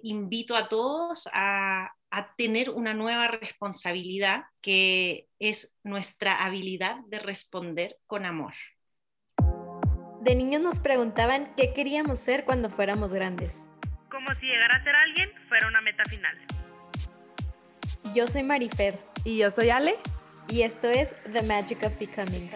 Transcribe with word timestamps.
invito 0.00 0.56
a 0.56 0.68
todos 0.68 1.28
a, 1.32 1.92
a 2.10 2.34
tener 2.36 2.70
una 2.70 2.94
nueva 2.94 3.28
responsabilidad 3.28 4.44
que 4.60 5.26
es 5.38 5.74
nuestra 5.82 6.44
habilidad 6.44 6.96
de 7.08 7.18
responder 7.18 7.96
con 8.06 8.26
amor. 8.26 8.54
De 10.20 10.34
niños 10.34 10.60
nos 10.60 10.80
preguntaban 10.80 11.54
qué 11.56 11.72
queríamos 11.72 12.18
ser 12.18 12.44
cuando 12.44 12.70
fuéramos 12.70 13.12
grandes. 13.12 13.68
Como 14.10 14.28
si 14.40 14.46
llegar 14.46 14.72
a 14.72 14.82
ser 14.82 14.94
alguien 14.94 15.30
fuera 15.48 15.68
una 15.68 15.80
meta 15.80 16.02
final. 16.04 16.36
Yo 18.14 18.26
soy 18.26 18.42
Marifer. 18.42 18.98
Y 19.24 19.38
yo 19.38 19.50
soy 19.50 19.70
Ale. 19.70 19.96
Y 20.48 20.62
esto 20.62 20.88
es 20.88 21.14
The 21.32 21.42
Magic 21.42 21.82
of 21.84 21.98
Becoming. 21.98 22.50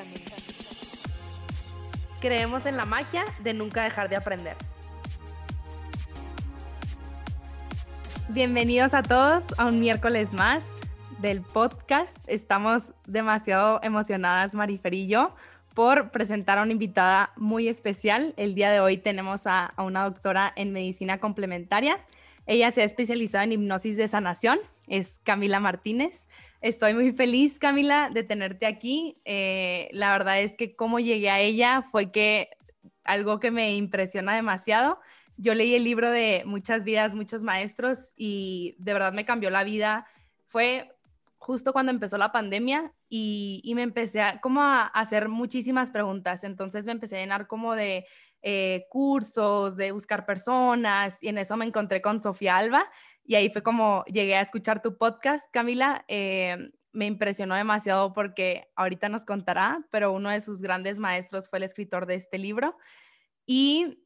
Creemos 2.20 2.66
en 2.66 2.77
la 2.77 2.86
magia 2.86 3.24
de 3.43 3.52
nunca 3.52 3.82
dejar 3.82 4.09
de 4.09 4.16
aprender. 4.16 4.56
Bienvenidos 8.34 8.94
a 8.94 9.02
todos 9.02 9.45
a 9.59 9.66
un 9.66 9.78
miércoles 9.78 10.32
más 10.32 10.80
del 11.20 11.42
podcast. 11.42 12.16
Estamos 12.27 12.95
demasiado 13.06 13.78
emocionadas, 13.82 14.54
Marifer 14.54 14.95
y 14.95 15.06
yo, 15.06 15.34
por 15.74 16.10
presentar 16.12 16.56
a 16.56 16.62
una 16.62 16.73
invitada 16.73 17.34
muy 17.37 17.68
especial. 17.68 18.32
El 18.38 18.54
día 18.54 18.70
de 18.70 18.80
hoy 18.80 18.96
tenemos 18.96 19.46
a, 19.46 19.74
una 19.76 20.04
doctora 20.04 20.50
en 20.56 20.73
medicina 20.73 21.20
complementaria. 21.20 21.98
Ella 22.46 22.70
se 22.70 22.80
ha 22.80 22.84
especializado 22.84 23.45
en 23.45 23.52
hipnosis 23.52 23.98
de 23.98 24.09
sanación, 24.09 24.59
es 24.88 25.20
Camila 25.24 25.60
Martínez. 25.60 26.30
Estoy 26.62 26.95
muy 26.95 27.12
feliz, 27.12 27.59
Camila, 27.59 28.09
de 28.10 28.23
tenerte 28.23 28.64
aquí. 28.64 29.18
Eh, 29.26 29.90
la 29.92 30.10
verdad 30.10 30.40
es 30.40 30.56
que 30.56 30.74
cómo 30.74 31.01
llegué 31.01 31.28
a 31.28 31.40
ella 31.40 31.82
fue 31.82 32.10
que 32.10 32.48
algo 33.04 33.40
que 33.40 33.51
me 33.51 33.74
impresiona 33.74 34.34
demasiado 34.34 34.98
yo 35.42 35.55
leí 35.55 35.74
el 35.74 35.82
libro 35.82 36.10
de 36.10 36.45
Muchas 36.46 36.84
vidas, 36.84 37.14
muchos 37.14 37.42
maestros 37.42 38.12
y 38.16 38.77
de 38.78 38.92
verdad 38.92 39.12
me 39.12 39.24
cambió 39.24 39.51
la 39.51 39.65
vida. 39.65 40.06
Fue 40.46 40.88
justo 41.38 41.73
cuando 41.73 41.90
empezó 41.90 42.16
la 42.16 42.30
pandemia 42.30 42.93
y, 43.09 43.73
me 43.74 43.82
empecé 43.82 44.23
a, 44.23 44.40
como 44.40 44.63
a, 44.63 44.87
hacer 44.87 45.29
muchísimas 45.29 45.90
preguntas. 45.90 46.45
Entonces 46.45 46.87
me 46.87 46.93
empecé 46.93 47.16
a 47.16 47.20
llenar 47.20 47.48
como 47.48 47.74
de 47.74 48.07
eh, 48.43 48.87
cursos, 48.88 49.76
de 49.76 49.90
buscar 49.90 50.24
personas 50.26 51.18
y 51.20 51.29
en 51.29 51.38
eso 51.38 51.57
me 51.57 51.66
encontré 51.66 52.01
con 52.01 52.20
Sofía 52.20 52.57
Alba 52.57 52.88
y 53.24 53.35
ahí 53.35 53.51
fue 53.51 53.63
como 53.65 54.04
llegué 54.04 54.37
a 54.37 54.43
escuchar 54.43 54.80
tu 54.80 54.96
podcast, 54.96 55.51
Camila. 55.52 56.04
Eh, 56.07 56.70
me 56.93 57.07
impresionó 57.07 57.57
demasiado 57.57 58.13
porque 58.13 58.70
ahorita 58.76 59.09
nos 59.09 59.24
contará, 59.24 59.85
pero 59.90 60.13
uno 60.13 60.30
de 60.30 60.40
sus 60.40 60.63
grandes 60.63 60.98
maestros 60.98 61.48
fue 61.48 61.59
el 61.59 61.65
escritor 61.65 62.07
de 62.07 62.15
este 62.15 62.38
libro. 62.38 62.76
Y 63.45 63.98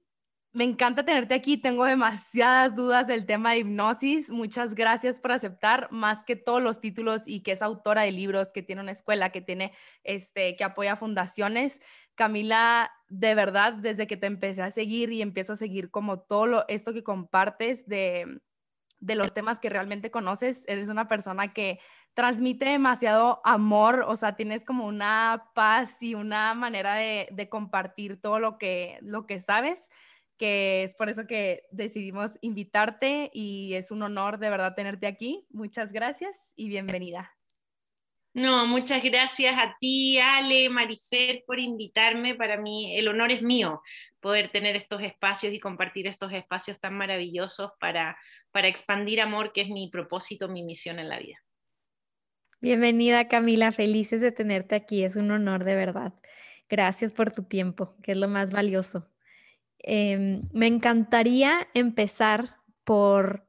me 0.57 0.65
encanta 0.65 1.05
tenerte 1.05 1.35
aquí. 1.35 1.59
Tengo 1.59 1.85
demasiadas 1.85 2.75
dudas 2.75 3.07
del 3.07 3.27
tema 3.27 3.53
de 3.53 3.59
hipnosis. 3.59 4.31
Muchas 4.31 4.75
gracias 4.75 5.21
por 5.21 5.33
aceptar, 5.33 5.93
más 5.93 6.25
que 6.25 6.35
todos 6.35 6.63
los 6.63 6.81
títulos 6.81 7.29
y 7.29 7.41
que 7.41 7.53
es 7.53 7.61
autora 7.61 8.03
de 8.03 8.13
libros, 8.13 8.53
que 8.53 8.63
tiene 8.63 8.81
una 8.81 8.93
escuela, 8.93 9.33
que 9.33 9.43
tiene 9.43 9.75
este, 10.03 10.57
que 10.57 10.65
apoya 10.65 10.97
fundaciones. 10.97 11.83
Camila, 12.15 12.91
de 13.09 13.35
verdad, 13.35 13.75
desde 13.75 14.07
que 14.07 14.17
te 14.17 14.29
empecé 14.29 14.63
a 14.63 14.71
seguir 14.71 15.13
y 15.13 15.21
empiezo 15.21 15.53
a 15.53 15.57
seguir 15.59 15.91
como 15.91 16.21
todo 16.21 16.65
esto 16.69 16.95
que 16.95 17.05
compartes 17.05 17.87
de, 17.87 18.41
de 18.98 19.15
los 19.15 19.35
temas 19.35 19.61
que 19.61 19.69
realmente 19.69 20.11
conoces, 20.11 20.65
eres 20.69 20.89
una 20.89 21.07
persona 21.07 21.53
que 21.53 21.81
transmite 22.15 22.65
demasiado 22.65 23.43
amor, 23.45 24.07
o 24.09 24.17
sea, 24.17 24.37
tienes 24.37 24.65
como 24.65 24.87
una 24.87 25.51
paz 25.55 26.03
y 26.03 26.15
una 26.15 26.55
manera 26.55 26.95
de, 26.95 27.29
de 27.31 27.51
compartir 27.51 28.19
todo 28.23 28.39
lo 28.39 28.57
que, 28.57 28.98
lo 29.03 29.27
que 29.27 29.39
sabes 29.39 29.91
que 30.39 30.83
es 30.83 30.95
por 30.95 31.09
eso 31.09 31.27
que 31.27 31.62
decidimos 31.70 32.39
invitarte 32.41 33.31
y 33.33 33.75
es 33.75 33.91
un 33.91 34.03
honor 34.03 34.39
de 34.39 34.51
verdad 34.51 34.75
tenerte 34.75 35.06
aquí. 35.06 35.47
Muchas 35.51 35.92
gracias 35.92 36.53
y 36.56 36.69
bienvenida. 36.69 37.33
No, 38.34 38.67
muchas 38.67 39.03
gracias 39.03 39.57
a 39.57 39.79
ti, 39.81 40.19
Ale, 40.19 40.69
Marifer, 40.69 41.42
por 41.47 41.58
invitarme. 41.58 42.35
Para 42.35 42.58
mí 42.58 42.95
el 42.95 43.08
honor 43.08 43.33
es 43.33 43.41
mío 43.41 43.80
poder 44.20 44.51
tener 44.51 44.77
estos 44.77 45.02
espacios 45.02 45.55
y 45.55 45.58
compartir 45.58 46.07
estos 46.07 46.33
espacios 46.35 46.79
tan 46.79 46.95
maravillosos 46.98 47.70
para, 47.80 48.18
para 48.51 48.68
expandir 48.68 49.23
amor, 49.23 49.53
que 49.55 49.63
es 49.63 49.68
mi 49.68 49.89
propósito, 49.89 50.48
mi 50.48 50.63
misión 50.63 50.98
en 50.98 51.08
la 51.08 51.18
vida. 51.18 51.42
Bienvenida, 52.61 53.27
Camila. 53.29 53.73
Felices 53.73 54.20
de 54.20 54.33
tenerte 54.33 54.74
aquí. 54.74 55.03
Es 55.03 55.17
un 55.17 55.30
honor 55.30 55.64
de 55.64 55.74
verdad. 55.74 56.13
Gracias 56.68 57.13
por 57.13 57.30
tu 57.30 57.45
tiempo, 57.45 57.97
que 58.03 58.13
es 58.13 58.18
lo 58.18 58.29
más 58.29 58.53
valioso. 58.53 59.08
Em, 59.79 60.48
me 60.53 60.67
encantaría 60.67 61.69
empezar 61.75 62.57
por 62.85 63.47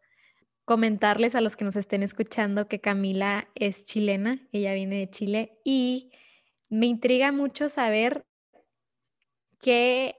comentarles 0.66 1.34
a 1.36 1.42
los 1.42 1.56
que 1.56 1.64
nos 1.64 1.76
estén 1.76 2.04
escuchando 2.04 2.68
que 2.68 2.82
Camila 2.82 3.48
es 3.56 3.86
chilena, 3.86 4.48
ella 4.52 4.74
viene 4.74 4.98
de 4.98 5.10
Chile 5.10 5.60
y 5.64 6.12
me 6.70 6.88
intriga 6.88 7.32
mucho 7.32 7.70
saber 7.70 8.26
qué 9.62 10.16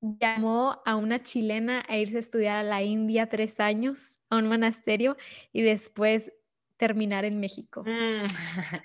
llamó 0.00 0.82
a 0.84 0.96
una 0.96 1.22
chilena 1.22 1.84
a 1.88 1.96
irse 1.96 2.16
a 2.16 2.20
estudiar 2.20 2.56
a 2.56 2.62
la 2.62 2.82
India 2.82 3.28
tres 3.28 3.60
años, 3.60 4.20
a 4.30 4.36
un 4.36 4.48
monasterio 4.48 5.16
y 5.52 5.62
después 5.62 6.32
terminar 6.76 7.24
en 7.24 7.40
México. 7.40 7.84
Mm, 7.84 8.26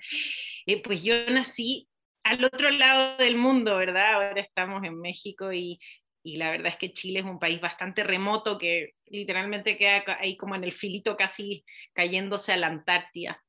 eh, 0.66 0.82
pues 0.82 1.02
yo 1.02 1.14
nací 1.30 1.88
al 2.22 2.44
otro 2.44 2.70
lado 2.70 3.16
del 3.16 3.36
mundo, 3.36 3.76
¿verdad? 3.76 4.14
Ahora 4.14 4.40
estamos 4.40 4.84
en 4.84 5.00
México 5.00 5.52
y 5.52 5.80
y 6.22 6.36
la 6.36 6.50
verdad 6.50 6.68
es 6.68 6.76
que 6.76 6.92
Chile 6.92 7.20
es 7.20 7.24
un 7.24 7.38
país 7.38 7.60
bastante 7.60 8.04
remoto 8.04 8.58
que 8.58 8.94
literalmente 9.06 9.76
queda 9.76 10.04
ahí 10.18 10.36
como 10.36 10.54
en 10.54 10.64
el 10.64 10.72
filito 10.72 11.16
casi 11.16 11.64
cayéndose 11.92 12.52
a 12.52 12.56
la 12.56 12.66
Antártida. 12.66 13.42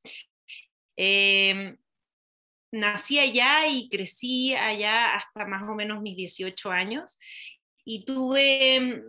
Em, 0.96 1.78
nací 2.72 3.20
allá 3.20 3.68
y 3.68 3.90
crecí 3.90 4.54
allá 4.56 5.16
hasta 5.16 5.46
más 5.46 5.64
o 5.64 5.76
menos 5.76 6.02
mis 6.02 6.16
18 6.16 6.72
años 6.72 7.20
y 7.84 8.06
tuve 8.06 8.76
em, 8.76 9.04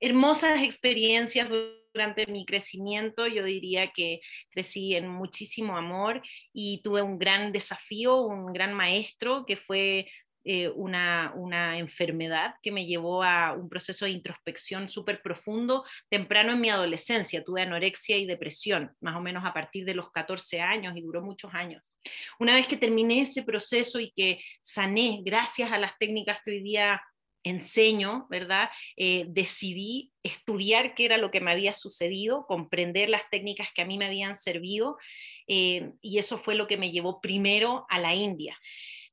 hermosas 0.00 0.62
experiencias 0.62 1.48
durante 1.92 2.26
mi 2.26 2.44
crecimiento. 2.44 3.26
Yo 3.26 3.44
diría 3.44 3.92
que 3.92 4.20
crecí 4.50 4.94
en 4.94 5.08
muchísimo 5.08 5.76
amor 5.76 6.22
y 6.52 6.82
tuve 6.82 7.02
un 7.02 7.18
gran 7.18 7.52
desafío, 7.52 8.22
un 8.22 8.52
gran 8.52 8.74
maestro 8.74 9.44
que 9.46 9.56
fue 9.56 10.08
eh, 10.44 10.68
una, 10.68 11.32
una, 11.34 11.78
enfermedad 11.78 12.54
que 12.62 12.72
me 12.72 12.86
llevó 12.86 13.22
a 13.22 13.52
un 13.52 13.68
proceso 13.68 14.04
de 14.04 14.12
introspección 14.12 14.88
súper 14.88 15.20
profundo 15.22 15.84
temprano 16.08 16.52
en 16.52 16.60
mi 16.60 16.70
adolescencia. 16.70 17.44
Tuve 17.44 17.62
anorexia 17.62 18.16
y 18.16 18.26
depresión, 18.26 18.92
más 19.00 19.16
o 19.16 19.20
menos 19.20 19.44
a 19.44 19.52
partir 19.52 19.84
de 19.84 19.94
los 19.94 20.10
14 20.10 20.60
años 20.60 20.96
y 20.96 21.02
duró 21.02 21.22
muchos 21.22 21.52
años. 21.54 21.92
Una 22.38 22.54
vez 22.54 22.66
que 22.66 22.76
terminé 22.76 23.22
ese 23.22 23.42
proceso 23.42 24.00
y 24.00 24.10
que 24.12 24.40
sané 24.62 25.20
gracias 25.24 25.72
a 25.72 25.78
las 25.78 25.98
técnicas 25.98 26.40
que 26.44 26.52
hoy 26.52 26.62
día 26.62 27.00
enseño, 27.44 28.26
¿verdad? 28.30 28.68
Eh, 28.96 29.24
decidí 29.28 30.12
estudiar 30.22 30.94
qué 30.94 31.04
era 31.04 31.18
lo 31.18 31.30
que 31.30 31.40
me 31.40 31.50
había 31.50 31.72
sucedido, 31.72 32.46
comprender 32.46 33.08
las 33.08 33.28
técnicas 33.30 33.68
que 33.74 33.82
a 33.82 33.86
mí 33.86 33.98
me 33.98 34.06
habían 34.06 34.36
servido, 34.36 34.98
eh, 35.46 35.90
y 36.02 36.18
eso 36.18 36.38
fue 36.38 36.54
lo 36.54 36.66
que 36.66 36.76
me 36.76 36.90
llevó 36.90 37.20
primero 37.20 37.86
a 37.88 37.98
la 37.98 38.14
India. 38.14 38.58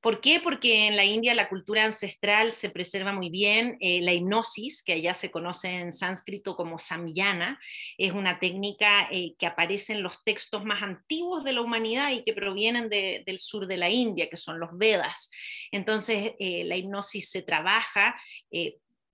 ¿Por 0.05 0.21
qué? 0.21 0.39
Porque 0.39 0.85
en 0.85 0.95
la 0.95 1.03
India 1.03 1.33
la 1.33 1.49
cultura 1.49 1.83
ancestral 1.83 2.53
se 2.53 2.69
preserva 2.69 3.11
muy 3.11 3.31
bien. 3.31 3.75
Eh, 3.79 4.01
la 4.01 4.13
hipnosis, 4.13 4.83
que 4.83 4.93
allá 4.93 5.15
se 5.15 5.31
conoce 5.31 5.69
en 5.69 5.91
sánscrito 5.91 6.55
como 6.55 6.77
samyana, 6.77 7.59
es 7.97 8.11
una 8.11 8.37
técnica 8.37 9.09
eh, 9.11 9.33
que 9.39 9.47
aparece 9.47 9.93
en 9.93 10.03
los 10.03 10.23
textos 10.23 10.63
más 10.63 10.83
antiguos 10.83 11.43
de 11.43 11.53
la 11.53 11.61
humanidad 11.61 12.11
y 12.11 12.23
que 12.23 12.33
provienen 12.33 12.87
del 12.87 13.39
sur 13.39 13.65
de 13.65 13.77
la 13.77 13.89
India, 13.89 14.29
que 14.29 14.37
son 14.37 14.59
los 14.59 14.77
Vedas. 14.77 15.31
Entonces, 15.71 16.33
eh, 16.37 16.65
la 16.65 16.75
hipnosis 16.75 17.31
se 17.31 17.41
trabaja 17.41 18.15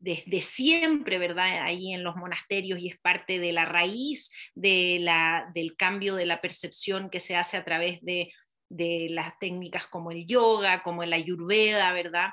desde 0.02 0.42
siempre, 0.42 1.20
¿verdad? 1.20 1.62
Ahí 1.62 1.94
en 1.94 2.04
los 2.04 2.18
monasterios 2.18 2.80
y 2.80 2.90
es 2.90 3.00
parte 3.00 3.40
de 3.40 3.54
la 3.54 3.64
raíz 3.64 4.30
de 4.56 4.98
la, 5.00 5.50
del 5.54 5.78
cambio 5.78 6.16
de 6.16 6.26
la 6.26 6.42
percepción 6.42 7.10
que 7.10 7.22
se 7.22 7.38
hace 7.38 7.56
a 7.56 7.64
través 7.64 8.02
de 8.02 8.34
de 8.72 9.08
las 9.10 9.38
técnicas 9.40 9.88
como 9.88 10.12
el 10.12 10.26
yoga, 10.26 10.82
como 10.82 11.04
el 11.04 11.14
ayurveda, 11.14 11.92
¿verdad? 11.94 12.30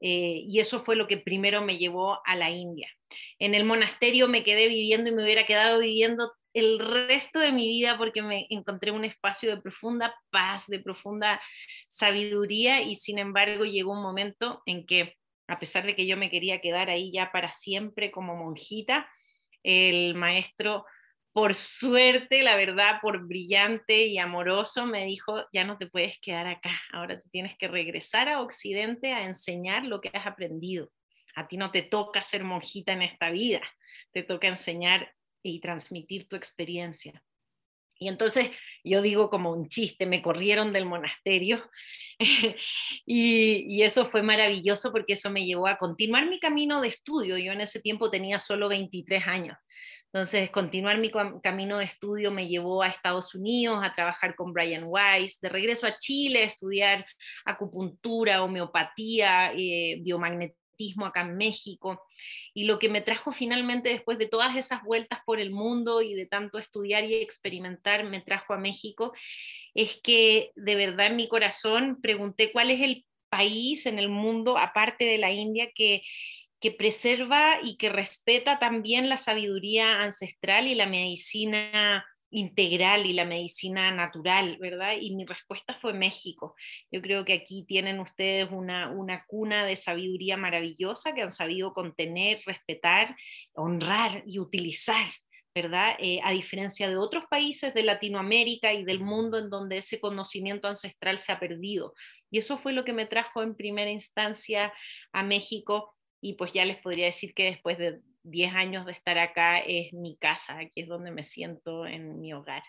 Eh, 0.00 0.42
y 0.46 0.58
eso 0.58 0.80
fue 0.80 0.96
lo 0.96 1.06
que 1.06 1.18
primero 1.18 1.62
me 1.62 1.78
llevó 1.78 2.20
a 2.24 2.34
la 2.36 2.50
India. 2.50 2.88
En 3.38 3.54
el 3.54 3.64
monasterio 3.64 4.28
me 4.28 4.42
quedé 4.42 4.68
viviendo 4.68 5.10
y 5.10 5.14
me 5.14 5.22
hubiera 5.22 5.44
quedado 5.44 5.78
viviendo 5.78 6.32
el 6.54 6.78
resto 6.78 7.38
de 7.38 7.52
mi 7.52 7.68
vida 7.68 7.98
porque 7.98 8.22
me 8.22 8.46
encontré 8.50 8.90
un 8.90 9.04
espacio 9.04 9.54
de 9.54 9.60
profunda 9.60 10.14
paz, 10.30 10.66
de 10.66 10.80
profunda 10.80 11.40
sabiduría 11.88 12.80
y 12.82 12.96
sin 12.96 13.18
embargo 13.18 13.64
llegó 13.64 13.92
un 13.92 14.02
momento 14.02 14.62
en 14.66 14.86
que, 14.86 15.16
a 15.48 15.58
pesar 15.58 15.84
de 15.84 15.94
que 15.94 16.06
yo 16.06 16.16
me 16.16 16.30
quería 16.30 16.60
quedar 16.60 16.88
ahí 16.88 17.12
ya 17.12 17.30
para 17.30 17.52
siempre 17.52 18.10
como 18.10 18.34
monjita, 18.36 19.08
el 19.62 20.14
maestro 20.14 20.86
por 21.36 21.54
suerte, 21.54 22.42
la 22.42 22.56
verdad, 22.56 22.98
por 23.02 23.26
brillante 23.26 24.06
y 24.06 24.16
amoroso, 24.16 24.86
me 24.86 25.04
dijo, 25.04 25.44
ya 25.52 25.64
no 25.64 25.76
te 25.76 25.86
puedes 25.86 26.18
quedar 26.18 26.46
acá, 26.46 26.80
ahora 26.94 27.20
te 27.20 27.28
tienes 27.28 27.58
que 27.58 27.68
regresar 27.68 28.30
a 28.30 28.40
Occidente 28.40 29.12
a 29.12 29.22
enseñar 29.22 29.84
lo 29.84 30.00
que 30.00 30.10
has 30.14 30.26
aprendido. 30.26 30.90
A 31.34 31.46
ti 31.46 31.58
no 31.58 31.70
te 31.70 31.82
toca 31.82 32.22
ser 32.22 32.42
monjita 32.42 32.92
en 32.92 33.02
esta 33.02 33.28
vida, 33.28 33.60
te 34.14 34.22
toca 34.22 34.48
enseñar 34.48 35.12
y 35.42 35.60
transmitir 35.60 36.26
tu 36.26 36.36
experiencia. 36.36 37.22
Y 37.98 38.08
entonces 38.08 38.50
yo 38.84 39.02
digo 39.02 39.30
como 39.30 39.52
un 39.52 39.68
chiste, 39.68 40.06
me 40.06 40.22
corrieron 40.22 40.72
del 40.72 40.84
monasterio 40.84 41.70
y, 43.06 43.82
eso 43.82 44.06
fue 44.06 44.22
maravilloso 44.22 44.92
porque 44.92 45.14
eso 45.14 45.30
me 45.30 45.44
llevó 45.44 45.66
a 45.66 45.76
continuar 45.76 46.28
mi 46.28 46.38
camino 46.38 46.80
de 46.80 46.88
estudio. 46.88 47.38
Yo 47.38 47.52
en 47.52 47.60
ese 47.60 47.80
tiempo 47.80 48.10
tenía 48.10 48.38
solo 48.38 48.68
23 48.68 49.26
años. 49.26 49.56
Entonces, 50.16 50.48
continuar 50.48 50.96
mi 50.96 51.10
camino 51.42 51.76
de 51.76 51.84
estudio 51.84 52.30
me 52.30 52.48
llevó 52.48 52.82
a 52.82 52.88
Estados 52.88 53.34
Unidos 53.34 53.80
a 53.82 53.92
trabajar 53.92 54.34
con 54.34 54.54
Brian 54.54 54.84
Weiss, 54.86 55.42
de 55.42 55.50
regreso 55.50 55.86
a 55.86 55.98
Chile 55.98 56.38
a 56.38 56.46
estudiar 56.46 57.04
acupuntura, 57.44 58.42
homeopatía, 58.42 59.52
eh, 59.54 59.98
biomagnetismo 60.00 61.04
acá 61.04 61.20
en 61.20 61.36
México. 61.36 62.02
Y 62.54 62.64
lo 62.64 62.78
que 62.78 62.88
me 62.88 63.02
trajo 63.02 63.30
finalmente 63.30 63.90
después 63.90 64.16
de 64.16 64.26
todas 64.26 64.56
esas 64.56 64.82
vueltas 64.84 65.18
por 65.26 65.38
el 65.38 65.50
mundo 65.50 66.00
y 66.00 66.14
de 66.14 66.24
tanto 66.24 66.58
estudiar 66.58 67.04
y 67.04 67.16
experimentar, 67.16 68.04
me 68.04 68.22
trajo 68.22 68.54
a 68.54 68.58
México, 68.58 69.12
es 69.74 70.00
que 70.02 70.50
de 70.56 70.76
verdad 70.76 71.08
en 71.08 71.16
mi 71.16 71.28
corazón 71.28 72.00
pregunté 72.00 72.52
cuál 72.52 72.70
es 72.70 72.80
el 72.80 73.04
país 73.28 73.84
en 73.84 73.98
el 73.98 74.08
mundo, 74.08 74.56
aparte 74.56 75.04
de 75.04 75.18
la 75.18 75.30
India, 75.30 75.68
que 75.74 76.00
que 76.66 76.72
preserva 76.72 77.58
y 77.62 77.76
que 77.76 77.90
respeta 77.90 78.58
también 78.58 79.08
la 79.08 79.16
sabiduría 79.16 80.02
ancestral 80.02 80.66
y 80.66 80.74
la 80.74 80.86
medicina 80.86 82.04
integral 82.30 83.06
y 83.06 83.12
la 83.12 83.24
medicina 83.24 83.92
natural, 83.92 84.58
¿verdad? 84.58 84.94
Y 85.00 85.14
mi 85.14 85.24
respuesta 85.24 85.74
fue 85.74 85.92
México. 85.92 86.56
Yo 86.90 87.00
creo 87.02 87.24
que 87.24 87.34
aquí 87.34 87.64
tienen 87.68 88.00
ustedes 88.00 88.48
una, 88.50 88.90
una 88.90 89.24
cuna 89.28 89.64
de 89.64 89.76
sabiduría 89.76 90.36
maravillosa 90.36 91.14
que 91.14 91.22
han 91.22 91.30
sabido 91.30 91.72
contener, 91.72 92.40
respetar, 92.44 93.14
honrar 93.54 94.24
y 94.26 94.40
utilizar. 94.40 95.06
¿verdad? 95.54 95.96
Eh, 96.00 96.20
a 96.22 96.32
diferencia 96.32 96.86
de 96.90 96.98
otros 96.98 97.24
países 97.30 97.72
de 97.72 97.82
Latinoamérica 97.82 98.74
y 98.74 98.84
del 98.84 99.00
mundo 99.00 99.38
en 99.38 99.48
donde 99.48 99.78
ese 99.78 99.98
conocimiento 100.00 100.68
ancestral 100.68 101.18
se 101.18 101.32
ha 101.32 101.40
perdido. 101.40 101.94
Y 102.30 102.36
eso 102.36 102.58
fue 102.58 102.74
lo 102.74 102.84
que 102.84 102.92
me 102.92 103.06
trajo 103.06 103.42
en 103.42 103.54
primera 103.54 103.90
instancia 103.90 104.70
a 105.12 105.22
México 105.22 105.95
y 106.26 106.32
pues 106.32 106.52
ya 106.52 106.64
les 106.64 106.78
podría 106.78 107.04
decir 107.04 107.34
que 107.34 107.44
después 107.44 107.78
de 107.78 108.00
10 108.24 108.52
años 108.52 108.84
de 108.84 108.90
estar 108.90 109.16
acá 109.16 109.60
es 109.60 109.92
mi 109.92 110.16
casa, 110.16 110.58
aquí 110.58 110.80
es 110.80 110.88
donde 110.88 111.12
me 111.12 111.22
siento 111.22 111.86
en 111.86 112.20
mi 112.20 112.32
hogar. 112.32 112.64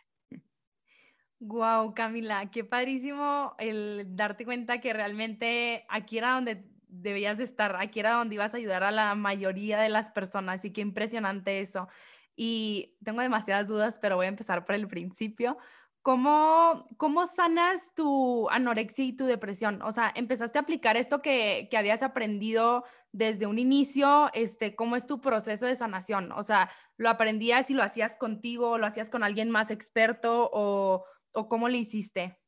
Wow, 1.40 1.96
Camila, 1.96 2.52
qué 2.52 2.64
padrísimo 2.64 3.56
el 3.58 4.06
darte 4.16 4.46
cuenta 4.46 4.80
que 4.80 4.94
realmente 4.94 5.88
aquí 5.90 6.20
era 6.20 6.34
donde 6.34 6.66
debías 6.88 7.40
de 7.40 7.46
estar, 7.46 7.76
aquí 7.78 8.00
era 8.00 8.12
donde 8.12 8.36
ibas 8.36 8.54
a 8.54 8.58
ayudar 8.58 8.84
a 8.84 8.92
la 8.92 9.16
mayoría 9.16 9.80
de 9.80 9.90
las 9.90 10.12
personas 10.12 10.64
y 10.64 10.72
qué 10.72 10.82
impresionante 10.82 11.60
eso. 11.60 11.88
Y 12.36 12.96
tengo 13.04 13.22
demasiadas 13.22 13.68
dudas, 13.68 13.98
pero 14.00 14.18
voy 14.18 14.28
a 14.28 14.30
empezar 14.30 14.66
por 14.66 14.76
el 14.76 14.88
principio. 14.88 15.58
¿Cómo, 16.08 16.88
¿Cómo 16.96 17.28
sanas 17.28 17.82
tu 17.94 18.50
anorexia 18.50 19.04
y 19.04 19.12
tu 19.12 19.26
depresión? 19.26 19.82
O 19.82 19.92
sea, 19.92 20.10
empezaste 20.16 20.58
a 20.58 20.62
aplicar 20.62 20.96
esto 20.96 21.22
que, 21.22 21.68
que, 21.70 21.76
habías 21.76 22.02
aprendido 22.02 22.86
desde 23.12 23.46
un 23.46 23.60
inicio, 23.60 24.30
este, 24.34 24.74
¿cómo 24.74 24.96
es 24.96 25.06
tu 25.06 25.20
proceso 25.20 25.66
de 25.66 25.76
sanación? 25.76 26.32
O 26.32 26.44
sea, 26.44 26.72
¿lo 26.96 27.10
aprendías 27.10 27.70
y 27.70 27.74
lo 27.74 27.84
hacías 27.84 28.16
contigo, 28.16 28.78
lo 28.78 28.88
hacías 28.88 29.10
con 29.10 29.22
alguien 29.22 29.50
más 29.50 29.70
experto 29.70 30.50
o, 30.54 31.04
o 31.34 31.50
cómo 31.50 31.68
lo 31.68 31.76
hiciste? 31.76 32.40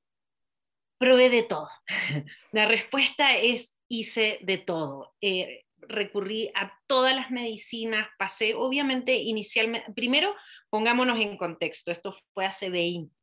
Probé 0.98 1.30
de 1.30 1.44
todo. 1.44 1.68
La 2.54 2.66
respuesta 2.66 3.36
es 3.36 3.78
hice 3.90 4.40
de 4.42 4.58
todo. 4.58 5.18
Eh, 5.20 5.66
recurrí 5.88 6.52
a 6.56 6.74
todas 6.88 7.16
las 7.16 7.32
medicinas, 7.32 8.08
pasé, 8.18 8.54
obviamente, 8.56 9.16
inicialmente, 9.16 9.92
primero 9.94 10.36
pongámonos 10.70 11.20
en 11.20 11.38
contexto, 11.38 11.92
esto 11.92 12.16
fue 12.34 12.46
hace 12.46 12.70
20, 12.70 13.14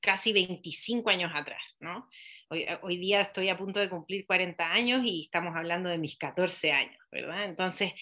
casi 0.00 0.32
25 0.32 1.10
años 1.10 1.32
atrás, 1.34 1.76
¿no? 1.80 2.08
Eh, 2.50 2.78
hoy, 2.80 2.96
día 2.96 3.20
estoy 3.20 3.50
a 3.50 3.58
punto 3.58 3.78
de 3.78 3.90
cumplir 3.90 4.24
40 4.26 4.72
años 4.72 5.02
y 5.04 5.24
estamos 5.24 5.54
hablando 5.54 5.90
de 5.90 5.98
mis 5.98 6.16
14 6.16 6.72
años, 6.72 6.96
¿verdad? 7.12 7.44
Entonces, 7.44 7.92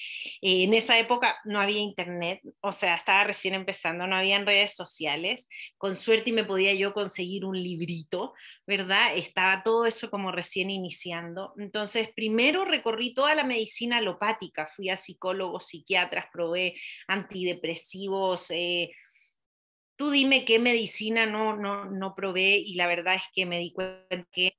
eh, 0.41 0.63
en 0.63 0.73
esa 0.73 0.97
época 1.01 1.37
no 1.45 1.61
había 1.61 1.81
internet, 1.81 2.41
o 2.61 2.73
sea, 2.73 2.95
estaba 2.95 3.25
recién 3.25 3.55
empezando, 3.55 4.07
no 4.07 4.15
habían 4.15 4.47
redes 4.47 4.77
sociales, 4.77 5.49
con 5.79 5.97
suerte 5.97 6.31
y 6.31 6.33
me 6.33 6.45
podía 6.45 6.73
yo 6.75 6.93
conseguir 6.93 7.45
un 7.45 7.61
librito, 7.61 8.35
¿verdad? 8.69 9.17
Estaba 9.17 9.65
todo 9.65 9.85
eso 9.85 10.11
como 10.11 10.31
recién 10.31 10.71
iniciando. 10.71 11.53
Entonces, 11.59 12.11
primero 12.15 12.65
recorrí 12.65 13.15
toda 13.15 13.35
la 13.35 13.43
medicina 13.43 13.97
alopática, 13.99 14.69
fui 14.77 14.91
a 14.91 14.97
psicólogos, 14.97 15.67
psiquiatras, 15.67 16.27
probé 16.33 16.75
antidepresivos, 17.09 18.53
eh, 18.53 18.93
tú 19.97 20.11
dime 20.11 20.45
qué 20.45 20.59
medicina 20.59 21.27
no, 21.27 21.57
no, 21.57 21.87
no 21.87 22.15
probé 22.15 22.57
y 22.59 22.75
la 22.75 22.87
verdad 22.87 23.15
es 23.15 23.25
que 23.33 23.47
me 23.47 23.59
di 23.59 23.73
cuenta 23.73 24.25
que 24.31 24.57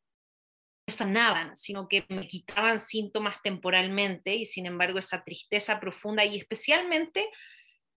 no 0.87 0.93
sanaban, 0.93 1.55
sino 1.55 1.87
que 1.87 2.05
me 2.09 2.27
quitaban 2.27 2.79
síntomas 2.79 3.41
temporalmente 3.43 4.35
y 4.35 4.45
sin 4.45 4.65
embargo 4.65 4.99
esa 4.99 5.23
tristeza 5.23 5.79
profunda 5.79 6.25
y 6.25 6.37
especialmente 6.37 7.29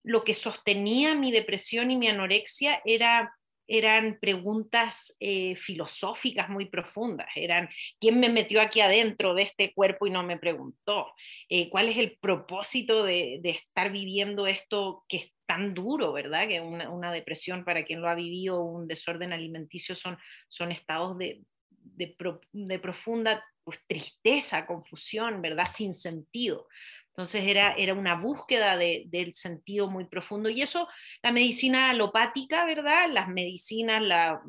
lo 0.03 0.25
que 0.25 0.35
sostenía 0.35 1.15
mi 1.15 1.31
depresión 1.31 1.91
y 1.91 1.97
mi 1.97 2.09
anorexia 2.09 2.81
era 2.85 3.38
eran 3.69 4.19
preguntas 4.21 5.15
eh, 5.21 5.55
filosóficas 5.57 6.49
muy 6.49 6.67
profundas, 6.67 7.29
eran 7.37 7.69
quién 8.01 8.19
me 8.19 8.31
metió 8.31 8.61
aquí 8.61 8.81
adentro 8.81 9.35
de 9.35 9.43
este 9.43 9.73
cuerpo 9.75 10.07
y 10.07 10.11
no 10.11 10.23
me 10.23 10.39
preguntó, 10.39 11.13
eh, 11.49 11.69
cuál 11.69 11.91
es 11.91 11.99
el 11.99 12.17
propósito 12.19 13.05
de, 13.05 13.39
de, 13.43 13.51
estar 13.51 13.93
viviendo 13.93 14.47
esto 14.47 15.05
que 15.07 15.19
es 15.19 15.35
tan 15.47 15.75
duro, 15.75 16.13
¿verdad? 16.13 16.49
Que 16.49 16.61
una, 16.61 16.91
una, 16.91 17.13
depresión 17.13 17.65
para 17.65 17.85
quien 17.85 18.01
lo 18.01 18.09
ha 18.09 18.15
vivido, 18.15 18.63
un 18.63 18.89
desorden 18.89 19.33
alimenticio 19.33 19.95
son, 19.95 20.19
son 20.49 20.73
estados 20.73 21.17
de, 21.19 21.43
de, 21.71 22.09
pro, 22.09 22.41
de 22.53 22.79
profunda 22.79 23.45
pues, 23.69 23.85
tristeza, 23.87 24.65
confusión, 24.65 25.43
¿verdad? 25.43 25.67
Sin 25.71 25.93
sentido. 25.93 26.69
Entonces 27.09 27.45
era, 27.45 27.75
era 27.75 27.93
una 27.93 28.15
búsqueda 28.15 28.79
de, 28.79 29.05
del 29.09 29.35
sentido 29.35 29.91
muy 29.91 30.07
profundo. 30.07 30.49
Y 30.49 30.63
eso, 30.63 30.89
la 31.23 31.33
medicina 31.33 31.91
alopática, 31.91 32.65
¿verdad? 32.65 33.11
Las 33.11 33.29
medicinas, 33.29 34.01
la, 34.01 34.41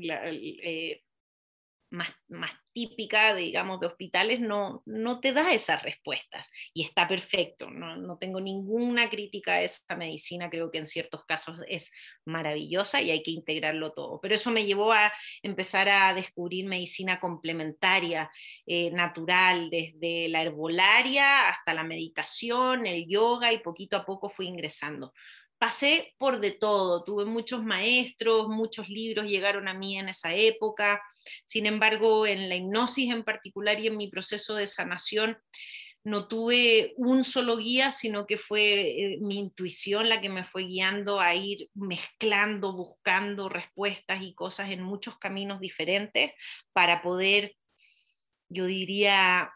eh, 0.00 1.02
más, 1.90 2.08
más 2.28 2.52
típica, 2.72 3.34
digamos, 3.34 3.80
de 3.80 3.86
hospitales, 3.86 4.40
no, 4.40 4.82
no 4.86 5.20
te 5.20 5.32
da 5.32 5.52
esas 5.52 5.82
respuestas. 5.82 6.48
Y 6.72 6.84
está 6.84 7.08
perfecto, 7.08 7.70
no, 7.70 7.96
no, 7.96 8.18
tengo 8.18 8.40
ninguna 8.40 9.10
crítica 9.10 9.54
a 9.54 9.62
esa 9.62 9.96
medicina, 9.96 10.50
creo 10.50 10.70
que 10.70 10.78
en 10.78 10.86
ciertos 10.86 11.24
casos 11.24 11.60
es 11.68 11.90
maravillosa 12.24 13.00
y 13.00 13.10
hay 13.10 13.22
que 13.22 13.30
integrarlo 13.30 13.92
todo. 13.92 14.20
Pero 14.20 14.34
eso 14.34 14.50
me 14.50 14.64
llevó 14.64 14.92
a 14.92 15.12
empezar 15.42 15.88
a 15.88 16.14
descubrir 16.14 16.66
medicina 16.66 17.18
complementaria, 17.18 18.30
eh, 18.66 18.90
natural, 18.92 19.70
desde 19.70 20.28
la 20.28 20.42
herbolaria 20.42 21.48
hasta 21.48 21.74
la 21.74 21.84
meditación, 21.84 22.86
el 22.86 23.08
yoga 23.08 23.52
y 23.52 23.58
poquito 23.58 23.96
a 23.96 24.04
poco 24.04 24.28
fui 24.28 24.46
ingresando 24.46 25.12
pasé 25.58 26.14
por 26.18 26.40
de 26.40 26.52
todo, 26.52 27.04
tuve 27.04 27.24
muchos 27.24 27.62
maestros, 27.62 28.48
muchos 28.48 28.88
libros 28.88 29.26
llegaron 29.26 29.68
a 29.68 29.74
mí 29.74 29.98
en 29.98 30.08
esa 30.08 30.34
época, 30.34 31.02
sin 31.46 31.66
embargo, 31.66 32.26
en 32.26 32.48
la 32.48 32.56
hipnosis 32.56 33.10
en 33.10 33.24
particular 33.24 33.78
y 33.80 33.88
en 33.88 33.96
mi 33.96 34.08
proceso 34.08 34.54
de 34.54 34.66
sanación, 34.66 35.38
no 36.04 36.28
tuve 36.28 36.94
un 36.96 37.24
solo 37.24 37.58
guía, 37.58 37.92
sino 37.92 38.26
que 38.26 38.38
fue 38.38 38.80
eh, 38.80 39.18
mi 39.20 39.38
intuición 39.38 40.08
la 40.08 40.20
que 40.20 40.28
me 40.28 40.44
fue 40.44 40.62
guiando 40.62 41.20
a 41.20 41.34
ir 41.34 41.68
mezclando, 41.74 42.72
buscando 42.72 43.48
respuestas 43.48 44.22
y 44.22 44.34
cosas 44.34 44.70
en 44.70 44.82
muchos 44.82 45.18
caminos 45.18 45.60
diferentes 45.60 46.32
para 46.72 47.02
poder, 47.02 47.56
yo 48.48 48.64
diría, 48.64 49.52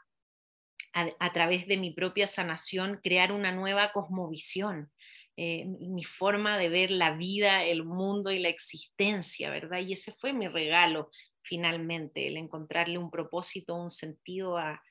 a, 0.93 1.33
través 1.33 1.67
de 1.67 1.79
mi 1.79 1.91
propia 1.91 2.27
sanación, 2.27 3.01
crear 3.03 3.33
una 3.33 3.53
nueva 3.53 3.93
cosmovisión. 3.93 4.91
Eh, 5.37 5.65
mi 5.65 6.05
forma 6.05 6.59
de 6.59 6.69
ver 6.69 6.91
la 6.91 7.13
vida, 7.17 7.65
el 7.65 7.85
mundo 7.85 8.31
y 8.31 8.39
la 8.39 8.51
existencia, 8.51 9.51
¿verdad? 9.51 9.81
Y 9.81 9.95
ese 9.95 10.13
fue 10.13 10.33
mi 10.33 10.47
regalo 10.47 11.11
finalmente, 11.41 12.29
el 12.29 12.37
encontrarle 12.37 12.99
un 12.99 13.11
propósito, 13.11 13.75
un 13.75 13.91
sentido 13.91 14.59
a, 14.59 14.83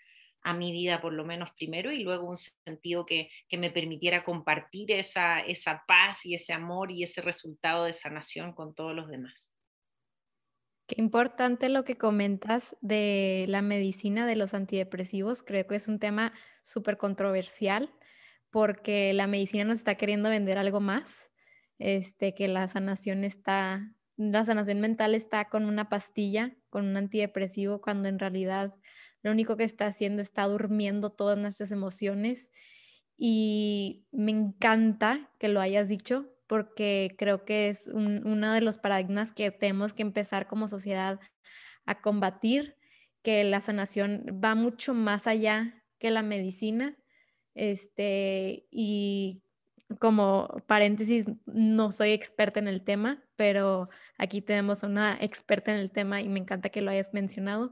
a 0.43 0.53
mi 0.53 0.71
vida, 0.71 0.99
por 1.01 1.13
lo 1.13 1.23
menos 1.25 1.49
primero, 1.55 1.91
y 1.91 2.03
luego 2.03 2.27
un 2.27 2.37
sentido 2.37 3.05
que, 3.05 3.29
que 3.47 3.57
me 3.57 3.71
permitiera 3.71 4.23
compartir 4.23 4.91
esa, 4.91 5.39
esa 5.39 5.83
paz 5.87 6.25
y 6.25 6.35
ese 6.35 6.53
amor 6.53 6.91
y 6.91 7.03
ese 7.03 7.21
resultado 7.21 7.85
de 7.85 7.93
sanación 7.93 8.53
con 8.53 8.73
todos 8.73 8.95
los 8.95 9.09
demás. 9.09 9.55
Qué 10.87 10.99
importante 10.99 11.69
lo 11.69 11.85
que 11.85 11.97
comentas 11.97 12.75
de 12.81 13.45
la 13.47 13.61
medicina 13.61 14.25
de 14.25 14.35
los 14.35 14.53
antidepresivos. 14.53 15.41
Creo 15.43 15.65
que 15.65 15.75
es 15.75 15.87
un 15.87 15.99
tema 15.99 16.33
súper 16.63 16.97
controversial 16.97 17.93
porque 18.51 19.13
la 19.13 19.27
medicina 19.27 19.63
nos 19.63 19.79
está 19.79 19.95
queriendo 19.95 20.29
vender 20.29 20.57
algo 20.57 20.79
más, 20.79 21.29
este, 21.79 22.35
que 22.35 22.47
la 22.47 22.67
sanación 22.67 23.23
está 23.23 23.95
la 24.17 24.45
sanación 24.45 24.81
mental 24.81 25.15
está 25.15 25.49
con 25.49 25.65
una 25.65 25.89
pastilla, 25.89 26.55
con 26.69 26.85
un 26.85 26.95
antidepresivo, 26.95 27.81
cuando 27.81 28.07
en 28.07 28.19
realidad 28.19 28.75
lo 29.23 29.31
único 29.31 29.57
que 29.57 29.63
está 29.63 29.87
haciendo 29.87 30.21
está 30.21 30.43
durmiendo 30.43 31.09
todas 31.09 31.37
nuestras 31.37 31.71
emociones 31.71 32.51
y 33.17 34.05
me 34.11 34.31
encanta 34.31 35.31
que 35.39 35.47
lo 35.47 35.59
hayas 35.59 35.89
dicho 35.89 36.27
porque 36.47 37.15
creo 37.17 37.45
que 37.45 37.69
es 37.69 37.87
uno 37.87 38.51
de 38.51 38.61
los 38.61 38.77
paradigmas 38.77 39.31
que 39.31 39.51
tenemos 39.51 39.93
que 39.93 40.01
empezar 40.01 40.47
como 40.47 40.67
sociedad 40.67 41.19
a 41.85 42.01
combatir, 42.01 42.75
que 43.23 43.43
la 43.43 43.61
sanación 43.61 44.25
va 44.43 44.53
mucho 44.53 44.93
más 44.93 45.27
allá 45.27 45.83
que 45.97 46.11
la 46.11 46.23
medicina. 46.23 46.97
Este, 47.53 48.67
y 48.71 49.41
como 49.99 50.47
paréntesis, 50.67 51.25
no 51.45 51.91
soy 51.91 52.11
experta 52.11 52.59
en 52.59 52.67
el 52.67 52.83
tema, 52.83 53.23
pero 53.35 53.89
aquí 54.17 54.41
tenemos 54.41 54.83
una 54.83 55.17
experta 55.19 55.71
en 55.73 55.79
el 55.79 55.91
tema 55.91 56.21
y 56.21 56.29
me 56.29 56.39
encanta 56.39 56.69
que 56.69 56.81
lo 56.81 56.91
hayas 56.91 57.13
mencionado. 57.13 57.71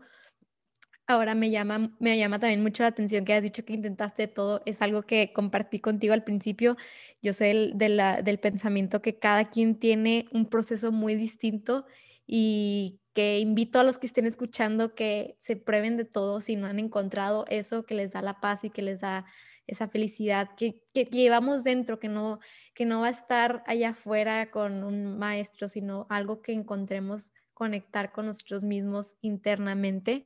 Ahora 1.08 1.34
me 1.34 1.50
llama, 1.50 1.96
me 2.00 2.18
llama 2.20 2.40
también 2.40 2.62
mucho 2.62 2.84
la 2.84 2.90
atención 2.90 3.26
que 3.26 3.34
has 3.34 3.42
dicho 3.42 3.66
que 3.66 3.74
intentaste 3.74 4.28
todo. 4.28 4.62
Es 4.66 4.82
algo 4.82 5.04
que 5.04 5.34
compartí 5.34 5.80
contigo 5.80 6.14
al 6.14 6.24
principio. 6.24 6.78
Yo 7.22 7.34
soy 7.34 7.72
del 7.74 8.40
pensamiento 8.40 9.02
que 9.02 9.18
cada 9.18 9.50
quien 9.50 9.80
tiene 9.80 10.26
un 10.32 10.48
proceso 10.50 10.92
muy 10.92 11.16
distinto 11.16 11.86
y 12.28 13.00
que 13.14 13.40
invito 13.40 13.80
a 13.80 13.84
los 13.84 13.98
que 13.98 14.06
estén 14.06 14.28
escuchando 14.28 14.94
que 14.94 15.36
se 15.40 15.56
prueben 15.56 15.98
de 15.98 16.06
todo 16.06 16.42
si 16.42 16.56
no 16.56 16.68
han 16.68 16.78
encontrado 16.78 17.46
eso 17.50 17.88
que 17.88 17.96
les 17.96 18.12
da 18.12 18.22
la 18.22 18.40
paz 18.40 18.64
y 18.64 18.70
que 18.70 18.84
les 18.84 19.02
da 19.02 19.26
esa 19.70 19.88
felicidad 19.88 20.50
que, 20.58 20.84
que, 20.94 21.06
llevamos 21.06 21.64
dentro, 21.64 22.00
que 22.00 22.10
no, 22.10 22.40
que 22.74 22.86
no 22.86 23.02
va 23.02 23.08
a 23.08 23.12
estar 23.12 23.64
allá 23.68 23.90
afuera 23.90 24.52
con 24.52 24.84
un 24.84 25.18
maestro, 25.18 25.68
sino 25.68 26.08
algo 26.10 26.42
que 26.42 26.54
encontremos 26.54 27.32
conectar 27.54 28.12
con 28.12 28.26
nosotros 28.26 28.64
mismos 28.64 29.18
internamente. 29.22 30.26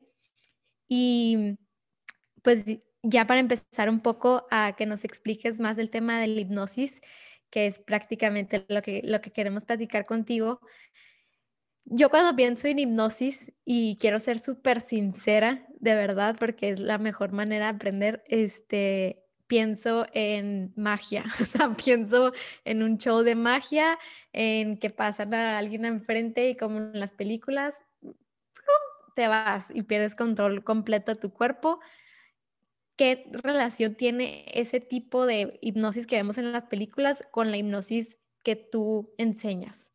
Y 0.87 1.57
pues 2.43 2.65
ya 3.01 3.27
para 3.27 3.39
empezar 3.39 3.89
un 3.89 3.99
poco 3.99 4.45
a 4.49 4.75
que 4.77 4.85
nos 4.85 5.03
expliques 5.03 5.59
más 5.59 5.75
del 5.75 5.89
tema 5.89 6.19
de 6.19 6.27
la 6.27 6.41
hipnosis, 6.41 7.01
que 7.49 7.67
es 7.67 7.79
prácticamente 7.79 8.65
lo 8.67 8.81
que, 8.81 9.01
lo 9.03 9.21
que 9.21 9.31
queremos 9.31 9.65
platicar 9.65 10.05
contigo. 10.05 10.59
Yo 11.85 12.09
cuando 12.09 12.35
pienso 12.35 12.67
en 12.67 12.79
hipnosis, 12.79 13.51
y 13.65 13.97
quiero 13.97 14.19
ser 14.19 14.39
súper 14.39 14.79
sincera, 14.79 15.67
de 15.79 15.95
verdad, 15.95 16.35
porque 16.39 16.69
es 16.69 16.79
la 16.79 16.97
mejor 16.97 17.33
manera 17.33 17.65
de 17.65 17.75
aprender, 17.75 18.23
este, 18.27 19.22
pienso 19.53 20.07
en 20.13 20.73
magia, 20.75 21.25
o 21.39 21.45
sea, 21.45 21.71
pienso 21.75 22.33
en 22.65 22.81
un 22.81 22.97
show 22.97 23.21
de 23.21 23.35
magia, 23.35 23.99
en 24.31 24.79
que 24.79 24.89
pasan 24.89 25.35
a 25.35 25.59
alguien 25.59 25.85
enfrente 25.85 26.49
y 26.49 26.57
como 26.57 26.79
en 26.79 26.99
las 26.99 27.13
películas, 27.13 27.83
te 29.15 29.27
vas 29.27 29.69
y 29.71 29.83
pierdes 29.83 30.15
control 30.15 30.63
completo 30.63 31.13
de 31.13 31.21
tu 31.21 31.31
cuerpo. 31.31 31.79
¿Qué 32.95 33.29
relación 33.31 33.93
tiene 33.93 34.45
ese 34.55 34.79
tipo 34.79 35.27
de 35.27 35.59
hipnosis 35.61 36.07
que 36.07 36.15
vemos 36.15 36.39
en 36.39 36.51
las 36.51 36.63
películas 36.63 37.23
con 37.29 37.51
la 37.51 37.57
hipnosis 37.57 38.17
que 38.41 38.55
tú 38.55 39.13
enseñas? 39.19 39.92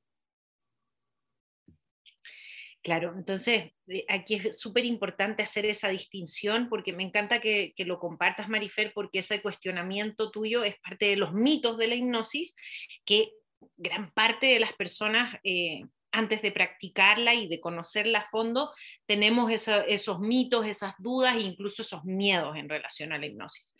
Claro, 2.88 3.12
entonces 3.18 3.72
eh, 3.88 4.06
aquí 4.08 4.36
es 4.36 4.58
súper 4.58 4.86
importante 4.86 5.42
hacer 5.42 5.66
esa 5.66 5.90
distinción 5.90 6.70
porque 6.70 6.94
me 6.94 7.02
encanta 7.02 7.38
que, 7.38 7.74
lo 7.80 7.98
compartas, 7.98 8.48
Marifer, 8.48 8.92
porque 8.94 9.18
ese 9.18 9.42
cuestionamiento 9.42 10.30
tuyo 10.30 10.64
es 10.64 10.76
parte 10.80 11.04
de 11.04 11.16
los 11.16 11.34
mitos 11.34 11.76
de 11.76 11.86
la 11.86 11.96
hipnosis 11.96 12.56
que 13.04 13.32
gran 13.76 14.10
parte 14.14 14.46
de 14.46 14.60
las 14.60 14.72
personas 14.72 15.36
eh, 15.44 15.82
antes 16.12 16.40
de 16.40 16.50
practicarla 16.50 17.34
y 17.34 17.46
de 17.46 17.60
conocerla 17.60 18.20
a 18.20 18.30
fondo, 18.30 18.72
tenemos 19.04 19.52
esos 19.52 20.20
mitos, 20.20 20.64
esas 20.64 20.94
dudas 20.98 21.36
e 21.36 21.40
incluso 21.40 21.82
esos 21.82 22.06
miedos 22.06 22.56
en 22.56 22.70
relación 22.70 23.12
a 23.12 23.18
la 23.18 23.26
hipnosis. 23.26 23.70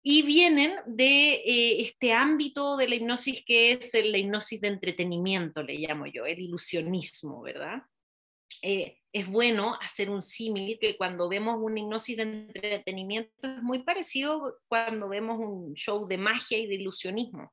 Y 0.00 0.22
vienen 0.22 0.76
de 0.86 1.42
eh, 1.44 1.82
este 1.82 2.12
ámbito 2.12 2.76
de 2.76 2.86
la 2.86 2.94
hipnosis 2.94 3.44
que 3.44 3.72
es 3.72 3.92
la 3.94 4.16
hipnosis 4.16 4.60
de 4.60 4.68
entretenimiento, 4.68 5.60
le 5.64 5.74
llamo 5.74 6.06
yo, 6.06 6.24
el 6.24 6.38
ilusionismo, 6.38 7.42
¿verdad? 7.42 7.82
Eh, 8.62 8.98
es 9.12 9.26
bueno 9.26 9.76
hacer 9.80 10.10
un 10.10 10.22
símil 10.22 10.78
que 10.80 10.96
cuando 10.96 11.28
vemos 11.28 11.56
una 11.58 11.80
hipnosis 11.80 12.16
de 12.16 12.22
entretenimiento 12.22 13.32
es 13.42 13.62
muy 13.62 13.82
parecido 13.82 14.58
cuando 14.68 15.08
vemos 15.08 15.38
un 15.38 15.74
show 15.74 16.06
de 16.06 16.18
magia 16.18 16.58
y 16.58 16.66
de 16.66 16.74
ilusionismo. 16.74 17.50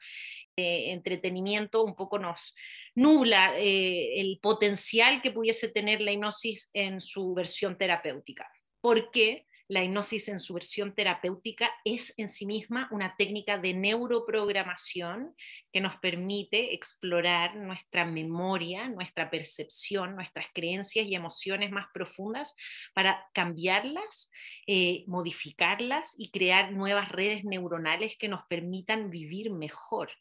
Eh, 0.57 0.91
entretenimiento 0.91 1.83
un 1.83 1.95
poco 1.95 2.19
nos 2.19 2.55
nubla 2.93 3.57
eh, 3.57 4.19
el 4.19 4.39
potencial 4.41 5.21
que 5.21 5.31
pudiese 5.31 5.69
tener 5.69 6.01
la 6.01 6.11
hipnosis 6.11 6.69
en 6.73 7.01
su 7.01 7.33
versión 7.33 7.77
terapéutica. 7.77 8.49
¿Por 8.81 9.11
qué? 9.11 9.45
La 9.67 9.84
hipnosis 9.84 10.29
en 10.29 10.38
su 10.38 10.53
versión 10.53 10.93
terapéutica 10.93 11.72
es 11.84 12.13
en 12.17 12.29
sí 12.29 12.45
misma 12.45 12.88
una 12.91 13.15
técnica 13.17 13.57
de 13.57 13.74
neuroprogramación 13.74 15.36
que 15.74 15.81
nos 15.81 15.98
permite 15.98 16.75
explorar 16.75 17.55
nuestra 17.55 18.05
memoria, 18.05 18.88
nuestra 18.89 19.31
percepción, 19.31 20.15
nuestras 20.15 20.45
creencias 20.53 21.07
y 21.07 21.15
emociones 21.15 21.72
más 21.72 21.88
profundas 21.95 22.55
para 22.93 23.25
cambiarlas, 23.34 24.29
eh, 24.67 25.03
modificarlas 25.07 26.13
y 26.15 26.29
crear 26.29 26.72
nuevas 26.72 27.10
redes 27.10 27.43
neuronales 27.43 28.17
que 28.19 28.27
nos 28.27 28.45
permitan 28.48 29.10
vivir 29.10 29.51
mejor. 29.51 30.12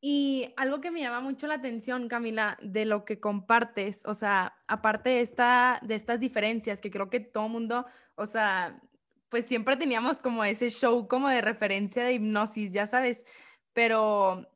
Y 0.00 0.54
algo 0.56 0.80
que 0.80 0.90
me 0.90 1.00
llama 1.00 1.20
mucho 1.20 1.46
la 1.46 1.54
atención, 1.54 2.08
Camila, 2.08 2.56
de 2.62 2.86
lo 2.86 3.04
que 3.04 3.20
compartes, 3.20 4.02
o 4.06 4.14
sea, 4.14 4.54
aparte 4.66 5.10
de, 5.10 5.20
esta, 5.20 5.78
de 5.82 5.94
estas 5.94 6.20
diferencias 6.20 6.80
que 6.80 6.90
creo 6.90 7.10
que 7.10 7.20
todo 7.20 7.48
mundo, 7.48 7.84
o 8.14 8.24
sea, 8.24 8.80
pues 9.28 9.44
siempre 9.44 9.76
teníamos 9.76 10.18
como 10.18 10.42
ese 10.42 10.70
show 10.70 11.06
como 11.06 11.28
de 11.28 11.42
referencia 11.42 12.02
de 12.02 12.14
hipnosis, 12.14 12.72
ya 12.72 12.86
sabes, 12.86 13.24
pero 13.74 14.46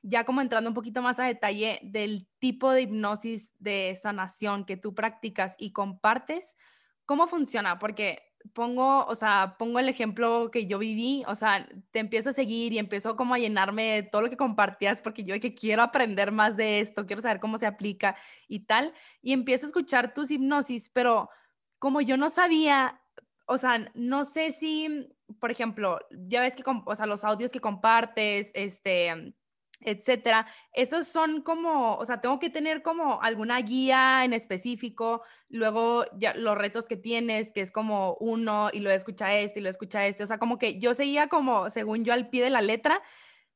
ya 0.00 0.24
como 0.24 0.40
entrando 0.40 0.70
un 0.70 0.74
poquito 0.74 1.02
más 1.02 1.18
a 1.18 1.24
detalle 1.24 1.80
del 1.82 2.26
tipo 2.38 2.70
de 2.70 2.82
hipnosis 2.82 3.52
de 3.58 3.94
sanación 4.00 4.64
que 4.64 4.78
tú 4.78 4.94
practicas 4.94 5.54
y 5.58 5.72
compartes, 5.72 6.56
¿cómo 7.04 7.26
funciona? 7.26 7.78
Porque 7.78 8.22
pongo, 8.54 9.04
o 9.06 9.14
sea, 9.14 9.56
pongo 9.58 9.78
el 9.78 9.88
ejemplo 9.88 10.50
que 10.50 10.66
yo 10.66 10.78
viví, 10.78 11.22
o 11.26 11.34
sea, 11.34 11.68
te 11.90 11.98
empiezo 11.98 12.30
a 12.30 12.32
seguir 12.32 12.72
y 12.72 12.78
empiezo 12.78 13.16
como 13.16 13.34
a 13.34 13.38
llenarme 13.38 13.94
de 13.94 14.02
todo 14.02 14.22
lo 14.22 14.30
que 14.30 14.36
compartías 14.36 15.00
porque 15.00 15.24
yo 15.24 15.38
que 15.40 15.54
quiero 15.54 15.82
aprender 15.82 16.32
más 16.32 16.56
de 16.56 16.80
esto, 16.80 17.06
quiero 17.06 17.22
saber 17.22 17.40
cómo 17.40 17.58
se 17.58 17.66
aplica 17.66 18.16
y 18.48 18.60
tal, 18.60 18.94
y 19.22 19.32
empiezo 19.32 19.66
a 19.66 19.68
escuchar 19.68 20.14
tus 20.14 20.30
hipnosis, 20.30 20.88
pero 20.90 21.30
como 21.78 22.00
yo 22.00 22.16
no 22.16 22.30
sabía, 22.30 23.00
o 23.46 23.58
sea, 23.58 23.90
no 23.94 24.24
sé 24.24 24.52
si, 24.52 25.08
por 25.40 25.50
ejemplo, 25.50 25.98
ya 26.10 26.40
ves 26.40 26.54
que, 26.54 26.62
o 26.66 26.94
sea, 26.94 27.06
los 27.06 27.24
audios 27.24 27.52
que 27.52 27.60
compartes, 27.60 28.50
este, 28.54 29.34
etcétera. 29.80 30.46
Esos 30.72 31.06
son 31.08 31.42
como, 31.42 31.96
o 31.96 32.04
sea, 32.04 32.20
tengo 32.20 32.38
que 32.38 32.50
tener 32.50 32.82
como 32.82 33.22
alguna 33.22 33.60
guía 33.60 34.24
en 34.24 34.32
específico, 34.32 35.22
luego 35.48 36.04
ya 36.18 36.34
los 36.34 36.58
retos 36.58 36.86
que 36.86 36.96
tienes, 36.96 37.52
que 37.52 37.60
es 37.60 37.70
como 37.70 38.14
uno 38.20 38.70
y 38.72 38.80
lo 38.80 38.90
escucha 38.90 39.34
este 39.34 39.60
y 39.60 39.62
lo 39.62 39.70
escucha 39.70 40.06
este, 40.06 40.24
o 40.24 40.26
sea, 40.26 40.38
como 40.38 40.58
que 40.58 40.78
yo 40.80 40.94
seguía 40.94 41.28
como, 41.28 41.70
según 41.70 42.04
yo, 42.04 42.12
al 42.12 42.28
pie 42.28 42.42
de 42.42 42.50
la 42.50 42.62
letra, 42.62 43.02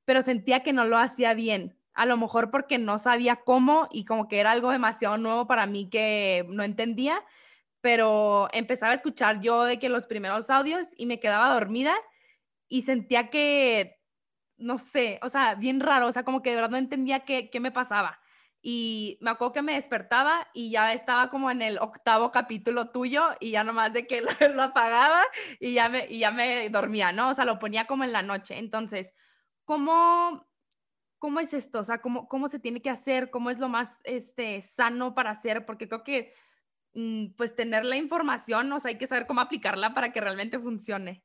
pero 0.04 0.22
sentía 0.22 0.62
que 0.62 0.72
no 0.72 0.84
lo 0.84 0.98
hacía 0.98 1.34
bien. 1.34 1.78
A 1.94 2.06
lo 2.06 2.16
mejor 2.16 2.50
porque 2.50 2.78
no 2.78 2.98
sabía 2.98 3.36
cómo 3.44 3.88
y 3.92 4.04
como 4.06 4.28
que 4.28 4.40
era 4.40 4.50
algo 4.52 4.70
demasiado 4.70 5.18
nuevo 5.18 5.46
para 5.46 5.66
mí 5.66 5.90
que 5.90 6.46
no 6.48 6.62
entendía, 6.62 7.22
pero 7.80 8.48
empezaba 8.52 8.92
a 8.92 8.94
escuchar 8.96 9.40
yo 9.42 9.64
de 9.64 9.78
que 9.78 9.88
los 9.88 10.06
primeros 10.06 10.48
audios 10.50 10.88
y 10.96 11.06
me 11.06 11.20
quedaba 11.20 11.52
dormida 11.52 11.94
y 12.68 12.82
sentía 12.82 13.28
que 13.28 14.01
no 14.62 14.78
sé, 14.78 15.18
o 15.22 15.28
sea, 15.28 15.54
bien 15.54 15.80
raro, 15.80 16.06
o 16.06 16.12
sea, 16.12 16.24
como 16.24 16.42
que 16.42 16.50
de 16.50 16.56
verdad 16.56 16.70
no 16.70 16.76
entendía 16.76 17.20
qué, 17.24 17.50
qué 17.50 17.60
me 17.60 17.70
pasaba. 17.70 18.20
Y 18.64 19.18
me 19.20 19.30
acuerdo 19.30 19.54
que 19.54 19.62
me 19.62 19.74
despertaba 19.74 20.46
y 20.54 20.70
ya 20.70 20.92
estaba 20.92 21.30
como 21.30 21.50
en 21.50 21.62
el 21.62 21.78
octavo 21.78 22.30
capítulo 22.30 22.90
tuyo 22.90 23.30
y 23.40 23.50
ya 23.50 23.64
nomás 23.64 23.92
de 23.92 24.06
que 24.06 24.20
lo, 24.54 24.62
apagaba 24.62 25.20
y 25.58 25.74
ya, 25.74 25.88
me, 25.88 26.06
y 26.08 26.20
ya 26.20 26.30
me 26.30 26.70
dormía, 26.70 27.10
¿no? 27.10 27.30
O 27.30 27.34
sea, 27.34 27.44
lo 27.44 27.58
ponía 27.58 27.88
como 27.88 28.04
en 28.04 28.12
la 28.12 28.22
noche. 28.22 28.58
Entonces, 28.58 29.14
¿cómo, 29.64 30.46
cómo 31.18 31.40
es 31.40 31.52
esto? 31.54 31.80
O 31.80 31.84
sea, 31.84 32.00
¿cómo, 32.00 32.28
cómo 32.28 32.46
se 32.46 32.60
tiene 32.60 32.80
que 32.80 32.90
hacer? 32.90 33.30
¿Cómo 33.30 33.50
es 33.50 33.58
lo 33.58 33.68
más 33.68 33.98
este, 34.04 34.62
sano 34.62 35.12
para 35.12 35.30
hacer? 35.30 35.66
Porque 35.66 35.88
creo 35.88 36.04
que, 36.04 36.32
mm, 36.94 37.34
pues, 37.36 37.56
tener 37.56 37.84
la 37.84 37.96
información, 37.96 38.72
o 38.72 38.78
sea, 38.78 38.90
hay 38.90 38.98
que 38.98 39.08
saber 39.08 39.26
cómo 39.26 39.40
aplicarla 39.40 39.92
para 39.92 40.12
que 40.12 40.20
realmente 40.20 40.60
funcione. 40.60 41.24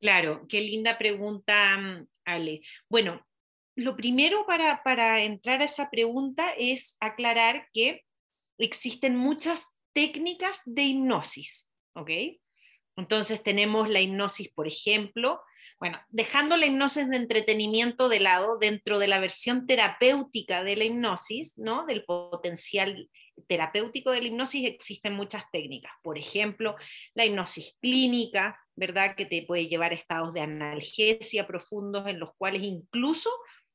Claro, 0.00 0.46
qué 0.48 0.60
linda 0.60 0.96
pregunta, 0.98 1.76
mm, 1.76 2.06
Ale. 2.24 2.62
Bueno, 2.88 3.26
lo 3.76 3.96
primero 3.96 4.46
para, 4.46 4.82
para 4.82 5.22
entrar 5.22 5.62
a 5.62 5.66
esa 5.66 5.90
pregunta 5.90 6.52
es 6.56 6.96
aclarar 7.00 7.68
que 7.72 8.02
existen 8.58 9.16
muchas 9.16 9.74
técnicas 9.92 10.62
de 10.64 10.82
hipnosis, 10.82 11.70
¿ok? 11.94 12.10
Entonces 12.96 13.42
tenemos 13.42 13.88
la 13.88 14.00
hipnosis, 14.00 14.52
por 14.52 14.66
ejemplo, 14.66 15.40
bueno, 15.80 15.98
dejando 16.10 16.58
la 16.58 16.66
hipnosis 16.66 17.08
de 17.08 17.16
entretenimiento 17.16 18.10
de 18.10 18.20
lado, 18.20 18.58
dentro 18.58 18.98
de 18.98 19.08
la 19.08 19.18
versión 19.18 19.66
terapéutica 19.66 20.62
de 20.62 20.76
la 20.76 20.84
hipnosis, 20.84 21.56
¿no? 21.56 21.86
Del 21.86 22.04
potencial 22.04 23.08
terapéutico 23.48 24.10
de 24.10 24.20
la 24.20 24.28
hipnosis 24.28 24.66
existen 24.66 25.14
muchas 25.14 25.44
técnicas. 25.50 25.92
Por 26.02 26.18
ejemplo, 26.18 26.76
la 27.14 27.24
hipnosis 27.24 27.78
clínica, 27.80 28.60
¿verdad? 28.80 29.14
Que 29.14 29.26
te 29.26 29.42
puede 29.42 29.68
llevar 29.68 29.92
a 29.92 29.94
estados 29.94 30.32
de 30.32 30.40
analgesia 30.40 31.46
profundos 31.46 32.06
en 32.06 32.18
los 32.18 32.30
cuales 32.38 32.62
incluso 32.62 33.30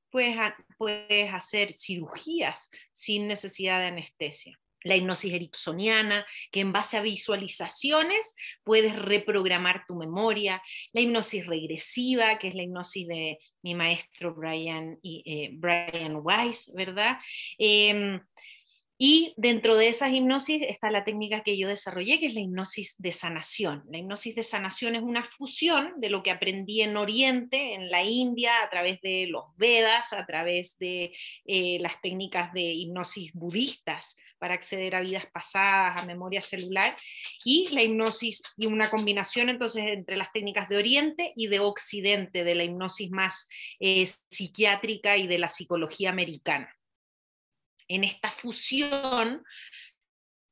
puedes, 0.09 0.35
puedes 0.79 1.31
hacer 1.31 1.73
cirugías 1.73 2.71
sin 2.91 3.27
necesidad 3.27 3.79
de 3.79 3.87
anestesia 3.87 4.59
la 4.83 4.95
hipnosis 4.95 5.33
ericksoniana, 5.33 6.27
que 6.51 6.59
en 6.59 6.71
base 6.71 6.95
a 6.95 7.01
visualizaciones 7.01 8.35
puedes 8.63 8.95
reprogramar 8.95 9.83
tu 9.87 9.95
memoria, 9.95 10.61
la 10.93 11.01
hipnosis 11.01 11.47
regresiva, 11.47 12.37
que 12.37 12.49
es 12.49 12.53
la 12.53 12.61
hipnosis 12.61 13.07
de 13.07 13.39
mi 13.63 13.73
maestro 13.73 14.35
Brian, 14.35 14.99
eh, 15.01 15.49
Brian 15.53 16.19
Weiss, 16.21 16.71
¿verdad? 16.75 17.17
Em, 17.57 18.21
y 18.97 19.33
dentro 19.35 19.75
de 19.75 19.89
esas 19.89 20.13
hipnosis 20.13 20.61
está 20.61 20.89
la 20.89 21.03
técnica 21.03 21.43
que 21.43 21.57
yo 21.57 21.67
desarrollé, 21.67 22.17
que 22.19 22.27
es 22.27 22.33
la 22.33 22.39
hipnosis 22.39 22.95
de 22.97 23.11
sanación. 23.11 23.83
La 23.89 23.97
hipnosis 23.97 24.35
de 24.35 24.43
sanación 24.43 24.95
es 24.95 25.03
una 25.03 25.25
fusión 25.25 25.93
de 25.97 26.09
lo 26.09 26.23
que 26.23 26.31
aprendí 26.31 26.81
en 26.81 26.95
Oriente, 26.95 27.73
en 27.73 27.89
la 27.91 28.03
India, 28.03 28.63
a 28.63 28.69
través 28.69 29.01
de 29.01 29.27
los 29.27 29.43
Vedas, 29.57 30.13
a 30.13 30.25
través 30.25 30.77
de 30.77 31.13
eh, 31.45 31.77
las 31.81 31.99
técnicas 32.01 32.53
de 32.53 32.61
hipnosis 32.61 33.33
budistas 33.33 34.15
para 34.39 34.53
acceder 34.53 34.95
a 34.95 35.01
vidas 35.01 35.25
pasadas, 35.25 36.01
a 36.01 36.05
memoria 36.05 36.41
celular, 36.41 36.95
y 37.43 37.67
la 37.73 37.83
hipnosis 37.83 38.43
y 38.55 38.67
una 38.67 38.89
combinación 38.89 39.49
entonces 39.49 39.83
entre 39.87 40.15
las 40.15 40.31
técnicas 40.31 40.69
de 40.69 40.77
Oriente 40.77 41.33
y 41.35 41.47
de 41.47 41.59
Occidente, 41.59 42.45
de 42.45 42.55
la 42.55 42.63
hipnosis 42.63 43.11
más 43.11 43.49
eh, 43.79 44.07
psiquiátrica 44.29 45.17
y 45.17 45.27
de 45.27 45.37
la 45.37 45.47
psicología 45.47 46.11
americana 46.11 46.74
en 47.87 48.03
esta 48.03 48.31
fusión 48.31 49.43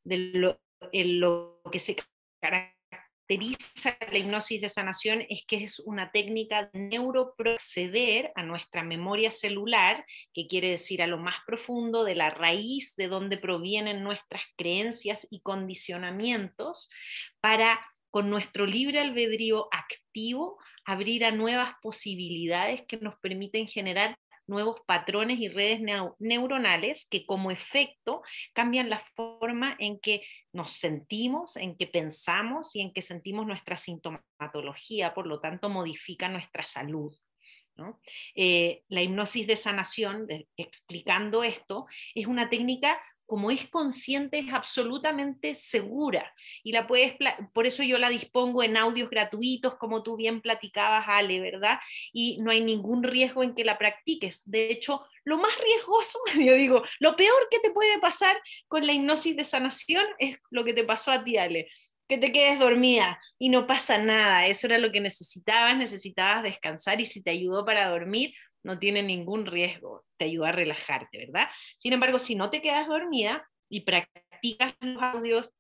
de 0.05 0.17
lo, 0.17 0.61
lo 0.91 1.61
que 1.71 1.79
se 1.79 1.95
caracteriza 2.41 3.97
la 4.11 4.17
hipnosis 4.17 4.61
de 4.61 4.69
sanación 4.69 5.25
es 5.29 5.45
que 5.45 5.63
es 5.63 5.79
una 5.79 6.11
técnica 6.11 6.69
de 6.71 6.79
neuroproceder 6.79 8.31
a 8.35 8.43
nuestra 8.43 8.83
memoria 8.83 9.31
celular, 9.31 10.05
que 10.33 10.47
quiere 10.47 10.69
decir 10.69 11.01
a 11.01 11.07
lo 11.07 11.17
más 11.17 11.37
profundo 11.45 12.03
de 12.03 12.15
la 12.15 12.29
raíz 12.29 12.95
de 12.95 13.07
donde 13.07 13.37
provienen 13.37 14.03
nuestras 14.03 14.43
creencias 14.57 15.27
y 15.31 15.41
condicionamientos, 15.41 16.89
para 17.39 17.79
con 18.11 18.29
nuestro 18.29 18.67
libre 18.67 18.99
albedrío 18.99 19.67
activo 19.71 20.59
abrir 20.85 21.25
a 21.25 21.31
nuevas 21.31 21.73
posibilidades 21.81 22.83
que 22.87 22.97
nos 22.97 23.15
permiten 23.19 23.67
generar 23.67 24.15
nuevos 24.47 24.81
patrones 24.85 25.39
y 25.39 25.47
redes 25.47 25.79
neuronales 26.19 27.07
que 27.09 27.25
como 27.25 27.51
efecto 27.51 28.21
cambian 28.53 28.89
la 28.89 28.99
forma 29.15 29.75
en 29.79 29.99
que 29.99 30.21
nos 30.51 30.73
sentimos, 30.73 31.57
en 31.57 31.77
que 31.77 31.87
pensamos 31.87 32.75
y 32.75 32.81
en 32.81 32.93
que 32.93 33.01
sentimos 33.01 33.45
nuestra 33.45 33.77
sintomatología, 33.77 35.13
por 35.13 35.27
lo 35.27 35.39
tanto 35.39 35.69
modifica 35.69 36.27
nuestra 36.29 36.65
salud. 36.65 37.15
Eh, 38.35 38.83
la 38.87 39.01
hipnosis 39.01 39.47
de 39.47 39.55
sanación, 39.55 40.27
explicando 40.57 41.43
esto, 41.43 41.87
es 42.13 42.27
una 42.27 42.49
técnica 42.49 43.01
como 43.25 43.51
es 43.51 43.69
consciente, 43.69 44.39
es 44.39 44.53
absolutamente 44.53 45.55
segura. 45.55 46.33
Y 46.63 46.71
la 46.71 46.87
puedes, 46.87 47.15
por 47.53 47.65
eso 47.65 47.83
yo 47.83 47.97
la 47.97 48.09
dispongo 48.09 48.63
en 48.63 48.77
audios 48.77 49.09
gratuitos, 49.09 49.75
como 49.75 50.03
tú 50.03 50.15
bien 50.17 50.41
platicabas, 50.41 51.05
Ale, 51.07 51.39
¿verdad? 51.39 51.79
Y 52.11 52.39
no 52.41 52.51
hay 52.51 52.61
ningún 52.61 53.03
riesgo 53.03 53.43
en 53.43 53.55
que 53.55 53.65
la 53.65 53.77
practiques. 53.77 54.49
De 54.49 54.71
hecho, 54.71 55.05
lo 55.23 55.37
más 55.37 55.51
riesgoso, 55.57 56.19
yo 56.39 56.53
digo, 56.55 56.83
lo 56.99 57.15
peor 57.15 57.47
que 57.49 57.59
te 57.59 57.71
puede 57.71 57.99
pasar 57.99 58.37
con 58.67 58.85
la 58.85 58.93
hipnosis 58.93 59.35
de 59.35 59.43
sanación 59.43 60.05
es 60.19 60.37
lo 60.49 60.63
que 60.63 60.73
te 60.73 60.83
pasó 60.83 61.11
a 61.11 61.23
ti, 61.23 61.37
Ale. 61.37 61.69
Que 62.07 62.17
te 62.17 62.31
quedes 62.31 62.59
dormida 62.59 63.19
y 63.39 63.49
no 63.49 63.65
pasa 63.65 63.97
nada. 63.97 64.45
Eso 64.47 64.67
era 64.67 64.77
lo 64.77 64.91
que 64.91 64.99
necesitabas, 64.99 65.77
necesitabas 65.77 66.43
descansar 66.43 66.99
y 66.99 67.05
si 67.05 67.23
te 67.23 67.31
ayudó 67.31 67.65
para 67.65 67.87
dormir, 67.87 68.33
no 68.63 68.79
tiene 68.79 69.03
ningún 69.03 69.45
riesgo, 69.45 70.05
te 70.17 70.25
ayuda 70.25 70.49
a 70.49 70.53
relajarte, 70.53 71.17
¿verdad? 71.17 71.49
Sin 71.77 71.93
embargo, 71.93 72.19
si 72.19 72.35
no 72.35 72.49
te 72.49 72.61
quedas 72.61 72.87
dormida 72.87 73.47
y 73.69 73.81
practicas 73.81 74.73
los 74.79 75.01
audios, 75.01 75.53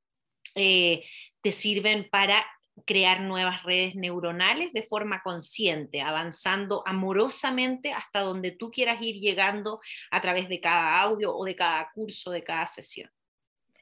eh, 0.55 1.05
te 1.41 1.51
sirven 1.51 2.07
para 2.09 2.45
crear 2.85 3.21
nuevas 3.21 3.63
redes 3.63 3.95
neuronales 3.95 4.73
de 4.73 4.83
forma 4.83 5.21
consciente, 5.21 6.01
avanzando 6.01 6.83
amorosamente 6.85 7.91
hasta 7.91 8.21
donde 8.21 8.51
tú 8.51 8.71
quieras 8.71 9.01
ir 9.01 9.15
llegando 9.15 9.79
a 10.09 10.21
través 10.21 10.49
de 10.49 10.59
cada 10.59 11.01
audio 11.01 11.35
o 11.35 11.45
de 11.45 11.55
cada 11.55 11.91
curso, 11.93 12.31
de 12.31 12.43
cada 12.43 12.65
sesión. 12.67 13.09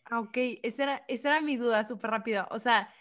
Ah, 0.05 0.19
ok, 0.19 0.37
esa 0.61 0.83
era, 0.83 1.05
esa 1.07 1.29
era 1.29 1.41
mi 1.41 1.55
duda 1.55 1.85
súper 1.85 2.11
rápido. 2.11 2.45
O 2.51 2.59
sea, 2.59 2.93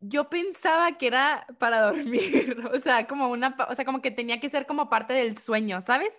yo 0.00 0.28
pensaba 0.28 0.98
que 0.98 1.06
era 1.08 1.46
para 1.58 1.80
dormir, 1.92 2.58
o 2.72 2.78
sea, 2.78 3.06
como 3.06 3.28
una, 3.28 3.56
o 3.68 3.74
sea, 3.74 3.84
como 3.84 4.02
que 4.02 4.10
tenía 4.10 4.40
que 4.40 4.50
ser 4.50 4.66
como 4.66 4.88
parte 4.88 5.12
del 5.12 5.38
sueño, 5.38 5.80
¿sabes? 5.82 6.14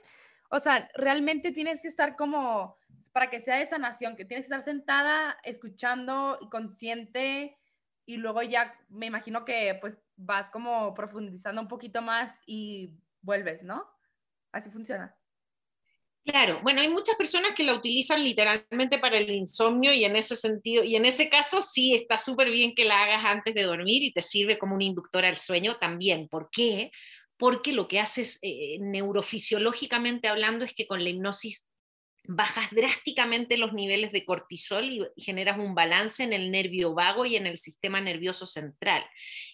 O 0.49 0.59
sea, 0.59 0.89
realmente 0.95 1.51
tienes 1.51 1.81
que 1.81 1.87
estar 1.87 2.15
como, 2.15 2.77
para 3.13 3.29
que 3.29 3.39
sea 3.39 3.57
de 3.57 3.65
sanación, 3.65 4.15
que 4.15 4.25
tienes 4.25 4.47
que 4.47 4.55
estar 4.55 4.61
sentada, 4.61 5.37
escuchando 5.43 6.37
y 6.41 6.49
consciente, 6.49 7.57
y 8.05 8.17
luego 8.17 8.41
ya 8.41 8.73
me 8.89 9.05
imagino 9.05 9.45
que 9.45 9.77
pues 9.79 9.99
vas 10.15 10.49
como 10.49 10.95
profundizando 10.95 11.61
un 11.61 11.67
poquito 11.67 12.01
más 12.01 12.41
y 12.47 12.97
vuelves, 13.21 13.61
¿no? 13.61 13.85
Así 14.51 14.71
funciona. 14.71 15.15
Claro, 16.25 16.59
bueno, 16.61 16.81
hay 16.81 16.89
muchas 16.89 17.15
personas 17.15 17.53
que 17.55 17.63
la 17.63 17.73
utilizan 17.73 18.23
literalmente 18.23 18.99
para 18.99 19.17
el 19.17 19.31
insomnio 19.31 19.91
y 19.93 20.05
en 20.05 20.15
ese 20.15 20.35
sentido, 20.35 20.83
y 20.83 20.95
en 20.95 21.05
ese 21.05 21.27
caso 21.29 21.59
sí 21.61 21.95
está 21.95 22.17
súper 22.17 22.51
bien 22.51 22.75
que 22.75 22.85
la 22.85 23.01
hagas 23.03 23.25
antes 23.25 23.55
de 23.55 23.63
dormir 23.63 24.03
y 24.03 24.11
te 24.13 24.21
sirve 24.21 24.59
como 24.59 24.75
un 24.75 24.81
inductor 24.81 25.25
al 25.25 25.37
sueño 25.37 25.77
también. 25.79 26.27
¿Por 26.27 26.49
qué? 26.51 26.91
Porque 27.37 27.73
lo 27.73 27.87
que 27.87 27.99
haces 27.99 28.37
eh, 28.43 28.77
neurofisiológicamente 28.79 30.27
hablando 30.27 30.65
es 30.65 30.73
que 30.75 30.85
con 30.85 31.03
la 31.03 31.09
hipnosis 31.09 31.65
bajas 32.25 32.69
drásticamente 32.71 33.57
los 33.57 33.73
niveles 33.73 34.11
de 34.11 34.25
cortisol 34.25 34.85
y 35.15 35.21
generas 35.23 35.57
un 35.57 35.73
balance 35.75 36.23
en 36.23 36.33
el 36.33 36.51
nervio 36.51 36.93
vago 36.93 37.25
y 37.25 37.37
en 37.37 37.47
el 37.47 37.57
sistema 37.57 38.01
nervioso 38.01 38.45
central. 38.45 39.03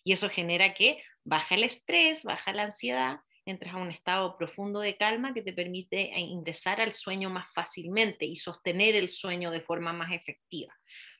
Y 0.03 0.11
eso 0.13 0.29
genera 0.29 0.73
que 0.73 1.01
baja 1.23 1.55
el 1.55 1.63
estrés, 1.63 2.23
baja 2.23 2.53
la 2.53 2.63
ansiedad 2.63 3.17
entras 3.45 3.73
a 3.73 3.77
un 3.77 3.91
estado 3.91 4.37
profundo 4.37 4.79
de 4.79 4.97
calma 4.97 5.33
que 5.33 5.41
te 5.41 5.53
permite 5.53 6.13
eh, 6.15 6.19
ingresar 6.19 6.81
al 6.81 6.93
sueño 6.93 7.29
más 7.29 7.51
fácilmente 7.53 8.25
y 8.25 8.35
sostener 8.35 8.95
el 8.95 9.09
sueño 9.09 9.51
de 9.51 9.61
forma 9.61 9.93
más 9.93 10.11
efectiva. 10.13 10.73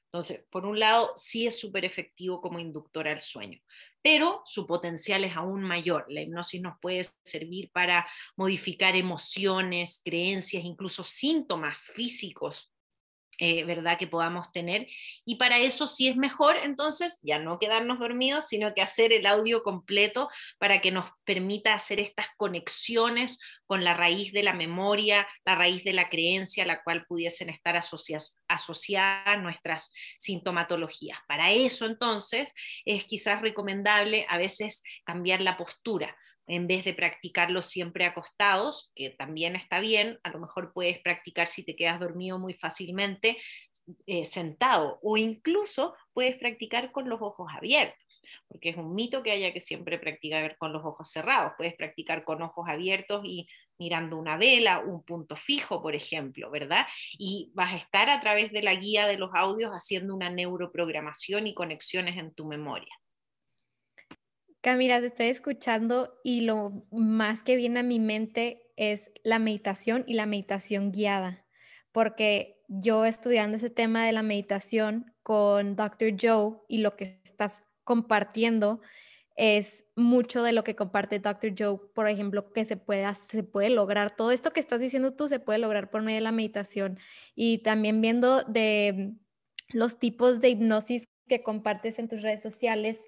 Entonces, 0.06 0.46
por 0.50 0.66
un 0.66 0.80
lado, 0.80 1.12
sí 1.16 1.46
es 1.46 1.60
súper 1.60 1.84
efectivo 1.84 2.40
como 2.40 2.60
inductor 2.60 3.08
al 3.08 3.22
sueño, 3.22 3.60
pero 4.02 4.42
su 4.46 4.66
potencial 4.66 5.26
es 5.26 5.36
aún 5.36 5.62
mayor. 5.62 6.06
La 6.08 6.22
hipnosis 6.22 6.62
nos 6.62 6.80
puede 6.80 7.06
servir 7.26 7.70
para 7.72 8.08
modificar 8.38 8.96
emociones, 8.96 10.02
creencias, 10.06 10.64
incluso 10.64 11.04
síntomas 11.04 11.78
físicos 11.80 12.75
eh, 13.40 13.64
¿verdad? 13.64 13.98
Que 13.98 14.08
podamos 14.08 14.52
tener. 14.52 14.88
Y 15.26 15.36
para 15.36 15.58
eso 15.60 15.88
sí 15.88 16.08
es 16.08 16.16
mejor, 16.16 16.58
entonces, 16.58 17.20
ya 17.24 17.40
no 17.40 17.60
quedarnos 17.60 18.00
dormidos, 18.00 18.48
sino 18.48 18.74
que 18.74 18.82
hacer 18.82 19.14
el 19.14 19.26
audio 19.26 19.64
completo 19.64 20.30
para 20.58 20.82
que 20.82 20.92
nos 20.92 21.06
permita 21.24 21.74
hacer 21.74 22.00
estas 22.00 22.28
conexiones 22.38 23.40
con 23.66 23.84
la 23.84 23.94
raíz 23.94 24.32
de 24.32 24.44
la 24.44 24.54
memoria, 24.54 25.28
la 25.46 25.56
raíz 25.56 25.84
de 25.84 25.94
la 25.94 26.10
creencia 26.10 26.64
a 26.64 26.68
la 26.68 26.84
cual 26.84 27.06
pudiesen 27.06 27.50
estar 27.50 27.76
asociadas, 27.76 28.40
asociadas 28.48 29.42
nuestras 29.42 29.92
sintomatologías. 30.20 31.20
Para 31.28 31.52
eso, 31.52 31.86
entonces, 31.86 32.54
es 32.86 33.06
quizás 33.06 33.42
recomendable 33.42 34.26
a 34.30 34.38
veces 34.38 34.84
cambiar 35.04 35.42
la 35.42 35.58
postura 35.58 36.16
en 36.48 36.68
vez 36.68 36.86
de 36.86 36.94
practicarlo 36.94 37.62
siempre 37.62 38.06
acostados, 38.06 38.92
que 38.96 39.10
también 39.10 39.56
está 39.56 39.80
bien, 39.80 40.20
a 40.24 40.30
lo 40.30 40.40
mejor 40.40 40.74
puedes 40.74 41.00
practicar 41.00 41.48
si 41.48 41.64
te 41.64 41.76
quedas 41.76 42.00
dormido 42.00 42.40
muy 42.40 42.54
fácilmente 42.54 43.38
eh, 44.08 44.26
sentado 44.26 45.00
o 45.04 45.16
incluso 45.16 45.96
puedes 46.12 46.38
practicar 46.38 46.92
con 46.92 47.08
los 47.08 47.22
ojos 47.22 47.52
abiertos, 47.56 48.24
porque 48.48 48.70
es 48.70 48.78
un 48.78 48.96
mito 48.96 49.22
que 49.22 49.32
haya 49.32 49.54
que 49.54 49.62
siempre 49.62 50.00
practicar 50.00 50.58
con 50.58 50.74
los 50.74 50.84
ojos 50.84 51.12
cerrados, 51.12 51.54
puedes 51.58 51.76
practicar 51.76 52.24
con 52.24 52.42
ojos 52.42 52.68
abiertos 52.68 53.22
y 53.26 53.48
mirando 53.78 54.18
una 54.18 54.38
vela, 54.38 54.80
un 54.80 55.04
punto 55.04 55.36
fijo, 55.36 55.82
por 55.82 55.96
ejemplo, 55.96 56.50
¿verdad? 56.50 56.88
Y 57.18 57.52
vas 57.54 57.74
a 57.74 57.78
estar 57.78 58.10
a 58.10 58.22
través 58.22 58.52
de 58.52 58.64
la 58.64 58.74
guía 58.74 59.08
de 59.08 59.18
los 59.18 59.32
audios 59.34 59.72
haciendo 59.72 60.16
una 60.16 60.30
neuroprogramación 60.30 61.46
y 61.48 61.54
conexiones 61.54 62.18
en 62.18 62.34
tu 62.34 62.46
memoria. 62.46 62.94
Camila, 64.66 65.00
te 65.00 65.06
estoy 65.06 65.28
escuchando 65.28 66.20
y 66.24 66.42
lo 66.42 66.88
más 66.90 67.44
que 67.44 67.56
viene 67.56 67.82
a 67.82 67.84
mi 67.84 68.00
mente 68.00 68.72
es 68.78 69.12
la 69.24 69.38
meditación 69.38 70.04
y 70.08 70.16
la 70.16 70.26
meditación 70.26 70.92
guiada, 70.92 71.46
porque 71.92 72.64
yo 72.68 73.06
estudiando 73.06 73.58
ese 73.58 73.70
tema 73.70 74.08
de 74.08 74.12
la 74.12 74.24
meditación 74.24 75.14
con 75.22 75.76
Dr. 75.76 76.16
Joe 76.20 76.56
y 76.68 76.80
lo 76.80 76.96
que 76.96 77.22
estás 77.24 77.64
compartiendo 77.84 78.82
es 79.36 79.86
mucho 79.96 80.42
de 80.42 80.52
lo 80.52 80.64
que 80.64 80.76
comparte 80.76 81.20
Dr. 81.20 81.54
Joe, 81.56 81.78
por 81.94 82.10
ejemplo, 82.10 82.52
que 82.52 82.66
se 82.66 82.76
puede, 82.76 83.06
se 83.30 83.44
puede 83.44 83.70
lograr. 83.70 84.16
Todo 84.16 84.32
esto 84.32 84.50
que 84.50 84.62
estás 84.62 84.80
diciendo 84.80 85.14
tú 85.14 85.28
se 85.28 85.40
puede 85.40 85.60
lograr 85.60 85.92
por 85.92 86.02
medio 86.02 86.18
de 86.18 86.22
la 86.22 86.32
meditación 86.32 86.98
y 87.36 87.60
también 87.60 88.02
viendo 88.02 88.42
de 88.46 89.14
los 89.70 90.00
tipos 90.00 90.42
de 90.42 90.50
hipnosis 90.50 91.08
que 91.28 91.42
compartes 91.42 92.00
en 92.00 92.08
tus 92.08 92.24
redes 92.24 92.42
sociales 92.42 93.06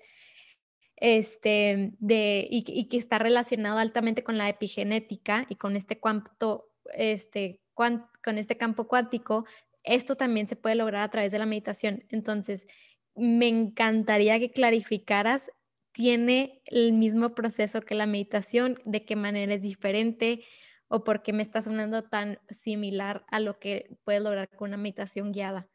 este, 0.97 1.93
de, 1.99 2.47
y, 2.49 2.87
que 2.89 2.97
está 2.97 3.19
relacionado 3.19 3.77
altamente 3.77 4.23
con 4.23 4.37
la 4.37 4.49
epigenética 4.49 5.45
y 5.49 5.55
con 5.55 5.75
este, 5.75 5.99
cuanto, 5.99 6.69
este, 6.93 7.61
con 7.73 8.09
este 8.37 8.57
campo 8.57 8.87
cuántico, 8.87 9.45
esto 9.83 10.15
también 10.15 10.47
se 10.47 10.55
puede 10.55 10.75
lograr 10.75 11.03
a 11.03 11.09
través 11.09 11.31
de 11.31 11.39
la 11.39 11.45
meditación. 11.45 12.03
Entonces, 12.09 12.67
me 13.15 13.47
encantaría 13.47 14.39
que 14.39 14.51
clarificaras, 14.51 15.49
¿tiene 15.91 16.61
el 16.65 16.93
mismo 16.93 17.33
proceso 17.33 17.81
que 17.81 17.95
la 17.95 18.05
meditación? 18.05 18.79
¿De 18.85 19.05
qué 19.05 19.15
manera 19.15 19.53
es 19.53 19.61
diferente? 19.61 20.43
¿O 20.87 21.03
por 21.03 21.23
qué 21.23 21.33
me 21.33 21.41
está 21.41 21.61
sonando 21.61 22.03
tan 22.03 22.39
similar 22.49 23.25
a 23.29 23.39
lo 23.39 23.53
que 23.55 23.97
puedes 24.03 24.21
lograr 24.21 24.49
con 24.49 24.69
una 24.69 24.77
meditación 24.77 25.31
guiada? 25.31 25.67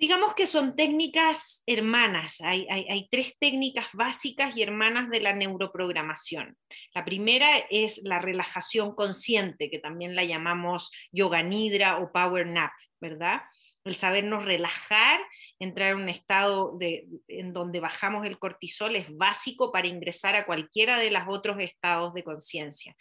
Digamos 0.00 0.32
que 0.32 0.46
son 0.46 0.76
técnicas 0.76 1.62
hermanas. 1.66 2.40
Hay, 2.40 3.06
tres 3.10 3.34
técnicas 3.38 3.88
básicas 3.92 4.56
y 4.56 4.62
hermanas 4.62 5.10
de 5.10 5.20
la 5.20 5.34
neuroprogramación. 5.34 6.56
La 6.94 7.04
primera 7.04 7.46
es 7.68 8.00
la 8.02 8.18
relajación 8.18 8.94
consciente, 8.94 9.68
que 9.68 9.78
también 9.78 10.16
la 10.16 10.24
llamamos 10.24 10.90
yoga 11.12 11.42
nidra 11.42 11.98
o 11.98 12.12
power 12.12 12.46
nap, 12.46 12.72
¿verdad? 12.98 13.42
El 13.84 13.94
sabernos 13.94 14.46
relajar, 14.46 15.20
entrar 15.58 15.90
en 15.90 15.98
un 15.98 16.08
estado 16.08 16.78
en 16.80 17.52
donde 17.52 17.80
bajamos 17.80 18.24
el 18.24 18.38
cortisol 18.38 18.96
es 18.96 19.14
básico 19.14 19.70
para 19.70 19.88
ingresar 19.88 20.34
a 20.34 20.46
cualquiera 20.46 20.98
de 20.98 21.10
los 21.10 21.24
otros 21.28 21.58
estados 21.60 22.14
de 22.14 22.24
conciencia. 22.24 22.96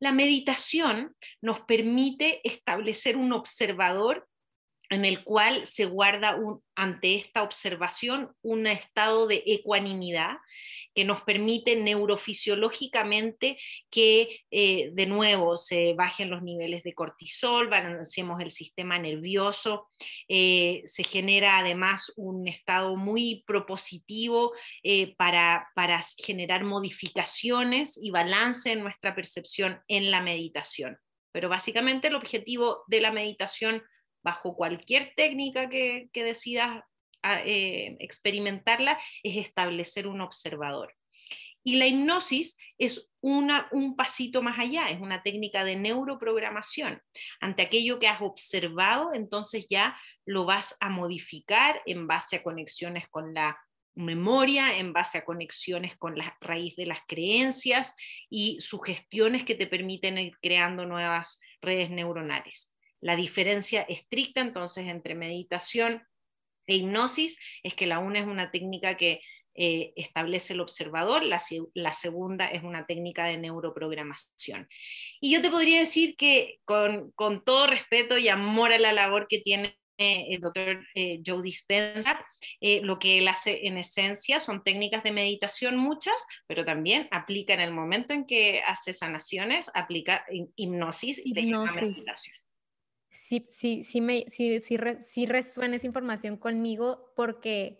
La 0.00 0.10
meditación 0.10 1.14
nos 1.40 1.60
permite 1.60 2.40
establecer 2.42 3.16
un 3.16 3.32
observador 3.32 4.26
en 4.92 5.04
el 5.04 5.24
cual 5.24 5.66
se 5.66 5.86
guarda 5.86 6.36
ante 6.74 7.16
esta 7.16 7.42
observación 7.42 8.32
un 8.42 8.66
estado 8.66 9.26
de 9.26 9.42
ecuanimidad 9.46 10.36
que 10.94 11.04
nos 11.04 11.22
permite 11.22 11.76
neurofisiológicamente 11.76 13.58
que 13.90 14.40
eh, 14.50 14.90
de 14.92 15.06
nuevo 15.06 15.56
se 15.56 15.94
bajen 15.94 16.30
los 16.30 16.42
niveles 16.42 16.82
de 16.82 16.94
cortisol, 16.94 17.68
balancemos 17.68 18.40
el 18.40 18.50
sistema 18.50 18.98
nervioso, 18.98 19.88
eh, 20.28 20.82
se 20.86 21.04
genera 21.04 21.58
además 21.58 22.12
un 22.16 22.46
estado 22.48 22.96
muy 22.96 23.42
propositivo 23.46 24.52
eh, 24.82 25.14
para, 25.16 25.70
para 25.74 26.00
generar 26.18 26.64
modificaciones 26.64 27.98
y 28.02 28.10
balance 28.10 28.72
en 28.72 28.82
nuestra 28.82 29.14
percepción 29.14 29.80
en 29.88 30.10
la 30.10 30.20
meditación. 30.20 30.98
Pero 31.32 31.48
básicamente 31.48 32.08
el 32.08 32.14
objetivo 32.14 32.84
de 32.86 33.00
la 33.00 33.10
meditación 33.10 33.82
bajo 34.22 34.56
cualquier 34.56 35.12
técnica 35.16 35.68
que, 35.68 36.08
decidas 36.14 36.82
ah, 37.22 37.40
eh, 37.44 37.96
experimentarla, 38.00 38.98
es 39.22 39.36
establecer 39.36 40.06
un 40.06 40.20
observador. 40.20 40.94
Y 41.64 41.76
la 41.76 41.86
hipnosis 41.86 42.56
es 42.76 43.08
un 43.20 43.94
pasito 43.96 44.42
más 44.42 44.58
allá, 44.58 44.88
es 44.88 45.00
una 45.00 45.22
técnica 45.22 45.64
de 45.64 45.76
neuroprogramación. 45.76 47.00
Ante 47.40 47.62
aquello 47.62 48.00
que 48.00 48.08
has 48.08 48.20
observado, 48.20 49.12
entonces 49.14 49.66
ya 49.70 49.96
lo 50.26 50.44
vas 50.44 50.76
a 50.80 50.88
modificar 50.88 51.80
en 51.86 52.08
base 52.08 52.36
a 52.36 52.42
conexiones 52.42 53.08
con 53.08 53.32
la 53.32 53.56
memoria, 53.94 54.78
en 54.78 54.92
base 54.92 55.18
a 55.18 55.24
conexiones 55.24 55.96
con 55.96 56.16
la 56.16 56.36
raíz 56.40 56.74
de 56.76 56.86
las 56.86 57.00
creencias 57.06 57.94
y 58.28 58.58
sugestiones 58.60 59.44
que 59.44 59.54
te 59.54 59.66
permiten 59.66 60.18
ir 60.18 60.36
creando 60.40 60.84
nuevas 60.86 61.40
redes 61.60 61.90
neuronales. 61.90 62.71
La 63.02 63.16
diferencia 63.16 63.82
estricta 63.82 64.40
entonces 64.40 64.86
entre 64.86 65.14
meditación 65.14 66.02
e 66.66 66.76
hipnosis 66.76 67.38
es 67.62 67.74
que 67.74 67.86
la 67.86 67.98
una 67.98 68.20
es 68.20 68.26
una 68.26 68.50
técnica 68.52 68.96
que 68.96 69.20
eh, 69.54 69.92
establece 69.96 70.54
el 70.54 70.60
observador, 70.60 71.22
la, 71.24 71.38
segunda 71.92 72.46
es 72.46 72.62
una 72.62 72.86
técnica 72.86 73.26
de 73.26 73.36
neuroprogramación. 73.36 74.68
Y 75.20 75.32
yo 75.32 75.42
te 75.42 75.50
podría 75.50 75.80
decir 75.80 76.16
que 76.16 76.60
con, 76.64 77.12
todo 77.44 77.66
respeto 77.66 78.16
y 78.16 78.28
amor 78.28 78.72
a 78.72 78.78
la 78.78 78.92
labor 78.92 79.26
que 79.28 79.40
tiene 79.40 79.76
el 79.98 80.40
doctor 80.40 80.84
eh, 80.94 81.20
Joe 81.24 81.42
Dispenza, 81.42 82.24
eh, 82.60 82.80
lo 82.82 82.98
que 82.98 83.18
él 83.18 83.28
hace 83.28 83.66
en 83.66 83.78
esencia 83.78 84.40
son 84.40 84.64
técnicas 84.64 85.02
de 85.04 85.12
meditación 85.12 85.76
muchas, 85.76 86.26
pero 86.46 86.64
también 86.64 87.08
aplica 87.10 87.52
en 87.52 87.60
el 87.60 87.72
momento 87.72 88.14
en 88.14 88.26
que 88.26 88.62
hace 88.66 88.92
sanaciones, 88.92 89.70
aplica 89.74 90.24
hipnosis, 90.56 91.20
y 91.22 91.34
meditación 91.34 91.92
sí, 93.12 93.46
sí, 93.50 93.82
sí, 93.82 94.00
me, 94.00 94.24
sí, 94.28 94.58
sí, 94.58 95.26
resuena 95.26 95.76
esa 95.76 95.86
información 95.86 96.38
conmigo 96.38 97.12
porque 97.14 97.78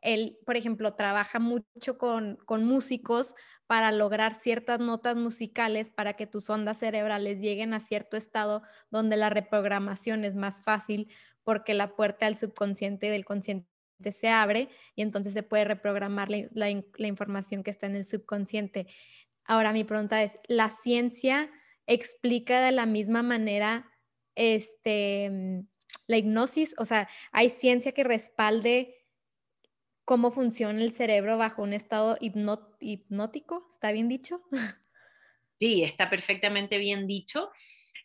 él, 0.00 0.38
por 0.46 0.56
ejemplo, 0.56 0.94
trabaja 0.94 1.38
mucho 1.38 1.98
con, 1.98 2.36
con 2.46 2.64
músicos 2.64 3.34
para 3.66 3.92
lograr 3.92 4.34
ciertas 4.34 4.80
notas 4.80 5.16
musicales 5.16 5.90
para 5.90 6.14
que 6.14 6.26
tus 6.26 6.48
ondas 6.48 6.78
cerebrales 6.78 7.40
lleguen 7.40 7.74
a 7.74 7.80
cierto 7.80 8.16
estado 8.16 8.62
donde 8.90 9.18
la 9.18 9.28
reprogramación 9.28 10.24
es 10.24 10.34
más 10.34 10.62
fácil 10.64 11.12
porque 11.44 11.74
la 11.74 11.94
puerta 11.94 12.26
al 12.26 12.38
subconsciente 12.38 13.10
del 13.10 13.26
consciente 13.26 13.68
se 14.12 14.28
abre 14.28 14.70
y 14.94 15.02
entonces 15.02 15.34
se 15.34 15.42
puede 15.42 15.66
reprogramar 15.66 16.30
la, 16.30 16.48
la, 16.54 17.06
información 17.06 17.62
que 17.62 17.70
está 17.70 17.86
en 17.86 17.96
el 17.96 18.06
subconsciente. 18.06 18.86
Ahora 19.44 19.74
mi 19.74 19.84
pregunta 19.84 20.22
es, 20.22 20.38
¿la 20.48 20.70
ciencia 20.70 21.50
explica 21.86 22.64
de 22.64 22.72
la 22.72 22.86
misma 22.86 23.22
manera 23.22 23.89
este, 24.34 25.30
mm, 25.30 25.68
la 26.06 26.18
hipnosis, 26.18 26.74
o 26.78 26.84
sea, 26.84 27.08
hay 27.32 27.50
ciencia 27.50 27.92
que 27.92 28.04
respalde 28.04 28.96
cómo 30.04 30.32
funciona 30.32 30.82
el 30.82 30.92
cerebro 30.92 31.38
bajo 31.38 31.62
un 31.62 31.72
estado 31.72 32.18
hipnótico, 32.20 33.66
¿está 33.68 33.92
bien 33.92 34.08
dicho? 34.08 34.42
Sí, 35.62 35.82
está 35.82 36.08
perfectamente 36.08 36.78
bien 36.78 37.06
dicho. 37.06 37.50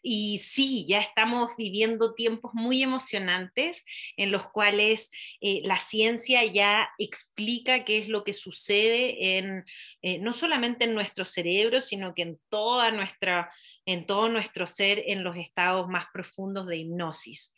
Y 0.02 0.40
sí, 0.40 0.86
ya 0.88 1.00
estamos 1.00 1.52
viviendo 1.58 2.14
tiempos 2.14 2.52
muy 2.54 2.84
emocionantes 2.84 3.86
en 4.18 4.32
los 4.32 4.52
cuales 4.52 5.10
eh, 5.42 5.62
la 5.64 5.80
ciencia 5.80 6.44
ya 6.44 6.90
explica 7.00 7.86
qué 7.86 7.98
es 8.00 8.08
lo 8.08 8.24
que 8.24 8.34
sucede 8.34 9.38
en, 9.38 9.66
eh, 10.02 10.20
no 10.20 10.34
solamente 10.34 10.84
en 10.84 10.94
nuestro 10.94 11.24
cerebro, 11.26 11.82
sino 11.82 12.14
que 12.14 12.24
en 12.24 12.40
toda 12.50 12.92
nuestra 12.92 13.52
en 13.86 14.06
todo 14.06 14.30
nuestro 14.30 14.68
ser 14.68 15.04
en 15.08 15.24
los 15.24 15.38
estados 15.38 15.88
más 15.88 16.06
profundos 16.14 16.68
de 16.68 16.78
hipnosis. 16.78 17.54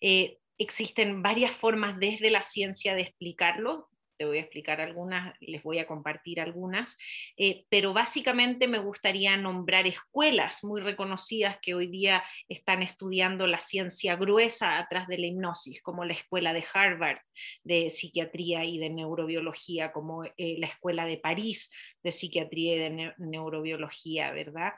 Eh, 0.00 0.38
existen 0.58 1.22
varias 1.22 1.54
formas 1.54 1.98
desde 1.98 2.30
la 2.30 2.42
ciencia 2.42 2.94
de 2.94 3.02
explicarlo. 3.02 3.88
Te 4.16 4.24
voy 4.24 4.38
a 4.38 4.40
explicar 4.40 4.80
algunas, 4.80 5.36
les 5.38 5.62
voy 5.62 5.78
a 5.78 5.86
compartir 5.86 6.40
algunas, 6.40 6.98
eh, 7.36 7.66
pero 7.68 7.92
básicamente 7.92 8.66
me 8.66 8.80
gustaría 8.80 9.36
nombrar 9.36 9.86
escuelas 9.86 10.64
muy 10.64 10.80
reconocidas 10.80 11.58
que 11.62 11.76
hoy 11.76 11.86
día 11.86 12.24
están 12.48 12.82
estudiando 12.82 13.46
la 13.46 13.60
ciencia 13.60 14.16
gruesa 14.16 14.78
atrás 14.78 15.06
de 15.06 15.18
la 15.18 15.26
hipnosis, 15.26 15.80
como 15.82 16.04
la 16.04 16.14
escuela 16.14 16.52
de 16.52 16.64
Harvard 16.74 17.18
de 17.62 17.90
psiquiatría 17.90 18.64
y 18.64 18.78
de 18.78 18.90
neurobiología, 18.90 19.92
como 19.92 20.24
eh, 20.24 20.56
la 20.58 20.66
escuela 20.66 21.06
de 21.06 21.18
París 21.18 21.70
de 22.02 22.10
psiquiatría 22.10 22.74
y 22.74 22.78
de 22.78 23.14
neurobiología, 23.18 24.32
¿verdad? 24.32 24.72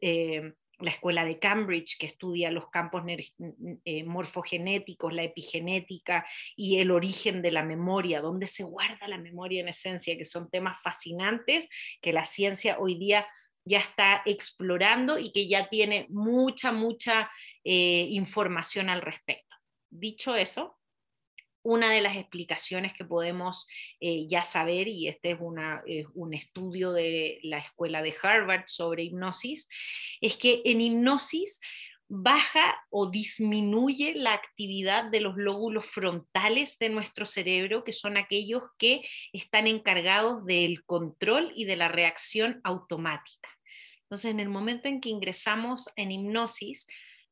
Eh, 0.00 0.52
la 0.80 0.90
escuela 0.90 1.24
de 1.24 1.38
Cambridge, 1.38 1.98
que 1.98 2.06
estudia 2.06 2.50
los 2.50 2.70
campos 2.70 3.02
eh, 3.84 4.04
morfogenéticos, 4.04 5.12
la 5.12 5.24
epigenética 5.24 6.24
y 6.56 6.78
el 6.78 6.90
origen 6.90 7.42
de 7.42 7.50
la 7.50 7.64
memoria, 7.64 8.20
dónde 8.20 8.46
se 8.46 8.62
guarda 8.62 9.08
la 9.08 9.18
memoria 9.18 9.60
en 9.60 9.68
esencia, 9.68 10.16
que 10.16 10.24
son 10.24 10.48
temas 10.50 10.80
fascinantes 10.80 11.68
que 12.00 12.12
la 12.12 12.24
ciencia 12.24 12.78
hoy 12.78 12.96
día 12.96 13.26
ya 13.64 13.80
está 13.80 14.22
explorando 14.24 15.18
y 15.18 15.32
que 15.32 15.48
ya 15.48 15.68
tiene 15.68 16.06
mucha, 16.10 16.72
mucha 16.72 17.30
eh, 17.64 18.06
información 18.10 18.88
al 18.88 19.02
respecto. 19.02 19.56
Dicho 19.90 20.36
eso, 20.36 20.77
una 21.62 21.90
de 21.90 22.00
las 22.00 22.16
explicaciones 22.16 22.94
que 22.94 23.04
podemos 23.04 23.68
eh, 24.00 24.26
ya 24.28 24.44
saber, 24.44 24.88
y 24.88 25.08
este 25.08 25.32
es 25.32 26.06
un 26.14 26.34
estudio 26.34 26.92
de 26.92 27.40
la 27.42 27.58
escuela 27.58 28.02
de 28.02 28.14
Harvard 28.22 28.64
sobre 28.66 29.04
hipnosis, 29.04 29.68
es 30.20 30.36
que 30.36 30.62
en 30.64 30.80
hipnosis 30.80 31.60
baja 32.08 32.82
o 32.88 33.10
disminuye 33.10 34.14
la 34.14 34.32
actividad 34.32 35.10
de 35.10 35.20
los 35.20 35.36
lóbulos 35.36 35.86
frontales 35.86 36.78
de 36.78 36.88
nuestro 36.88 37.26
cerebro, 37.26 37.84
que 37.84 37.92
son 37.92 38.16
aquellos 38.16 38.62
que 38.78 39.06
están 39.32 39.66
encargados 39.66 40.44
del 40.46 40.84
control 40.84 41.52
y 41.54 41.66
de 41.66 41.76
la 41.76 41.88
reacción 41.88 42.60
automática. 42.64 43.50
Entonces, 44.02 44.30
en 44.30 44.40
el 44.40 44.48
momento 44.48 44.88
en 44.88 45.02
que 45.02 45.10
ingresamos 45.10 45.90
en 45.96 46.10
hipnosis, 46.10 46.86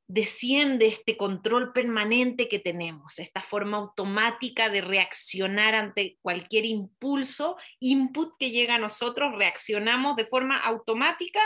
desciende 0.09 0.87
este 0.87 1.17
control 1.17 1.73
permanente 1.73 2.49
que 2.49 2.61
tenemos, 2.61 3.19
esta 3.19 3.41
forma 3.41 3.79
automática 3.79 4.69
de 4.69 4.81
reaccionar 4.81 5.75
ante 5.75 6.19
cualquier 6.23 6.65
impulso, 6.65 7.57
input 7.81 8.35
que 8.39 8.51
llega 8.51 8.77
a 8.77 8.79
nosotros, 8.79 9.35
reaccionamos 9.37 10.15
de 10.17 10.27
forma 10.27 10.59
automática, 10.59 11.41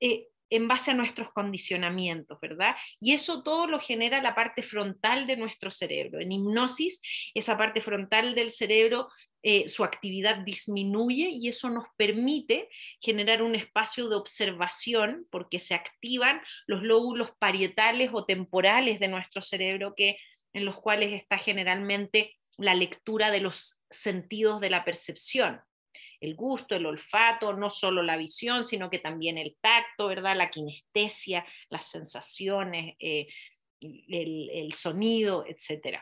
eh, 0.00 0.29
en 0.50 0.68
base 0.68 0.90
a 0.90 0.94
nuestros 0.94 1.30
condicionamientos, 1.32 2.38
¿verdad? 2.40 2.74
Y 3.00 3.12
eso 3.12 3.42
todo 3.42 3.66
lo 3.66 3.78
genera 3.78 4.20
la 4.20 4.34
parte 4.34 4.62
frontal 4.62 5.26
de 5.26 5.36
nuestro 5.36 5.70
cerebro. 5.70 6.20
En 6.20 6.32
hipnosis, 6.32 7.00
esa 7.34 7.56
parte 7.56 7.80
frontal 7.80 8.34
del 8.34 8.50
cerebro, 8.50 9.08
eh, 9.42 9.68
su 9.68 9.84
actividad 9.84 10.38
disminuye 10.38 11.30
y 11.30 11.48
eso 11.48 11.70
nos 11.70 11.84
permite 11.96 12.68
generar 13.00 13.42
un 13.42 13.54
espacio 13.54 14.08
de 14.08 14.16
observación 14.16 15.26
porque 15.30 15.58
se 15.58 15.74
activan 15.74 16.42
los 16.66 16.82
lóbulos 16.82 17.30
parietales 17.38 18.10
o 18.12 18.26
temporales 18.26 19.00
de 19.00 19.08
nuestro 19.08 19.40
cerebro 19.40 19.94
que, 19.94 20.18
en 20.52 20.64
los 20.64 20.78
cuales 20.80 21.12
está 21.14 21.38
generalmente 21.38 22.36
la 22.58 22.74
lectura 22.74 23.30
de 23.30 23.40
los 23.40 23.80
sentidos 23.88 24.60
de 24.60 24.70
la 24.70 24.84
percepción 24.84 25.60
el 26.20 26.34
gusto, 26.34 26.74
el 26.74 26.86
olfato, 26.86 27.52
no 27.54 27.70
solo 27.70 28.02
la 28.02 28.16
visión, 28.16 28.64
sino 28.64 28.90
que 28.90 28.98
también 28.98 29.38
el 29.38 29.56
tacto, 29.60 30.08
¿verdad? 30.08 30.36
La 30.36 30.50
kinestesia, 30.50 31.46
las 31.70 31.90
sensaciones, 31.90 32.94
eh, 33.00 33.26
el, 33.80 34.72
sonido, 34.74 35.44
etc. 35.46 35.98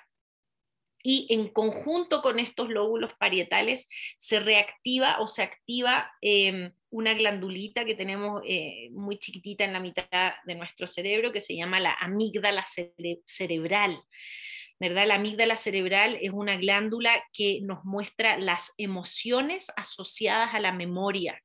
Y 1.03 1.27
en 1.31 1.49
conjunto 1.49 2.21
con 2.21 2.41
estos 2.41 2.69
lóbulos 2.69 3.15
parietales 3.15 3.89
se 4.19 4.41
reactiva 4.41 5.21
o 5.21 5.29
se 5.29 5.43
activa 5.43 6.11
em, 6.21 6.73
una 6.91 7.15
glandulita 7.15 7.85
que 7.85 7.95
tenemos 7.95 8.43
eh, 8.47 8.89
muy 8.91 9.19
chiquitita 9.19 9.65
en 9.65 9.73
la 9.73 9.81
mitad 9.81 10.33
de 10.45 10.55
nuestro 10.57 10.87
cerebro 10.87 11.33
que 11.33 11.41
se 11.41 11.55
llama 11.55 11.79
la 11.79 11.95
amígdala 11.95 12.65
cerebral. 13.25 14.01
¿Verdad? 14.81 15.07
La 15.07 15.17
amígdala 15.17 15.57
cerebral 15.57 16.19
es 16.21 16.31
una 16.33 16.57
glándula 16.57 17.23
que 17.33 17.61
nos 17.63 17.85
muestra 17.85 18.39
las 18.39 18.73
emociones 18.77 19.69
asociadas 19.77 20.55
a 20.55 20.61
la 20.61 20.73
memoria. 20.73 21.41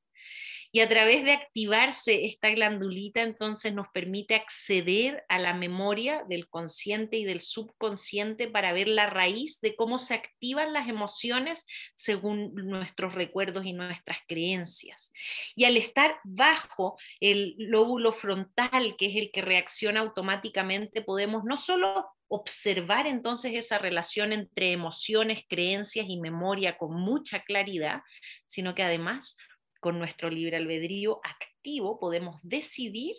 Y 0.75 0.79
a 0.79 0.89
través 0.89 1.23
de 1.23 1.33
activarse 1.33 2.25
esta 2.25 2.49
glandulita, 2.49 3.21
entonces 3.21 3.75
nos 3.75 3.89
permite 3.89 4.33
acceder 4.33 5.23
a 5.29 5.37
la 5.37 5.53
memoria 5.53 6.23
del 6.27 6.49
consciente 6.49 7.15
y 7.17 7.25
del 7.25 7.41
subconsciente 7.41 8.47
para 8.47 8.73
ver 8.73 8.87
la 8.87 9.05
raíz 9.05 9.61
de 9.61 9.75
cómo 9.75 9.99
se 9.99 10.15
activan 10.15 10.73
las 10.73 10.89
emociones 10.89 11.67
según 11.93 12.55
nuestros 12.55 13.13
recuerdos 13.13 13.67
y 13.67 13.73
nuestras 13.73 14.17
creencias. 14.27 15.13
Y 15.55 15.65
al 15.65 15.77
estar 15.77 16.15
bajo 16.23 16.97
el 17.19 17.53
lóbulo 17.59 18.11
frontal, 18.11 18.95
que 18.97 19.05
es 19.05 19.15
el 19.15 19.29
que 19.31 19.43
reacciona 19.43 19.99
automáticamente, 19.99 21.03
podemos 21.03 21.43
no 21.43 21.55
solo 21.55 22.07
observar 22.29 23.05
entonces 23.05 23.53
esa 23.53 23.77
relación 23.77 24.33
entre 24.33 24.71
emociones, 24.71 25.45
creencias 25.47 26.07
y 26.09 26.19
memoria 26.19 26.79
con 26.79 26.95
mucha 26.95 27.43
claridad, 27.43 28.01
sino 28.47 28.73
que 28.73 28.81
además 28.81 29.37
con 29.83 29.99
nuestro 29.99 30.29
libre 30.29 30.55
albedrío 30.55 31.19
activo 31.25 31.99
podemos 31.99 32.39
decidir 32.41 33.17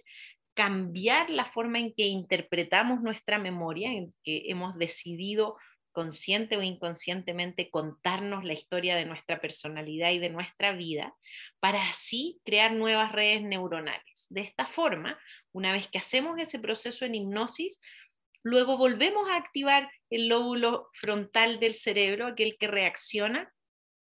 cambiar 0.54 1.28
la 1.28 1.44
forma 1.52 1.78
en 1.78 1.92
que 1.92 2.06
interpretamos 2.06 3.02
nuestra 3.02 3.38
memoria, 3.38 3.92
en 3.92 4.14
que 4.22 4.44
hemos 4.46 4.78
decidido 4.78 5.58
consciente 5.92 6.56
o 6.56 6.62
inconscientemente 6.62 7.68
contarnos 7.68 8.44
la 8.44 8.54
historia 8.54 8.96
de 8.96 9.04
nuestra 9.04 9.42
personalidad 9.42 10.12
y 10.12 10.18
de 10.18 10.30
nuestra 10.30 10.72
vida, 10.72 11.14
para 11.60 11.86
así 11.90 12.40
crear 12.46 12.72
nuevas 12.72 13.12
redes 13.12 13.42
neuronales. 13.42 14.26
De 14.30 14.40
esta 14.40 14.66
forma, 14.66 15.18
una 15.52 15.70
vez 15.70 15.88
que 15.88 15.98
hacemos 15.98 16.38
ese 16.38 16.58
proceso 16.58 17.04
en 17.04 17.14
hipnosis, 17.14 17.82
luego 18.42 18.78
volvemos 18.78 19.28
a 19.28 19.36
activar 19.36 19.90
el 20.08 20.28
lóbulo 20.28 20.88
frontal 20.94 21.60
del 21.60 21.74
cerebro, 21.74 22.26
aquel 22.26 22.56
que 22.58 22.68
reacciona 22.68 23.53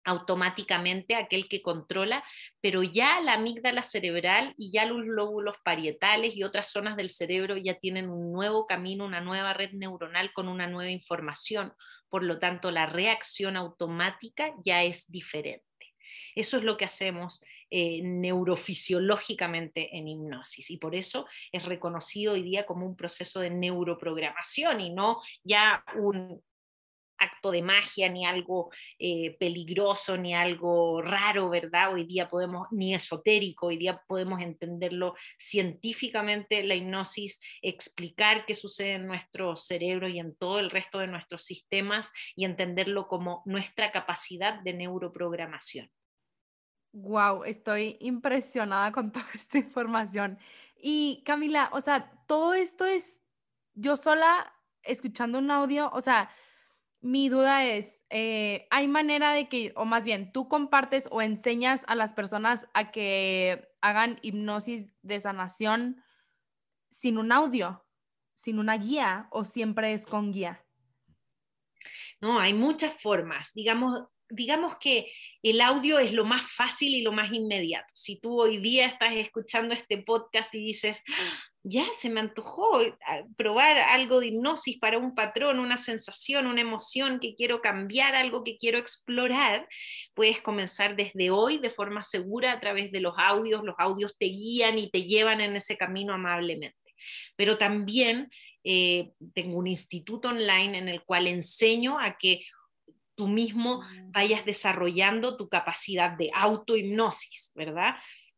automáticamente, 0.05 1.15
aquel 1.15 1.49
que 1.49 1.61
controla, 1.61 2.23
pero 2.61 2.83
ya 2.83 3.19
la 3.21 3.33
amígdala 3.33 3.83
cerebral 3.83 4.53
y 4.57 4.71
ya 4.71 4.85
los 4.85 5.05
lóbulos 5.05 5.57
parietales 5.63 6.35
y 6.35 6.43
otras 6.43 6.71
zonas 6.71 6.95
del 6.95 7.09
cerebro 7.09 7.57
ya 7.57 7.75
tienen 7.79 8.09
un 8.09 8.31
nuevo 8.31 8.67
camino, 8.67 9.05
una 9.05 9.21
nueva 9.21 9.53
red 9.53 9.71
neuronal 9.73 10.31
con 10.33 10.47
una 10.47 10.67
nueva 10.67 10.91
información. 10.91 11.73
Por 12.09 12.23
lo 12.23 12.39
tanto, 12.39 12.71
la 12.71 12.85
reacción 12.85 13.57
automática 13.57 14.53
ya 14.63 14.83
es 14.83 15.09
diferente. 15.11 15.65
Eso 16.35 16.57
es 16.57 16.63
lo 16.63 16.77
que 16.77 16.85
hacemos 16.85 17.43
eh, 17.71 18.01
neurofisiológicamente 18.03 19.97
en 19.97 20.07
hipnosis 20.07 20.69
y 20.69 20.77
por 20.77 20.93
eso 20.95 21.25
es 21.51 21.65
reconocido 21.65 22.33
hoy 22.33 22.43
día 22.43 22.65
como 22.65 22.85
un 22.85 22.95
proceso 22.95 23.39
de 23.39 23.49
neuroprogramación 23.49 24.81
y 24.81 24.93
no 24.93 25.19
ya 25.43 25.83
un 25.95 26.43
acto 27.17 27.51
de 27.51 27.61
magia, 27.61 28.09
ni 28.09 28.25
algo 28.25 28.71
eh, 28.99 29.35
peligroso, 29.39 30.17
ni 30.17 30.33
algo 30.33 31.01
raro, 31.01 31.49
¿verdad? 31.49 31.93
Hoy 31.93 32.05
día 32.05 32.29
podemos, 32.29 32.67
ni 32.71 32.93
esotérico, 32.93 33.67
hoy 33.67 33.77
día 33.77 34.01
podemos 34.07 34.41
entenderlo 34.41 35.15
científicamente, 35.39 36.63
la 36.63 36.75
hipnosis, 36.75 37.39
explicar 37.61 38.45
qué 38.45 38.53
sucede 38.53 38.93
en 38.93 39.07
nuestro 39.07 39.55
cerebro 39.55 40.07
y 40.07 40.19
en 40.19 40.35
todo 40.35 40.59
el 40.59 40.69
resto 40.69 40.99
de 40.99 41.07
nuestros 41.07 41.43
sistemas 41.43 42.11
y 42.35 42.45
entenderlo 42.45 43.07
como 43.07 43.41
nuestra 43.45 43.91
capacidad 43.91 44.61
de 44.61 44.73
neuroprogramación. 44.73 45.89
Wow, 46.93 47.43
estoy 47.43 47.97
impresionada 47.99 48.91
con 48.91 49.11
toda 49.13 49.25
esta 49.33 49.57
información. 49.57 50.39
Y 50.77 51.23
Camila, 51.25 51.69
o 51.73 51.81
sea, 51.81 52.11
todo 52.27 52.53
esto 52.53 52.85
es 52.85 53.15
yo 53.73 53.97
sola 53.97 54.53
escuchando 54.83 55.39
un 55.39 55.51
audio, 55.51 55.89
o 55.93 55.99
sea, 55.99 56.29
mi 57.05 57.29
duda 57.29 57.65
es, 57.65 58.03
eh, 58.09 58.65
¿hay 58.71 58.87
manera 58.87 59.31
de 59.31 59.47
que, 59.47 59.73
o 59.75 59.85
más 59.85 60.05
bien, 60.05 60.31
tú 60.31 60.49
compartes 60.49 61.07
o 61.11 61.21
enseñas 61.21 61.83
a 61.85 61.93
las 61.93 62.13
personas 62.13 62.67
a 62.73 62.89
que 62.89 63.69
hagan 63.79 64.17
hipnosis 64.23 64.91
de 65.03 65.21
sanación 65.21 66.03
sin 66.89 67.19
un 67.19 67.31
audio, 67.31 67.85
sin 68.37 68.57
una 68.57 68.75
guía 68.77 69.27
o 69.29 69.45
siempre 69.45 69.93
es 69.93 70.07
con 70.07 70.31
guía? 70.31 70.65
No, 72.21 72.39
hay 72.39 72.55
muchas 72.55 72.99
formas. 72.99 73.53
Digamos, 73.53 74.07
digamos 74.27 74.77
que 74.79 75.11
el 75.43 75.61
audio 75.61 75.99
es 75.99 76.11
lo 76.11 76.25
más 76.25 76.51
fácil 76.51 76.95
y 76.95 77.03
lo 77.03 77.11
más 77.11 77.31
inmediato. 77.31 77.93
Si 77.93 78.19
tú 78.19 78.41
hoy 78.41 78.57
día 78.57 78.87
estás 78.87 79.13
escuchando 79.13 79.75
este 79.75 79.99
podcast 79.99 80.51
y 80.55 80.65
dices, 80.65 81.03
ya 81.67 81.87
se 81.97 82.11
me 82.11 82.19
antojó 82.19 82.79
eh, 82.79 82.93
probar 83.35 83.75
algo 83.77 84.19
de 84.19 84.27
hipnosis 84.27 84.77
para 84.77 84.99
un 84.99 85.15
patrón, 85.15 85.57
una 85.57 85.77
sensación, 85.77 86.45
una 86.45 86.61
emoción 86.61 87.19
que 87.19 87.33
quiero 87.33 87.59
cambiar, 87.59 88.13
algo 88.13 88.43
que 88.43 88.59
quiero 88.59 88.77
explorar, 88.77 89.67
puedes 90.13 90.41
comenzar 90.41 90.95
desde 90.95 91.31
hoy 91.31 91.57
de 91.57 91.71
forma 91.71 92.03
segura 92.03 92.51
a 92.51 92.59
través 92.59 92.91
de 92.91 92.99
los 92.99 93.15
audios. 93.17 93.63
Los 93.63 93.73
audios 93.79 94.15
te 94.19 94.27
guían 94.27 94.77
y 94.77 94.91
te 94.91 95.05
llevan 95.05 95.41
en 95.41 95.55
ese 95.55 95.75
camino 95.75 96.13
amablemente. 96.13 96.93
Pero 97.35 97.57
también 97.57 98.29
eh, 98.63 99.13
tengo 99.33 99.57
un 99.57 99.65
instituto 99.65 100.29
online 100.29 100.77
en 100.77 100.87
el 100.87 101.03
cual 101.03 101.25
enseño 101.25 101.99
a 101.99 102.15
que 102.19 102.45
tú 103.15 103.27
mismo 103.27 103.81
vayas 104.09 104.45
desarrollando 104.45 105.35
tu 105.35 105.49
capacidad 105.49 106.11
de 106.11 106.29
autohipnosis, 106.31 107.53
¿verdad? 107.55 107.95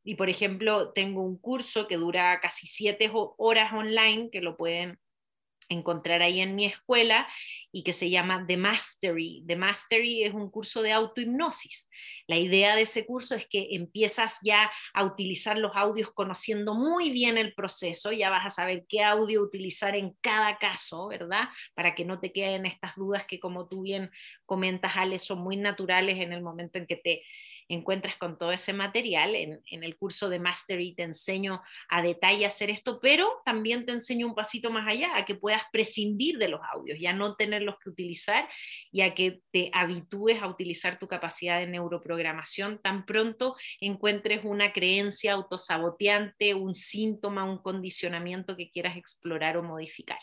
Y 0.08 0.16
por 0.16 0.30
ejemplo, 0.30 0.94
tengo 0.94 1.22
un 1.22 1.38
curso 1.38 1.86
que 1.86 1.98
dura 1.98 2.40
casi 2.40 2.66
siete 2.66 3.12
horas 3.12 3.74
online, 3.74 4.30
que 4.32 4.40
lo 4.40 4.56
pueden 4.56 5.00
encontrar 5.68 6.22
ahí 6.22 6.40
en 6.40 6.56
mi 6.56 6.64
escuela 6.64 7.28
y 7.74 7.84
que 7.84 7.92
se 7.92 8.10
llama 8.10 8.46
The 8.48 8.56
Mastery. 8.56 9.44
The 9.46 9.58
Mastery 9.58 10.24
es 10.24 10.34
un 10.34 10.50
curso 10.50 10.82
de 10.82 10.94
autohipnosis. 10.94 11.90
La 12.26 12.38
idea 12.38 12.78
de 12.78 12.84
ese 12.84 13.06
curso 13.06 13.36
es 13.36 13.50
que 13.50 13.68
empiezas 13.72 14.38
ya 14.42 14.72
a 14.94 15.04
utilizar 15.04 15.58
los 15.58 15.76
audios 15.76 16.14
conociendo 16.14 16.74
muy 16.74 17.12
bien 17.12 17.38
el 17.38 17.54
proceso, 17.54 18.14
ya 18.14 18.30
vas 18.30 18.46
a 18.46 18.50
saber 18.50 18.86
qué 18.88 19.04
audio 19.04 19.42
utilizar 19.42 19.94
en 19.94 20.16
cada 20.22 20.58
caso, 20.58 21.10
¿verdad? 21.10 21.50
Para 21.74 21.96
que 21.96 22.06
no 22.06 22.22
te 22.22 22.32
queden 22.32 22.66
estas 22.66 22.96
dudas 22.96 23.26
que 23.26 23.42
como 23.42 23.68
tú 23.68 23.82
bien 23.82 24.10
comentas, 24.46 24.96
Ale, 24.96 25.20
son 25.20 25.40
muy 25.40 25.58
naturales 25.58 26.18
en 26.20 26.32
el 26.32 26.42
momento 26.42 26.78
en 26.78 26.88
que 26.88 26.96
te 26.96 27.24
encuentras 27.70 28.18
con 28.18 28.38
todo 28.38 28.52
ese 28.52 28.74
material. 28.74 29.36
En, 29.36 29.84
el 29.84 29.98
curso 29.98 30.30
de 30.30 30.40
Mastery 30.40 30.96
te 30.96 31.04
enseño 31.04 31.62
a 31.90 32.02
detalle 32.02 32.46
hacer 32.46 32.70
esto, 32.70 33.00
pero 33.02 33.42
también 33.46 33.86
te 33.86 33.92
enseño 33.92 34.28
un 34.28 34.36
pasito 34.36 34.72
más 34.72 34.88
allá, 34.88 35.16
a 35.16 35.26
que 35.26 35.36
puedas 35.36 35.64
prescindir 35.72 36.38
de 36.38 36.50
los 36.50 36.62
audios, 36.74 37.00
ya 37.00 37.14
no 37.14 37.36
tenerlos 37.36 37.76
que 37.84 37.90
utilizar 37.90 38.48
y 38.92 39.02
a 39.02 39.14
que 39.14 39.42
te 39.52 39.70
habitúes 39.74 40.42
a 40.42 40.48
utilizar 40.48 41.00
tu 41.00 41.08
capacidad 41.08 41.60
de 41.60 41.68
neuroprogramación 41.68 42.80
tan 42.82 43.06
pronto 43.06 43.56
encuentres 43.80 44.42
una 44.44 44.74
creencia 44.74 45.34
autosaboteante, 45.34 46.54
un 46.54 46.76
síntoma, 46.76 47.44
un 47.44 47.60
condicionamiento 47.60 48.56
que 48.56 48.70
quieras 48.70 48.98
explorar 48.98 49.58
o 49.58 49.64
modificar. 49.64 50.20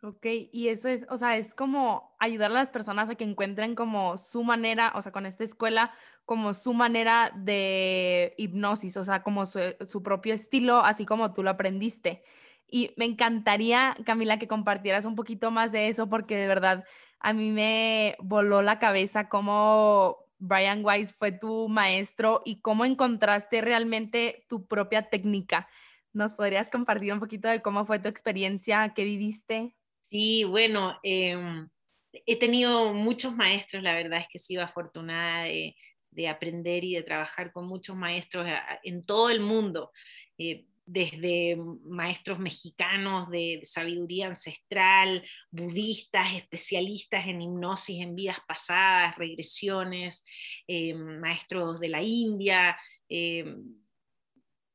Ok, 0.00 0.26
y 0.52 0.68
eso 0.68 0.88
es, 0.88 1.06
o 1.10 1.16
sea, 1.16 1.36
es 1.38 1.54
como 1.54 2.14
ayudar 2.20 2.52
a 2.52 2.54
las 2.54 2.70
personas 2.70 3.10
a 3.10 3.16
que 3.16 3.24
encuentren 3.24 3.74
como 3.74 4.16
su 4.16 4.44
manera, 4.44 4.92
o 4.94 5.02
sea, 5.02 5.10
con 5.10 5.26
esta 5.26 5.42
escuela, 5.42 5.92
como 6.24 6.54
su 6.54 6.72
manera 6.72 7.32
de 7.34 8.32
hipnosis, 8.38 8.96
o 8.96 9.02
sea, 9.02 9.24
como 9.24 9.44
su, 9.44 9.58
su 9.80 10.02
propio 10.04 10.34
estilo, 10.34 10.84
así 10.84 11.04
como 11.04 11.32
tú 11.32 11.42
lo 11.42 11.50
aprendiste. 11.50 12.22
Y 12.68 12.92
me 12.96 13.06
encantaría, 13.06 13.96
Camila, 14.04 14.38
que 14.38 14.46
compartieras 14.46 15.04
un 15.04 15.16
poquito 15.16 15.50
más 15.50 15.72
de 15.72 15.88
eso, 15.88 16.08
porque 16.08 16.36
de 16.36 16.46
verdad 16.46 16.84
a 17.18 17.32
mí 17.32 17.50
me 17.50 18.14
voló 18.20 18.62
la 18.62 18.78
cabeza 18.78 19.28
cómo 19.28 20.18
Brian 20.38 20.84
Weiss 20.84 21.12
fue 21.12 21.32
tu 21.32 21.68
maestro 21.68 22.42
y 22.44 22.60
cómo 22.60 22.84
encontraste 22.84 23.62
realmente 23.62 24.46
tu 24.48 24.66
propia 24.68 25.10
técnica 25.10 25.68
¿Nos 26.12 26.34
podrías 26.34 26.70
compartir 26.70 27.12
un 27.12 27.20
poquito 27.20 27.48
de 27.48 27.62
cómo 27.62 27.84
fue 27.84 27.98
tu 27.98 28.08
experiencia, 28.08 28.92
qué 28.94 29.04
viviste? 29.04 29.77
Sí, 30.10 30.44
bueno, 30.44 30.98
em, 31.02 31.68
he 32.26 32.36
tenido 32.36 32.94
muchos 32.94 33.34
maestros, 33.34 33.82
la 33.82 33.94
verdad 33.94 34.20
es 34.20 34.26
que 34.28 34.38
he 34.38 34.40
sido 34.40 34.62
afortunada 34.62 35.44
de, 35.44 35.74
aprender 36.28 36.82
y 36.82 36.94
de 36.94 37.02
trabajar 37.04 37.52
con 37.52 37.66
muchos 37.68 37.94
maestros 37.94 38.46
en 38.82 39.04
todo 39.04 39.30
el 39.30 39.40
mundo. 39.40 39.92
Eh, 40.36 40.66
desde 40.88 41.56
maestros 41.84 42.38
mexicanos 42.38 43.28
de, 43.30 43.60
sabiduría 43.64 44.26
ancestral, 44.26 45.22
budistas, 45.50 46.34
especialistas 46.34 47.26
en 47.26 47.42
hipnosis 47.42 48.00
en 48.00 48.14
vidas 48.14 48.38
pasadas, 48.48 49.16
regresiones, 49.16 50.24
eh, 50.66 50.94
maestros 50.94 51.78
de 51.78 51.88
la 51.88 52.02
India, 52.02 52.76
eh, 53.08 53.54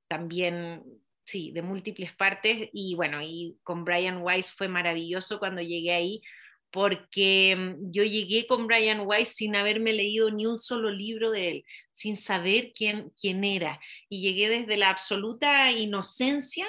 también, 0.07 0.83
sí, 1.25 1.51
de 1.51 1.61
múltiples 1.61 2.13
partes. 2.13 2.69
Y 2.73 2.95
bueno, 2.95 3.21
y 3.21 3.57
con 3.63 3.85
Brian 3.85 4.21
Weiss 4.21 4.51
fue 4.51 4.67
maravilloso 4.67 5.39
cuando 5.39 5.61
llegué 5.61 5.93
ahí 5.93 6.21
porque 6.73 7.55
mm, 7.55 7.91
yo 7.91 8.03
llegué 8.03 8.47
con 8.47 8.65
Brian 8.65 9.01
Weiss 9.05 9.35
sin 9.35 9.55
haberme 9.55 9.93
leído 9.93 10.31
ni 10.31 10.47
un 10.47 10.57
solo 10.57 10.89
libro 10.89 11.29
de 11.29 11.51
él, 11.51 11.65
sin 11.91 12.17
saber 12.17 12.73
quién, 12.75 13.11
quién 13.11 13.43
era. 13.43 13.79
Y 14.09 14.21
llegué 14.21 14.49
desde 14.49 14.75
la 14.75 14.89
absoluta 14.89 15.71
inocencia, 15.71 16.67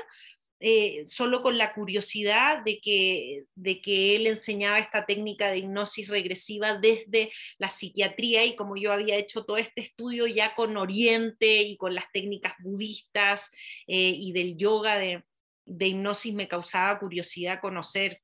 eh, 0.61 1.03
solo 1.07 1.43
con 1.43 1.59
la 1.59 1.75
curiosidad 1.75 2.63
de 2.65 2.81
que, 2.81 3.45
de 3.55 3.81
que 3.81 4.17
él 4.17 4.27
enseñaba 4.27 4.79
esta 4.79 5.05
técnica 5.05 5.51
de 5.51 5.59
hipnosis 5.59 6.09
regresiva 6.09 6.79
desde 6.79 7.33
la 7.59 7.71
psiquiatría 7.71 8.45
y 8.45 8.57
como 8.57 8.77
yo 8.77 8.93
había 8.93 9.17
hecho 9.17 9.45
todo 9.45 9.57
este 9.59 9.83
estudio 9.83 10.27
ya 10.27 10.55
con 10.55 10.77
Oriente 10.77 11.63
y 11.63 11.77
con 11.77 11.95
las 11.95 12.11
técnicas 12.13 12.55
budistas 12.61 13.53
eh, 13.87 14.15
y 14.17 14.33
del 14.33 14.57
yoga 14.57 14.97
de, 14.97 15.25
de 15.67 15.89
hipnosis, 15.89 16.35
me 16.35 16.49
causaba 16.49 16.99
curiosidad 16.99 17.61
conocer 17.61 18.23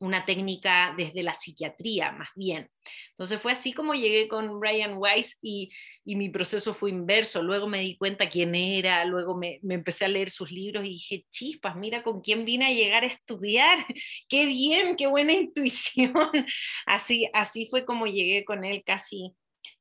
una 0.00 0.24
técnica 0.24 0.94
desde 0.96 1.22
la 1.22 1.34
psiquiatría, 1.34 2.12
más 2.12 2.28
bien. 2.36 2.70
Entonces 3.10 3.40
fue 3.40 3.52
así 3.52 3.72
como 3.72 3.94
llegué 3.94 4.28
con 4.28 4.60
Brian 4.60 4.94
Weiss 4.96 5.38
y, 5.42 5.70
mi 6.04 6.30
proceso 6.30 6.72
fue 6.72 6.88
inverso. 6.88 7.42
Luego 7.42 7.68
me 7.68 7.80
di 7.80 7.98
cuenta 7.98 8.30
quién 8.30 8.54
era, 8.54 9.04
luego 9.04 9.36
me, 9.36 9.60
empecé 9.68 10.06
a 10.06 10.08
leer 10.08 10.30
sus 10.30 10.50
libros 10.50 10.86
y 10.86 10.90
dije, 10.90 11.26
chispas, 11.30 11.76
mira 11.76 12.02
con 12.02 12.22
quién 12.22 12.46
vine 12.46 12.66
a 12.66 12.72
llegar 12.72 13.04
a 13.04 13.08
estudiar. 13.08 13.84
Qué 14.28 14.46
bien, 14.46 14.96
qué 14.96 15.06
buena 15.06 15.34
intuición. 15.34 16.14
Así, 16.86 17.28
así 17.34 17.66
fue 17.66 17.84
como 17.84 18.06
llegué 18.06 18.44
con 18.44 18.64
él 18.64 18.82
casi 18.86 19.34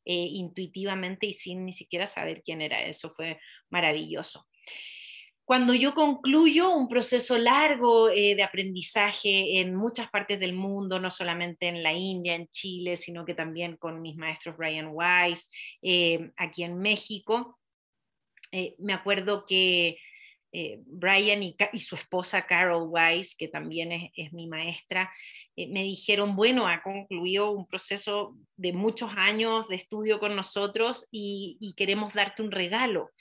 eh, 0.03 0.27
intuitivamente 0.31 1.27
y 1.27 1.33
sin 1.33 1.65
ni 1.65 1.71
siquiera 1.71 2.07
saber 2.07 2.41
quién 2.43 2.61
era. 2.61 2.83
Eso 2.83 3.11
fue 3.11 3.39
maravilloso 3.69 4.45
cuando 5.47 5.73
yo 5.73 5.93
concluyo 5.93 6.75
un 6.75 6.89
proceso 6.89 7.37
largo 7.37 8.09
eh, 8.09 8.35
de 8.35 8.43
aprendizaje 8.43 9.61
en 9.61 9.73
muchas 9.73 10.09
partes 10.09 10.41
del 10.41 10.51
mundo, 10.51 10.99
no 10.99 11.09
solamente 11.09 11.69
en 11.69 11.83
la 11.83 11.93
India, 11.93 12.35
en 12.35 12.49
Chile, 12.49 12.97
sino 12.97 13.23
que 13.23 13.33
también 13.33 13.77
con 13.77 14.01
mis 14.01 14.17
maestros 14.17 14.57
Brian 14.57 14.89
Weiss, 14.91 15.49
eh, 15.81 16.31
aquí 16.35 16.63
en 16.63 16.77
México, 16.77 17.57
eh, 18.51 18.75
me 18.77 18.91
acuerdo 18.91 19.45
que 19.45 19.97
Brian 20.51 21.43
y, 21.43 21.55
su 21.79 21.95
esposa 21.95 22.47
Carol 22.47 22.87
Weiss, 22.89 23.35
que 23.35 23.47
también 23.47 24.11
es, 24.15 24.33
mi 24.33 24.47
maestra, 24.47 25.13
me 25.55 25.83
dijeron, 25.83 26.35
bueno, 26.35 26.67
ha 26.67 26.81
concluido 26.81 27.51
un 27.51 27.67
proceso 27.67 28.35
de 28.55 28.73
muchos 28.73 29.11
años 29.17 29.67
de 29.67 29.75
estudio 29.75 30.19
con 30.19 30.35
nosotros 30.35 31.07
y 31.11 31.73
queremos 31.77 32.13
darte 32.13 32.41
un 32.41 32.51
regalo. 32.51 33.11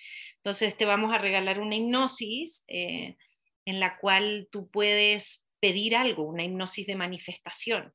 Entonces 0.47 0.77
te 0.77 0.85
vamos 0.85 1.13
a 1.13 1.19
regalar 1.19 1.59
una 1.59 1.75
hipnosis 1.75 2.65
eh, 2.69 3.17
en 3.65 3.81
la 3.81 3.99
cual 3.99 4.47
tú 4.53 4.71
puedes 4.71 5.45
pedir 5.59 5.97
algo, 5.97 6.23
una 6.23 6.45
hipnosis 6.45 6.87
de 6.87 6.95
manifestación. 6.95 7.93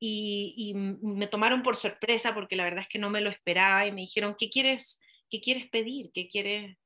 Y, 0.00 0.74
me 0.74 1.28
tomaron 1.28 1.62
por 1.62 1.76
sorpresa 1.76 2.34
porque 2.34 2.56
la 2.56 2.64
verdad 2.64 2.80
es 2.80 2.88
que 2.88 2.98
no 2.98 3.10
me 3.10 3.20
lo 3.20 3.30
esperaba 3.30 3.86
y 3.86 3.92
me 3.92 4.00
dijeron, 4.00 4.34
¿qué 4.36 4.50
quieres, 4.50 5.00
qué 5.30 5.40
quieres 5.40 5.68
pedir? 5.68 6.10
¿Qué 6.12 6.26
quieres, 6.26 6.76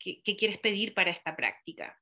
qué, 0.00 0.36
quieres 0.36 0.58
pedir 0.58 0.94
para 0.94 1.10
esta 1.10 1.36
práctica? 1.36 1.96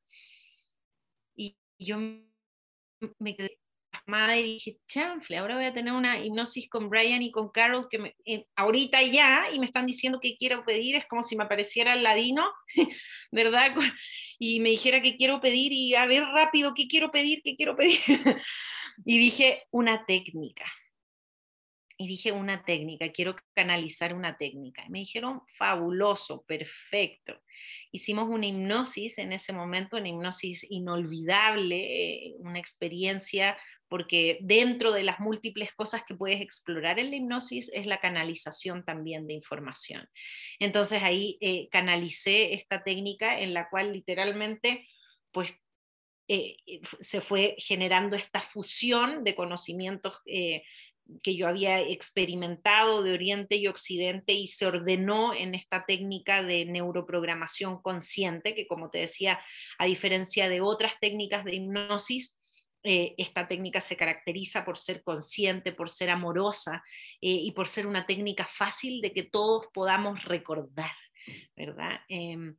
Y 1.37 1.57
yo 1.79 1.99
me 1.99 3.37
quedé 3.37 3.59
madre 4.07 4.41
y 4.41 4.53
dije, 4.55 4.79
chanfle, 4.87 5.37
ahora 5.37 5.57
voy 5.57 5.67
a 5.67 5.73
tener 5.73 5.93
una 5.93 6.19
hipnosis 6.23 6.69
con 6.69 6.89
Brian 6.89 7.23
y 7.23 7.31
con 7.31 7.51
Carol 7.51 7.89
que 7.91 7.99
me, 7.99 8.15
ahorita 8.57 9.03
ya 9.03 9.47
y 9.53 9.59
me 9.59 9.67
están 9.67 9.87
diciendo 9.87 10.19
que 10.21 10.37
quiero 10.37 10.65
pedir, 10.65 10.97
es 10.97 11.07
como 11.07 11.23
si 11.23 11.37
me 11.37 11.45
apareciera 11.45 11.95
el 11.95 12.03
ladino, 12.03 12.51
¿verdad? 13.33 13.75
Y 14.41 14.61
me 14.61 14.69
dijera 14.69 15.03
que 15.03 15.17
quiero 15.17 15.41
pedir 15.41 15.73
y 15.73 15.97
a 15.97 16.07
ver 16.07 16.23
rápido, 16.23 16.73
¿qué 16.73 16.87
quiero 16.87 17.11
pedir? 17.11 17.43
¿Qué 17.43 17.57
quiero 17.57 17.75
pedir? 17.75 17.99
y 19.05 19.19
dije, 19.19 19.65
una 19.73 20.07
técnica. 20.07 20.65
Y 22.01 22.07
dije, 22.07 22.31
una 22.31 22.65
técnica, 22.65 23.11
quiero 23.11 23.35
canalizar 23.55 24.15
una 24.15 24.39
técnica. 24.39 24.85
Y 24.87 24.91
me 24.91 25.01
dijeron, 25.01 25.43
fabuloso, 25.59 26.45
perfecto. 26.47 27.43
Hicimos 27.91 28.29
una 28.29 28.47
hipnosis 28.47 29.19
en 29.19 29.33
ese 29.33 29.53
momento, 29.53 29.97
una 29.97 30.09
hipnosis 30.09 30.65
inolvidable, 30.71 32.35
una 32.39 32.61
experiencia 32.61 33.57
porque 33.89 34.39
dentro 34.43 34.93
de 34.93 35.03
las 35.03 35.19
múltiples 35.19 35.73
cosas 35.73 36.05
que 36.05 36.15
puedes 36.15 36.41
explorar 36.41 36.99
en 36.99 37.11
la 37.11 37.17
hipnosis 37.17 37.71
es 37.75 37.87
la 37.87 38.01
canalización 38.01 38.85
también 38.85 39.27
de 39.27 39.35
información. 39.35 40.09
Entonces 40.59 41.03
ahí 41.03 41.39
eh, 41.41 41.69
canalicé 41.71 42.55
esta 42.55 42.85
técnica 42.85 43.41
en 43.41 43.55
la 43.55 43.69
cual 43.69 43.93
literalmente 43.93 44.87
pues 45.33 45.51
eh, 46.29 46.57
eh, 46.67 46.81
se 47.01 47.23
fue 47.23 47.57
generando 47.59 48.15
esta 48.15 48.43
fusión 48.43 49.25
de 49.25 49.35
conocimientos 49.35 50.21
que 51.23 51.37
yo 51.37 51.49
había 51.49 51.81
experimentado 51.81 53.03
de 53.03 53.13
Oriente 53.13 53.57
y 53.57 53.67
Occidente 53.67 54.33
y 54.33 54.47
se 54.47 54.67
ordenó 54.67 55.35
en 55.35 55.55
esta 55.55 55.85
técnica 55.87 56.43
de 56.43 56.65
neuroprogramación 56.67 57.81
consciente, 57.81 58.55
que 58.55 58.67
como 58.67 58.91
te 58.91 58.99
decía, 58.99 59.41
a 59.79 59.87
diferencia 59.87 60.49
de 60.49 60.61
otras 60.61 60.99
técnicas 61.01 61.45
de 61.45 61.57
hipnosis, 61.57 62.39
eh, 62.85 63.15
esta 63.19 63.49
técnica 63.49 63.81
se 63.81 63.97
caracteriza 63.97 64.65
por 64.65 64.79
ser 64.79 65.03
consciente, 65.03 65.73
por 65.73 65.91
ser 65.91 66.11
amorosa 66.11 66.85
eh, 67.21 67.31
y 67.31 67.53
por 67.53 67.67
ser 67.67 67.87
una 67.87 68.07
técnica 68.07 68.47
fácil 68.47 69.01
de 69.01 69.13
que 69.13 69.25
todos 69.25 69.67
podamos 69.75 70.25
recordar, 70.25 70.93
¿verdad? 71.57 72.01
Em, 72.09 72.57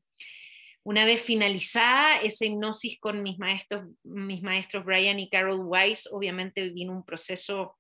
una 0.83 1.05
vez 1.05 1.21
finalizada 1.21 2.21
esa 2.21 2.45
hipnosis 2.45 2.99
con 2.99 3.23
mis 3.23 3.39
maestros, 3.39 3.85
mis 4.03 4.41
maestros 4.41 4.83
Brian 4.83 5.19
y 5.19 5.29
Carol 5.29 5.61
Weiss, 5.63 6.09
obviamente 6.11 6.69
vino 6.69 6.93
un 6.93 7.05
proceso 7.05 7.78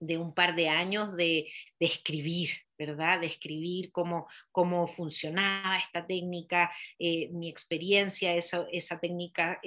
de 0.00 0.18
un 0.18 0.34
par 0.34 0.54
de 0.54 0.68
años 0.68 1.16
de, 1.16 1.48
escribir, 1.80 2.50
¿verdad? 2.76 3.20
De 3.20 3.26
escribir 3.26 3.92
cómo, 3.92 4.26
cómo 4.52 4.86
funcionaba 4.86 5.78
esta 5.78 6.06
técnica, 6.06 6.72
eh, 6.98 7.28
mi 7.30 7.48
experiencia, 7.48 8.34
esa, 8.34 8.66
esa 8.72 8.98
técnica 8.98 9.60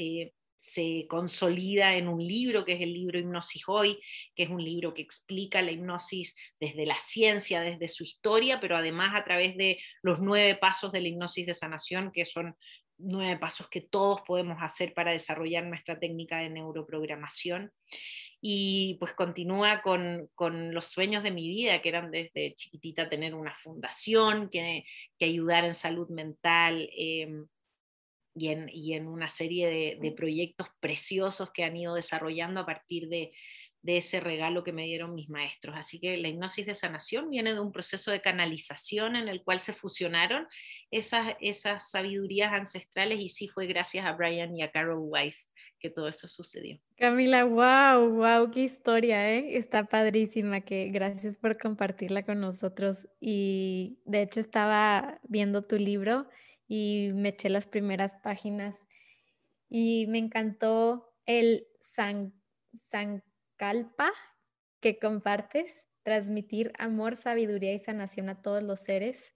se 0.62 1.08
consolida 1.10 1.96
en 1.96 2.08
un 2.08 2.20
libro 2.20 2.64
que 2.64 2.74
es 2.74 2.82
el 2.82 2.94
libro 2.94 3.18
Hipnosis 3.18 3.64
Hoy, 3.66 4.00
que 4.36 4.44
es 4.44 4.50
un 4.52 4.64
libro 4.64 4.94
que 4.94 5.02
explica 5.02 5.60
la 5.64 5.72
hipnosis 5.72 6.36
desde 6.60 6.86
la 6.86 7.00
ciencia, 7.00 7.62
desde 7.62 7.88
su 7.88 8.04
historia, 8.04 8.60
pero 8.60 8.78
además 8.78 9.20
a 9.20 9.24
través 9.24 9.58
de 9.58 9.80
los 10.04 10.20
nueve 10.20 10.56
pasos 10.56 10.92
de 10.92 11.02
la 11.02 11.08
hipnosis 11.08 11.48
de 11.48 11.56
sanación, 11.56 12.12
que 12.12 12.26
son 12.26 12.56
nueve 13.00 13.40
pasos 13.40 13.70
que 13.70 13.82
todos 13.82 14.22
podemos 14.22 14.58
hacer 14.62 14.94
para 14.94 15.10
desarrollar 15.10 15.66
nuestra 15.66 16.00
técnica 16.00 16.38
de 16.38 16.52
neuroprogramación. 16.52 17.72
Y 18.42 18.98
pues 19.00 19.14
continúa 19.14 19.84
con, 19.84 20.30
los 20.74 20.88
sueños 20.88 21.24
de 21.24 21.32
mi 21.32 21.48
vida, 21.48 21.82
que 21.82 21.90
eran 21.90 22.10
desde 22.10 22.56
chiquitita 22.56 23.08
tener 23.08 23.36
una 23.36 23.54
fundación 23.56 24.50
que, 24.50 24.84
que 25.20 25.26
ayudar 25.26 25.64
en 25.64 25.76
salud 25.76 26.10
mental. 26.10 26.90
Em, 26.98 27.48
y 28.36 28.94
en, 28.94 29.08
una 29.08 29.28
serie 29.28 29.98
de, 30.00 30.12
proyectos 30.12 30.68
preciosos 30.80 31.52
que 31.52 31.64
han 31.64 31.76
ido 31.76 31.96
desarrollando 31.96 32.62
a 32.62 32.66
partir 32.66 33.10
de, 33.10 33.32
ese 33.84 34.20
regalo 34.20 34.64
que 34.64 34.72
me 34.72 34.86
dieron 34.86 35.16
mis 35.16 35.28
maestros. 35.28 35.76
Así 35.76 36.00
que 36.00 36.16
la 36.16 36.28
hipnosis 36.28 36.68
de 36.68 36.76
sanación 36.76 37.32
viene 37.32 37.54
de 37.54 37.60
un 37.60 37.72
proceso 37.72 38.12
de 38.12 38.22
canalización 38.22 39.16
en 39.16 39.28
el 39.28 39.44
cual 39.44 39.60
se 39.60 39.74
fusionaron 39.74 40.48
esas, 40.92 41.36
esas 41.42 41.90
sabidurías 41.90 42.54
ancestrales 42.54 43.20
y 43.20 43.30
sí 43.30 43.48
fue 43.48 43.66
gracias 43.66 44.06
a 44.06 44.14
Brian 44.14 44.56
y 44.56 44.62
a 44.62 44.72
Carol 44.72 45.00
Weiss 45.02 45.52
que 45.82 45.90
todo 45.90 46.08
eso 46.08 46.28
sucedió. 46.28 46.80
Camila, 46.96 47.44
wow, 47.44 48.10
wow, 48.10 48.52
qué 48.52 48.62
historia, 48.62 49.34
¿eh? 49.34 49.58
Está 49.58 49.86
padrísima, 49.86 50.62
que 50.62 50.90
gracias 50.90 51.36
por 51.36 51.58
compartirla 51.58 52.24
con 52.24 52.40
nosotros. 52.40 53.08
Y 53.20 54.00
de 54.06 54.22
hecho 54.22 54.40
estaba 54.40 55.20
viendo 55.24 55.64
tu 55.64 55.78
libro 55.78 56.30
y 56.68 57.12
me 57.14 57.30
eché 57.30 57.50
las 57.50 57.68
primeras 57.68 58.16
páginas 58.16 58.86
y 59.70 60.06
me 60.08 60.20
encantó 60.20 61.14
el 61.26 61.68
san, 61.80 62.34
Sankalpa 62.90 64.12
que 64.80 65.00
compartes, 65.00 65.86
transmitir 66.04 66.72
amor, 66.78 67.16
sabiduría 67.16 67.74
y 67.74 67.80
sanación 67.80 68.30
a 68.30 68.42
todos 68.42 68.64
los 68.64 68.80
seres. 68.82 69.34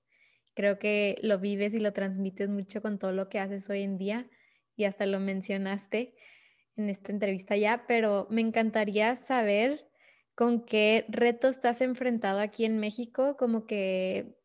Creo 0.56 0.80
que 0.80 1.18
lo 1.22 1.39
vives 1.39 1.74
y 1.74 1.80
lo 1.80 1.93
transmites 1.93 2.50
mucho 2.50 2.82
con 2.82 3.00
todo 3.00 3.12
lo 3.12 3.30
que 3.30 3.39
haces 3.39 3.70
hoy 3.70 3.82
en 3.82 3.98
día 3.98 4.30
y 4.76 4.86
hasta 4.86 5.06
lo 5.06 5.20
mencionaste 5.20 6.16
en 6.78 6.90
esta 6.90 7.12
entrevista 7.12 7.56
ya, 7.56 7.86
pero 7.88 8.28
me 8.30 8.42
encantaría 8.42 9.16
saber 9.16 9.88
con 10.36 10.66
qué 10.66 11.06
retos 11.08 11.60
te 11.60 11.70
has 11.70 11.82
enfrentado 11.82 12.40
aquí 12.40 12.66
en 12.66 12.80
México, 12.80 13.38
como 13.38 13.66
que 13.66 14.36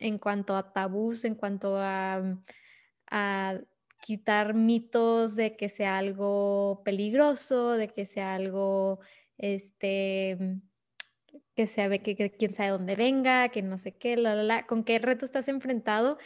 en 0.00 0.18
cuanto 0.18 0.56
a 0.56 0.72
tabús, 0.72 1.24
en 1.24 1.34
cuanto 1.36 1.76
a, 1.78 2.36
quitar 4.02 4.54
mitos 4.54 5.36
de 5.36 5.56
que 5.56 5.68
sea 5.68 5.98
algo 5.98 6.80
peligroso, 6.86 7.72
de 7.72 7.88
que 7.88 8.06
sea 8.06 8.34
algo, 8.34 9.00
este, 9.36 10.38
que 11.54 11.66
sea, 11.66 11.90
que, 11.98 12.16
que 12.16 12.30
quién 12.30 12.54
sabe 12.54 12.70
dónde 12.70 12.96
venga, 12.96 13.50
que 13.50 13.60
no 13.60 13.76
sé 13.76 13.92
qué, 13.92 14.16
la, 14.16 14.34
la, 14.34 14.42
la, 14.42 14.66
con 14.66 14.84
qué 14.84 14.98
retos 15.00 15.28
estás 15.28 15.48
enfrentado, 15.48 16.16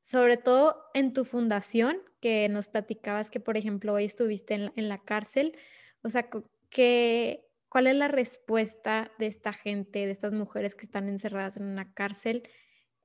sobre 0.00 0.38
todo 0.38 0.84
en 0.94 1.12
tu 1.12 1.26
fundación, 1.26 1.98
que 2.22 2.48
nos 2.48 2.68
platicabas 2.68 3.30
que, 3.30 3.40
por 3.40 3.56
ejemplo, 3.56 3.92
hoy 3.92 4.04
estuviste 4.04 4.54
en 4.54 4.88
la, 4.88 4.98
cárcel, 5.02 5.58
o 6.02 6.08
sea, 6.08 6.30
que, 6.70 7.44
¿cuál 7.68 7.88
es 7.88 7.96
la 7.96 8.06
respuesta 8.06 9.10
de 9.18 9.26
esta 9.26 9.52
gente, 9.52 10.06
de 10.06 10.12
estas 10.12 10.32
mujeres 10.32 10.76
que 10.76 10.84
están 10.84 11.08
encerradas 11.08 11.56
en 11.56 11.64
una 11.64 11.92
cárcel 11.92 12.48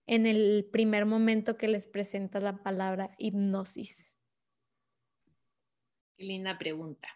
en 0.06 0.28
el 0.28 0.70
primer 0.72 1.08
momento 1.08 1.58
que 1.58 1.68
les 1.68 1.88
presentas 1.88 2.44
la 2.44 2.62
palabra 2.62 3.16
hipnosis? 3.18 4.16
Qué 6.16 6.24
linda 6.24 6.58
pregunta. 6.60 7.10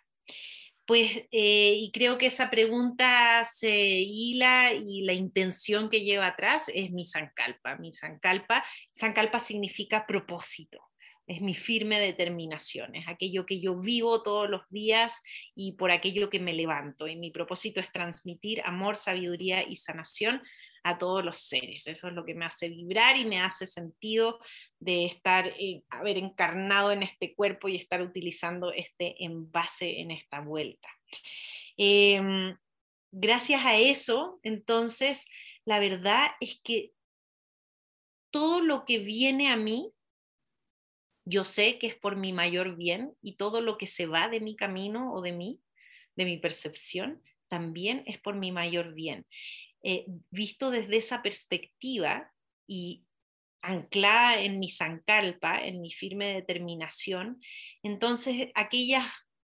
Pues, 0.86 1.26
eh, 1.32 1.76
y 1.78 1.92
creo 1.92 2.18
que 2.18 2.26
esa 2.26 2.50
pregunta 2.50 3.46
se 3.46 3.72
hila 3.72 4.74
y 4.74 5.04
la 5.04 5.14
intención 5.14 5.90
que 5.90 6.02
lleva 6.02 6.28
atrás 6.28 6.72
es 6.74 6.92
mi 6.92 7.06
Sankalpa. 7.06 7.78
Mi 7.78 7.94
Sankalpa, 7.94 8.66
Sankalpa 8.92 9.40
significa 9.40 10.08
propósito, 10.08 10.91
es 11.28 11.42
mi 11.42 11.56
firme 11.56 12.00
determinación, 12.00 12.96
es 12.96 13.08
aquello 13.08 13.46
que 13.46 13.60
yo 13.60 13.76
vivo 13.76 14.22
todos 14.22 14.50
los 14.50 14.62
días 14.70 15.22
y 15.56 15.74
por 15.74 15.92
aquello 15.92 16.30
que 16.30 16.40
me 16.40 16.54
levanto. 16.54 17.08
Y 17.08 17.16
mi 17.16 17.32
propósito 17.32 17.80
es 17.80 17.92
transmitir 17.92 18.62
amor, 18.66 18.98
sabiduría 18.98 19.64
y 19.64 19.76
sanación 19.78 20.42
a 20.84 20.98
todos 20.98 21.24
los 21.24 21.40
seres. 21.40 21.88
Eso 21.88 22.08
es 22.08 22.14
lo 22.14 22.26
que 22.26 22.34
me 22.34 22.46
hace 22.46 22.70
vibrar 22.70 23.18
y 23.18 23.26
me 23.26 23.40
hace 23.40 23.66
sentido 23.66 24.40
de 24.80 25.06
estar, 25.06 25.48
eh, 25.60 25.84
haber 25.90 26.18
encarnado 26.18 26.92
en 26.92 27.04
este 27.04 27.36
cuerpo 27.36 27.68
y 27.68 27.76
estar 27.76 28.02
utilizando 28.02 28.72
este 28.72 29.24
envase 29.24 30.00
en 30.00 30.12
esta 30.12 30.42
vuelta. 30.42 30.90
Em, 31.78 32.58
gracias 33.12 33.64
a 33.64 33.78
eso, 33.78 34.40
entonces, 34.44 35.30
la 35.66 35.80
verdad 35.80 36.32
es 36.40 36.60
que 36.64 36.92
todo 38.32 38.62
lo 38.62 38.86
que 38.86 39.00
viene 39.00 39.52
a 39.52 39.58
mí, 39.58 39.92
yo 41.26 41.46
sé 41.46 41.78
que 41.78 41.88
es 41.88 41.96
por 41.96 42.16
mi 42.16 42.34
mayor 42.34 42.76
bien 42.76 43.14
y 43.22 43.36
todo 43.36 43.62
lo 43.62 43.78
que 43.78 43.88
se 43.88 44.06
va 44.06 44.30
de 44.30 44.40
mi 44.40 44.56
camino 44.56 45.14
o 45.14 45.22
de 45.22 45.32
mí, 45.32 45.62
de 46.16 46.26
mi 46.26 46.38
percepción, 46.38 47.22
también 47.48 48.04
es 48.06 48.18
por 48.20 48.36
mi 48.36 48.52
mayor 48.52 48.94
bien. 48.94 49.26
Eh, 49.84 50.06
visto 50.30 50.72
desde 50.72 50.98
esa 50.98 51.22
perspectiva 51.22 52.32
y 52.68 53.04
anclada 53.62 54.42
en 54.42 54.60
mi 54.60 54.70
sankalpa, 54.70 55.60
en 55.64 55.82
mi 55.82 55.92
firme 55.92 56.34
determinación, 56.34 57.42
entonces 57.84 58.50
aquellas 58.56 59.06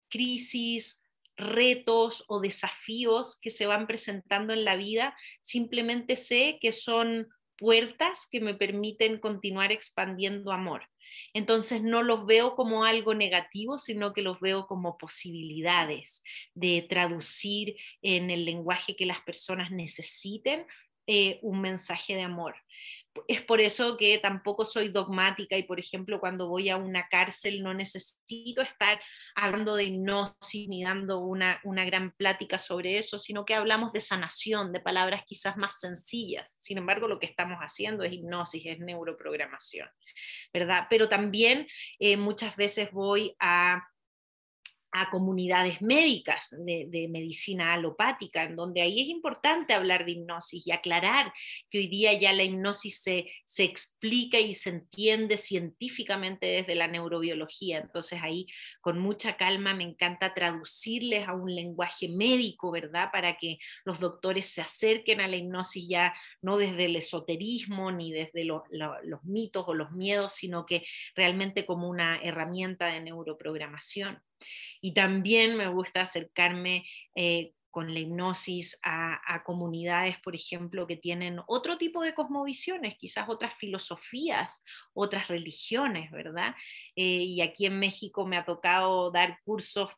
crisis, 0.10 1.02
retos 1.38 2.26
o 2.28 2.40
desafíos 2.40 3.40
que 3.42 3.50
se 3.50 3.66
van 3.66 3.88
presentando 3.88 4.54
en 4.54 4.66
la 4.66 4.76
vida, 4.76 5.16
simplemente 5.42 6.16
sé 6.16 6.60
que 6.62 6.72
son 6.72 7.30
puertas 7.58 8.28
que 8.30 8.42
me 8.42 8.54
permiten 8.54 9.20
continuar 9.20 9.72
expandiendo 9.72 10.52
amor. 10.52 10.91
Entonces 11.34 11.82
no 11.82 12.04
los 12.04 12.26
veo 12.26 12.56
como 12.56 12.84
algo 12.84 13.14
negativo, 13.14 13.78
sino 13.78 14.14
que 14.14 14.22
los 14.22 14.40
veo 14.40 14.68
como 14.68 14.98
posibilidades 14.98 16.24
de 16.54 16.86
traducir 16.88 17.78
en 18.02 18.30
el 18.30 18.46
lenguaje 18.46 18.96
que 18.96 19.06
las 19.06 19.22
personas 19.22 19.72
necesiten 19.72 20.66
eh, 21.08 21.40
un 21.42 21.62
mensaje 21.62 22.16
de 22.16 22.22
amor 22.22 22.56
es 23.28 23.42
por 23.42 23.60
eso 23.62 23.98
que 23.98 24.18
tampoco 24.20 24.66
soy 24.66 24.90
dogmática 24.90 25.58
y, 25.58 25.64
por 25.64 25.80
ejemplo, 25.80 26.20
cuando 26.20 26.48
voy 26.48 26.70
a 26.70 26.78
una 26.78 27.08
cárcel 27.10 27.62
no 27.62 27.74
necesito 27.74 28.62
estar 28.62 29.02
hablando 29.36 29.76
de 29.76 29.86
hipnosis 29.86 30.68
ni 30.70 30.84
dando 30.84 31.20
una, 31.20 31.60
una, 31.64 31.84
gran 31.86 32.12
plática 32.12 32.58
sobre 32.58 32.98
eso, 32.98 33.20
sino 33.20 33.46
que 33.46 33.54
hablamos 33.54 33.92
de 33.92 34.00
sanación, 34.00 34.72
de 34.72 34.80
palabras 34.80 35.24
quizás 35.26 35.58
más 35.58 35.80
sencillas. 35.80 36.58
Sin 36.62 36.78
embargo, 36.78 37.08
lo 37.08 37.20
que 37.20 37.26
estamos 37.26 37.60
haciendo 37.60 38.04
es 38.04 38.14
hipnosis, 38.14 38.66
es 38.66 38.80
neuroprogramación, 38.80 39.90
¿verdad? 40.54 40.88
Pero 40.90 41.10
también 41.10 41.68
eh, 42.00 42.18
muchas 42.18 42.56
veces 42.56 42.92
voy 42.92 43.36
a 43.40 43.91
a 44.92 45.10
comunidades 45.10 45.82
médicas 45.82 46.54
de, 46.58 47.08
medicina 47.10 47.74
alopática, 47.74 48.44
en 48.44 48.56
donde 48.56 48.82
ahí 48.82 49.02
es 49.02 49.08
importante 49.08 49.74
hablar 49.74 50.06
de 50.06 50.12
hipnosis 50.12 50.68
y 50.68 50.72
aclarar 50.72 51.34
que 51.70 51.80
hoy 51.80 51.88
día 51.88 52.14
ya 52.14 52.34
la 52.34 52.44
hipnosis 52.44 53.02
se, 53.02 53.32
se 53.46 53.64
explica 53.64 54.40
y 54.40 54.54
se 54.54 54.70
entiende 54.70 55.38
científicamente 55.38 56.46
desde 56.48 56.76
la 56.76 56.88
neurobiología. 56.88 57.80
Entonces 57.80 58.20
ahí 58.22 58.48
con 58.82 59.00
mucha 59.00 59.38
calma 59.38 59.74
me 59.74 59.84
encanta 59.84 60.34
traducirles 60.34 61.28
a 61.28 61.34
un 61.34 61.54
lenguaje 61.54 62.10
médico, 62.10 62.72
¿verdad? 62.72 63.10
Para 63.12 63.38
que 63.38 63.60
los 63.86 64.00
doctores 64.00 64.48
se 64.48 64.62
acerquen 64.62 65.22
a 65.22 65.28
la 65.28 65.38
hipnosis 65.38 65.88
ya 65.88 66.14
no 66.42 66.58
desde 66.58 66.86
el 66.86 66.96
esoterismo 66.98 67.92
ni 67.92 68.12
desde 68.12 68.44
los 68.44 68.64
mitos 69.24 69.66
o 69.68 69.74
los 69.74 69.92
miedos, 69.92 70.34
sino 70.34 70.66
que 70.66 70.84
realmente 71.16 71.66
como 71.66 71.90
una 71.90 72.18
herramienta 72.22 72.88
de 72.88 73.02
neuroprogramación. 73.02 74.22
Y 74.82 74.94
también 74.94 75.56
me 75.58 75.68
gusta 75.68 76.02
acercarme 76.02 76.86
eh, 77.16 77.54
con 77.72 77.94
la 77.94 78.00
hipnosis 78.02 78.78
a, 78.84 79.44
comunidades, 79.46 80.20
por 80.20 80.36
ejemplo, 80.36 80.86
que 80.86 80.98
tienen 80.98 81.40
otro 81.48 81.78
tipo 81.78 82.02
de 82.04 82.14
cosmovisiones, 82.14 82.98
quizás 82.98 83.30
otras 83.30 83.56
filosofías, 83.56 84.64
otras 84.94 85.30
religiones, 85.30 86.12
¿verdad? 86.12 86.54
Eh, 86.96 87.24
y 87.24 87.42
aquí 87.42 87.66
en 87.66 87.80
México 87.80 88.28
me 88.28 88.38
ha 88.38 88.46
tocado 88.46 89.10
dar 89.10 89.40
cursos 89.46 89.90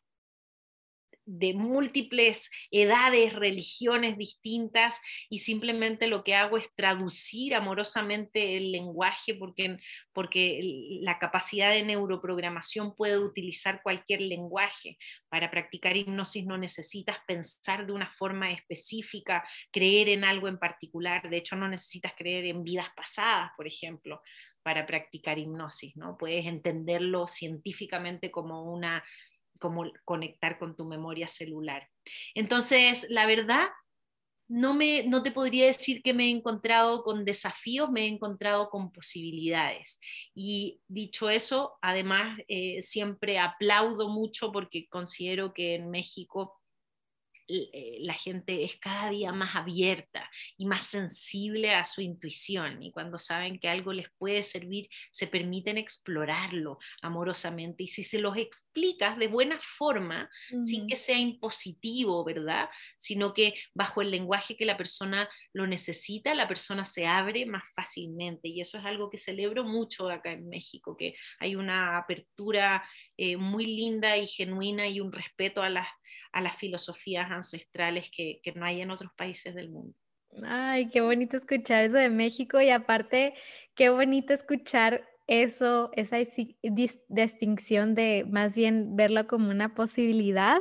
de 1.26 1.54
múltiples 1.54 2.50
edades, 2.70 3.34
religiones 3.34 4.18
distintas 4.18 5.00
y 5.30 5.38
simplemente 5.38 6.06
lo 6.06 6.24
que 6.24 6.34
hago 6.34 6.56
es 6.56 6.72
traducir 6.74 7.54
amorosamente 7.54 8.56
el 8.56 8.72
lenguaje 8.72 9.34
porque, 9.34 9.78
porque 10.12 10.60
la 11.00 11.18
capacidad 11.18 11.70
de 11.70 11.82
neuroprogramación 11.82 12.94
puede 12.94 13.18
utilizar 13.18 13.82
cualquier 13.82 14.20
lenguaje. 14.20 14.98
Para 15.28 15.50
practicar 15.50 15.96
hipnosis 15.96 16.44
no 16.46 16.58
necesitas 16.58 17.18
pensar 17.26 17.86
de 17.86 17.92
una 17.92 18.10
forma 18.10 18.52
específica, 18.52 19.48
creer 19.72 20.08
en 20.08 20.24
algo 20.24 20.48
en 20.48 20.58
particular, 20.58 21.28
de 21.28 21.38
hecho 21.38 21.56
no 21.56 21.68
necesitas 21.68 22.12
creer 22.16 22.44
en 22.46 22.64
vidas 22.64 22.88
pasadas, 22.94 23.50
por 23.56 23.66
ejemplo 23.66 24.20
para 24.64 24.86
practicar 24.86 25.38
hipnosis, 25.38 25.94
¿no? 25.94 26.16
Puedes 26.16 26.46
entenderlo 26.46 27.28
científicamente 27.28 28.30
como 28.30 28.72
una 28.72 29.04
como 29.64 29.90
conectar 30.04 30.58
con 30.58 30.76
tu 30.76 30.84
memoria 30.84 31.26
celular. 31.26 31.88
Entonces, 32.34 33.06
la 33.08 33.24
verdad, 33.24 33.68
no, 34.46 34.74
me, 34.74 35.04
no 35.04 35.22
te 35.22 35.30
podría 35.30 35.64
decir 35.64 36.02
que 36.02 36.12
me 36.12 36.26
he 36.26 36.30
encontrado 36.30 37.02
con 37.02 37.24
desafíos, 37.24 37.90
me 37.90 38.02
he 38.02 38.08
encontrado 38.08 38.68
con 38.68 38.92
posibilidades. 38.92 40.00
Y 40.34 40.82
dicho 40.86 41.30
eso, 41.30 41.78
además, 41.80 42.38
eh, 42.46 42.82
siempre 42.82 43.38
aplaudo 43.38 44.10
mucho 44.10 44.52
porque 44.52 44.86
considero 44.90 45.54
que 45.54 45.76
en 45.76 45.88
México 45.88 46.60
la 47.46 48.14
gente 48.14 48.64
es 48.64 48.76
cada 48.76 49.10
día 49.10 49.32
más 49.32 49.54
abierta 49.54 50.30
y 50.56 50.66
más 50.66 50.86
sensible 50.86 51.74
a 51.74 51.84
su 51.84 52.00
intuición 52.00 52.82
y 52.82 52.90
cuando 52.90 53.18
saben 53.18 53.58
que 53.58 53.68
algo 53.68 53.92
les 53.92 54.08
puede 54.18 54.42
servir, 54.42 54.88
se 55.10 55.26
permiten 55.26 55.78
explorarlo 55.78 56.78
amorosamente 57.02 57.84
y 57.84 57.88
si 57.88 58.04
se 58.04 58.18
los 58.18 58.36
explicas 58.36 59.18
de 59.18 59.28
buena 59.28 59.58
forma, 59.60 60.30
sin 60.64 60.86
que 60.86 60.96
sea 60.96 61.18
impositivo, 61.18 62.24
¿verdad? 62.24 62.68
Sino 62.98 63.34
que 63.34 63.54
bajo 63.74 64.02
el 64.02 64.10
lenguaje 64.10 64.56
que 64.56 64.64
la 64.64 64.76
persona 64.76 65.28
lo 65.52 65.66
necesita, 65.66 66.34
la 66.34 66.48
persona 66.48 66.84
se 66.84 67.06
abre 67.06 67.46
más 67.46 67.64
fácilmente 67.74 68.48
y 68.48 68.60
eso 68.60 68.78
es 68.78 68.84
algo 68.84 69.10
que 69.10 69.18
celebro 69.18 69.64
mucho 69.64 70.08
acá 70.08 70.32
en 70.32 70.48
México, 70.48 70.96
que 70.96 71.14
hay 71.38 71.56
una 71.56 71.98
apertura 71.98 72.84
eh, 73.16 73.36
muy 73.36 73.66
linda 73.66 74.16
y 74.16 74.26
genuina 74.26 74.88
y 74.88 75.00
un 75.00 75.12
respeto 75.12 75.62
a 75.62 75.70
las 75.70 75.88
a 76.34 76.40
las 76.40 76.56
filosofías 76.56 77.30
ancestrales 77.30 78.10
que, 78.10 78.40
no 78.56 78.66
hay 78.66 78.80
en 78.80 78.90
otros 78.90 79.12
países 79.16 79.54
del 79.54 79.70
mundo. 79.70 79.96
Ay, 80.42 80.88
qué 80.88 81.00
bonito 81.00 81.36
escuchar 81.36 81.84
eso 81.84 81.96
de 81.96 82.10
México 82.10 82.60
y 82.60 82.70
aparte, 82.70 83.34
qué 83.76 83.88
bonito 83.90 84.34
escuchar 84.34 85.08
eso, 85.28 85.90
esa 85.94 86.18
distinción 87.08 87.94
de 87.94 88.26
más 88.28 88.56
bien 88.56 88.96
verlo 88.96 89.28
como 89.28 89.50
una 89.50 89.74
posibilidad 89.74 90.60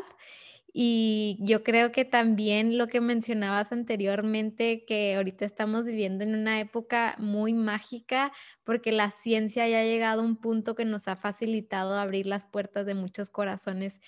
Y 0.72 1.38
yo 1.42 1.64
creo 1.64 1.92
que 1.92 2.06
también 2.06 2.78
lo 2.78 2.88
que 2.88 3.02
mencionabas 3.02 3.72
anteriormente, 3.72 4.86
que 4.86 5.16
ahorita 5.16 5.44
estamos 5.46 5.88
viviendo 5.88 6.24
en 6.24 6.36
una 6.36 6.60
época 6.60 7.16
muy 7.18 7.54
mágica 7.54 8.32
porque 8.64 8.92
la 8.92 9.10
ciencia 9.10 9.68
ya 9.68 9.80
ha 9.80 9.84
llegado 9.84 10.22
a 10.22 10.26
un 10.26 10.38
punto 10.38 10.76
que 10.76 10.86
nos 10.86 11.08
ha 11.08 11.16
facilitado 11.16 11.96
abrir 11.98 12.28
las 12.28 12.46
puertas 12.46 12.86
de 12.86 12.94
muchos 12.94 13.30
corazones, 13.32 14.02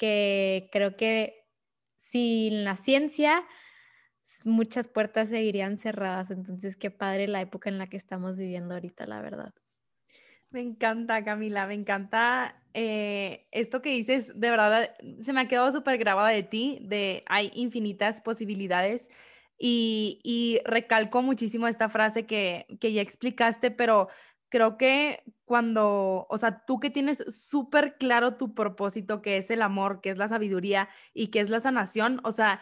que 0.00 0.70
creo 0.72 0.96
que 0.96 1.44
sin 1.96 2.64
la 2.64 2.76
ciencia 2.76 3.44
muchas 4.44 4.88
puertas 4.88 5.28
seguirían 5.28 5.76
cerradas. 5.76 6.30
Entonces, 6.30 6.76
qué 6.76 6.90
padre 6.90 7.28
la 7.28 7.42
época 7.42 7.68
en 7.68 7.76
la 7.76 7.86
que 7.86 7.98
estamos 7.98 8.38
viviendo 8.38 8.74
ahorita, 8.74 9.06
la 9.06 9.20
verdad. 9.20 9.52
Me 10.50 10.62
encanta, 10.62 11.22
Camila, 11.22 11.66
me 11.66 11.74
encanta 11.74 12.62
eh, 12.72 13.46
esto 13.52 13.82
que 13.82 13.90
dices, 13.90 14.32
de 14.34 14.50
verdad, 14.50 14.90
se 15.22 15.32
me 15.32 15.42
ha 15.42 15.48
quedado 15.48 15.70
súper 15.70 15.98
grabada 15.98 16.30
de 16.30 16.42
ti, 16.42 16.78
de 16.82 17.22
hay 17.26 17.52
infinitas 17.54 18.20
posibilidades 18.22 19.10
y, 19.58 20.20
y 20.24 20.60
recalco 20.64 21.22
muchísimo 21.22 21.68
esta 21.68 21.88
frase 21.88 22.24
que, 22.26 22.66
que 22.80 22.92
ya 22.92 23.02
explicaste, 23.02 23.70
pero 23.70 24.08
creo 24.50 24.76
que 24.76 25.22
cuando, 25.46 26.26
o 26.28 26.38
sea, 26.38 26.64
tú 26.66 26.78
que 26.80 26.90
tienes 26.90 27.24
súper 27.28 27.96
claro 27.96 28.34
tu 28.36 28.54
propósito, 28.54 29.22
que 29.22 29.38
es 29.38 29.50
el 29.50 29.62
amor, 29.62 30.00
que 30.00 30.10
es 30.10 30.18
la 30.18 30.28
sabiduría 30.28 30.88
y 31.14 31.28
que 31.28 31.40
es 31.40 31.50
la 31.50 31.60
sanación, 31.60 32.20
o 32.24 32.32
sea, 32.32 32.60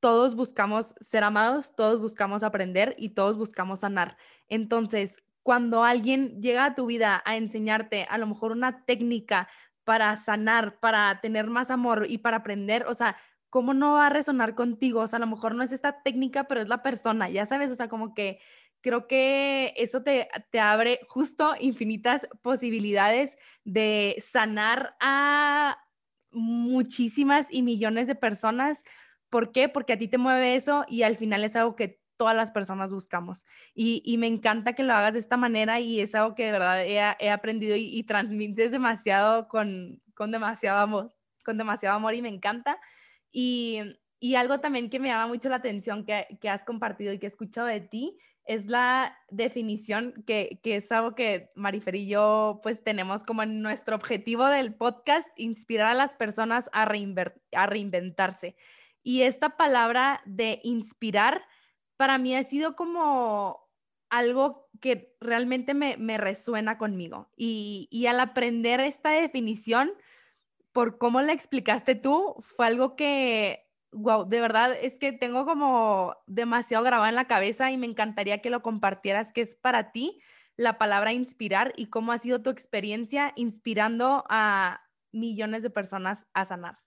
todos 0.00 0.34
buscamos 0.34 0.94
ser 1.00 1.24
amados, 1.24 1.74
todos 1.74 2.00
buscamos 2.00 2.42
aprender 2.42 2.94
y 2.98 3.10
todos 3.10 3.36
buscamos 3.36 3.80
sanar. 3.80 4.16
Entonces, 4.48 5.22
cuando 5.42 5.82
alguien 5.82 6.40
llega 6.42 6.64
a 6.66 6.74
tu 6.74 6.86
vida 6.86 7.22
a 7.24 7.36
enseñarte 7.36 8.04
a 8.04 8.18
lo 8.18 8.26
mejor 8.26 8.52
una 8.52 8.84
técnica 8.84 9.48
para 9.84 10.16
sanar, 10.16 10.78
para 10.80 11.20
tener 11.20 11.46
más 11.48 11.70
amor 11.70 12.06
y 12.08 12.18
para 12.18 12.38
aprender, 12.38 12.84
o 12.86 12.94
sea, 12.94 13.16
¿cómo 13.50 13.74
no 13.74 13.94
va 13.94 14.06
a 14.06 14.10
resonar 14.10 14.54
contigo? 14.54 15.00
O 15.00 15.06
sea, 15.06 15.16
a 15.16 15.20
lo 15.20 15.26
mejor 15.26 15.54
no 15.54 15.62
es 15.62 15.72
esta 15.72 16.02
técnica, 16.02 16.44
pero 16.44 16.60
es 16.60 16.68
la 16.68 16.82
persona, 16.82 17.30
ya 17.30 17.46
sabes, 17.46 17.70
o 17.70 17.76
sea, 17.76 17.88
como 17.88 18.14
que 18.14 18.40
creo 18.80 19.06
que 19.06 19.74
eso 19.76 20.02
te, 20.02 20.28
te 20.50 20.60
abre 20.60 21.00
justo 21.08 21.54
infinitas 21.58 22.26
posibilidades 22.42 23.36
de 23.64 24.16
sanar 24.20 24.96
a 25.00 25.78
muchísimas 26.30 27.46
y 27.50 27.62
millones 27.62 28.06
de 28.06 28.14
personas. 28.14 28.84
¿Por 29.30 29.52
qué? 29.52 29.68
Porque 29.68 29.94
a 29.94 29.98
ti 29.98 30.08
te 30.08 30.18
mueve 30.18 30.54
eso 30.54 30.84
y 30.88 31.02
al 31.02 31.16
final 31.16 31.44
es 31.44 31.56
algo 31.56 31.76
que 31.76 32.00
todas 32.18 32.36
las 32.36 32.50
personas 32.50 32.92
buscamos. 32.92 33.46
Y, 33.74 34.16
me 34.18 34.26
encanta 34.26 34.74
que 34.74 34.82
lo 34.82 34.92
hagas 34.92 35.14
de 35.14 35.20
esta 35.20 35.38
manera 35.38 35.80
y 35.80 36.00
es 36.00 36.14
algo 36.14 36.34
que 36.34 36.46
de 36.46 36.52
verdad 36.52 36.84
he, 36.84 37.30
aprendido 37.30 37.76
y, 37.76 38.02
transmites 38.02 38.70
demasiado 38.70 39.48
con, 39.48 40.02
con 40.14 40.30
demasiado 40.32 40.80
amor, 40.80 41.14
con 41.44 41.56
demasiado 41.56 41.96
amor 41.96 42.14
y 42.14 42.20
me 42.20 42.28
encanta. 42.28 42.78
Y, 43.32 43.80
algo 44.36 44.60
también 44.60 44.90
que 44.90 44.98
me 44.98 45.08
llama 45.08 45.28
mucho 45.28 45.48
la 45.48 45.56
atención 45.56 46.04
que, 46.04 46.26
que, 46.40 46.50
has 46.50 46.64
compartido 46.64 47.12
y 47.12 47.18
que 47.18 47.26
he 47.26 47.28
escuchado 47.30 47.68
de 47.68 47.80
ti 47.80 48.18
es 48.48 48.66
la 48.66 49.16
definición 49.30 50.24
que, 50.26 50.58
que 50.62 50.76
es 50.76 50.90
algo 50.90 51.14
que 51.14 51.52
Marifer 51.54 51.94
y 51.94 52.08
yo 52.08 52.60
pues 52.62 52.82
tenemos 52.82 53.22
como 53.22 53.44
nuestro 53.44 53.94
objetivo 53.94 54.46
del 54.46 54.74
podcast, 54.74 55.28
inspirar 55.36 55.90
a 55.90 55.94
las 55.94 56.14
personas 56.14 56.70
a, 56.72 56.82
a 56.82 57.66
reinventarse. 57.66 58.56
Y 59.02 59.22
esta 59.22 59.56
palabra 59.56 60.22
de 60.24 60.60
inspirar 60.64 61.44
para 61.98 62.16
mí 62.16 62.34
ha 62.34 62.42
sido 62.42 62.74
como 62.74 63.68
algo 64.08 64.70
que 64.80 65.14
realmente 65.20 65.74
me, 65.74 66.16
resuena 66.16 66.78
conmigo. 66.78 67.28
Y, 67.36 68.06
al 68.08 68.18
aprender 68.20 68.80
esta 68.80 69.10
definición, 69.10 69.92
por 70.72 70.96
cómo 70.96 71.20
la 71.20 71.34
explicaste 71.34 71.94
tú, 71.96 72.36
fue 72.40 72.66
algo 72.66 72.96
que, 72.96 73.67
wow, 73.92 74.28
de 74.28 74.40
verdad 74.40 74.76
es 74.80 74.98
que 74.98 75.12
tengo 75.12 75.44
como 75.44 76.16
demasiado 76.26 76.84
grabado 76.84 77.08
en 77.08 77.14
la 77.14 77.26
cabeza 77.26 77.70
y 77.70 77.76
me 77.76 77.86
encantaría 77.86 78.40
que 78.40 78.50
lo 78.50 78.62
compartieras, 78.62 79.32
que 79.32 79.42
es 79.42 79.56
para 79.56 79.92
ti 79.92 80.20
la 80.56 80.76
palabra 80.76 81.12
inspirar 81.12 81.72
y 81.76 81.86
cómo 81.86 82.12
ha 82.12 82.18
sido 82.18 82.42
tu 82.42 82.50
experiencia 82.50 83.32
inspirando 83.36 84.24
a 84.28 84.82
millones 85.12 85.62
de 85.62 85.70
personas 85.70 86.26
a 86.34 86.44
sanar. 86.44 86.78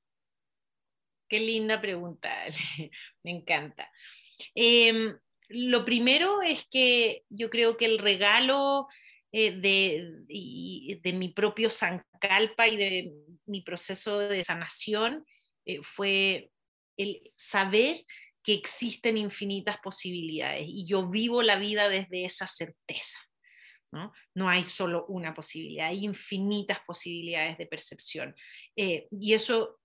Qué 1.30 1.40
linda 1.40 1.80
pregunta, 1.80 2.30
me 3.24 3.32
encanta. 3.32 3.90
Em, 4.54 5.18
lo 5.48 5.86
primero 5.86 6.42
es 6.42 6.68
que 6.70 7.24
yo 7.30 7.50
creo 7.50 7.78
que 7.78 7.86
el 7.86 8.00
regalo 8.00 8.88
eh, 9.32 9.52
de, 9.52 11.00
de, 11.02 11.14
mi 11.14 11.30
propio 11.30 11.70
Sankalpa 11.70 12.68
y 12.68 12.76
de 12.76 13.14
mi 13.46 13.62
proceso 13.62 14.20
de 14.20 14.44
sanación 14.44 15.26
eh, 15.66 15.80
fue 15.82 16.51
el 17.02 17.32
saber 17.36 18.06
que 18.44 18.54
existen 18.54 19.18
infinitas 19.18 19.78
posibilidades 19.80 20.66
y 20.68 20.86
yo 20.86 21.08
vivo 21.08 21.42
la 21.42 21.58
vida 21.58 21.90
desde 21.90 22.26
esa 22.26 22.48
certeza. 22.48 23.18
¿no? 23.94 24.14
no 24.34 24.48
hay 24.48 24.64
solo 24.64 25.06
una 25.08 25.34
posibilidad, 25.34 25.88
hay 25.88 26.06
infinitas 26.06 26.80
posibilidades 26.88 27.58
de 27.58 27.68
percepción. 27.68 28.36
Eh, 28.76 29.08
y 29.12 29.34
eso 29.34 29.80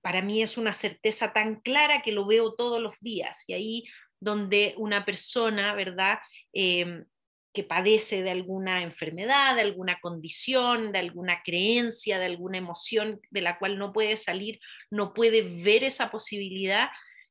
para 0.00 0.20
mí 0.20 0.42
es 0.42 0.58
una 0.58 0.72
certeza 0.72 1.32
tan 1.32 1.60
clara 1.60 2.02
que 2.02 2.12
lo 2.12 2.26
veo 2.26 2.54
todos 2.54 2.80
los 2.80 2.98
días. 3.00 3.44
Y 3.46 3.52
ahí 3.52 3.84
donde 4.20 4.74
una 4.78 5.04
persona, 5.04 5.74
¿verdad? 5.74 6.18
Em, 6.52 7.04
que 7.52 7.64
padece 7.64 8.22
de 8.22 8.30
alguna 8.30 8.82
enfermedad, 8.82 9.54
de 9.54 9.62
alguna 9.62 9.98
condición, 10.00 10.92
de 10.92 10.98
alguna 10.98 11.42
creencia, 11.42 12.18
de 12.18 12.26
alguna 12.26 12.58
emoción 12.58 13.20
de 13.30 13.40
la 13.42 13.58
cual 13.58 13.78
no 13.78 13.92
puede 13.92 14.16
salir, 14.16 14.58
no 14.90 15.12
puede 15.12 15.42
ver 15.42 15.84
esa 15.84 16.10
posibilidad, 16.10 16.88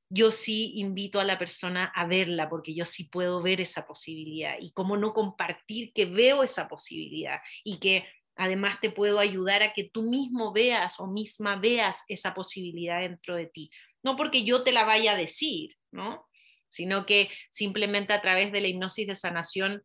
yo 0.09 0.31
sí 0.31 0.73
invito 0.75 1.19
a 1.19 1.23
la 1.23 1.39
persona 1.39 1.85
a 1.95 2.05
verla, 2.05 2.49
porque 2.49 2.73
yo 2.73 2.85
sí 2.85 3.05
puedo 3.05 3.41
ver 3.41 3.61
esa 3.61 3.87
posibilidad. 3.87 4.55
Y 4.59 4.71
cómo 4.73 4.97
no 4.97 5.13
compartir 5.13 5.93
que 5.93 6.05
veo 6.05 6.43
esa 6.43 6.67
posibilidad 6.67 7.39
y 7.63 7.79
que 7.79 8.05
además 8.35 8.79
te 8.81 8.91
puedo 8.91 9.19
ayudar 9.19 9.63
a 9.63 9.73
que 9.73 9.85
tú 9.85 10.03
mismo 10.03 10.51
veas 10.51 10.99
o 10.99 11.07
misma 11.07 11.55
veas 11.55 12.03
esa 12.09 12.33
posibilidad 12.33 12.99
dentro 12.99 13.35
de 13.35 13.47
ti. 13.47 13.71
No 14.03 14.17
porque 14.17 14.43
yo 14.43 14.63
te 14.63 14.71
la 14.73 14.83
vaya 14.83 15.13
a 15.13 15.17
decir, 15.17 15.77
¿no? 15.91 16.27
sino 16.71 17.05
que 17.05 17.29
simplemente 17.51 18.13
a 18.13 18.21
través 18.21 18.51
de 18.51 18.61
la 18.61 18.67
hipnosis 18.67 19.05
de 19.05 19.15
sanación 19.15 19.83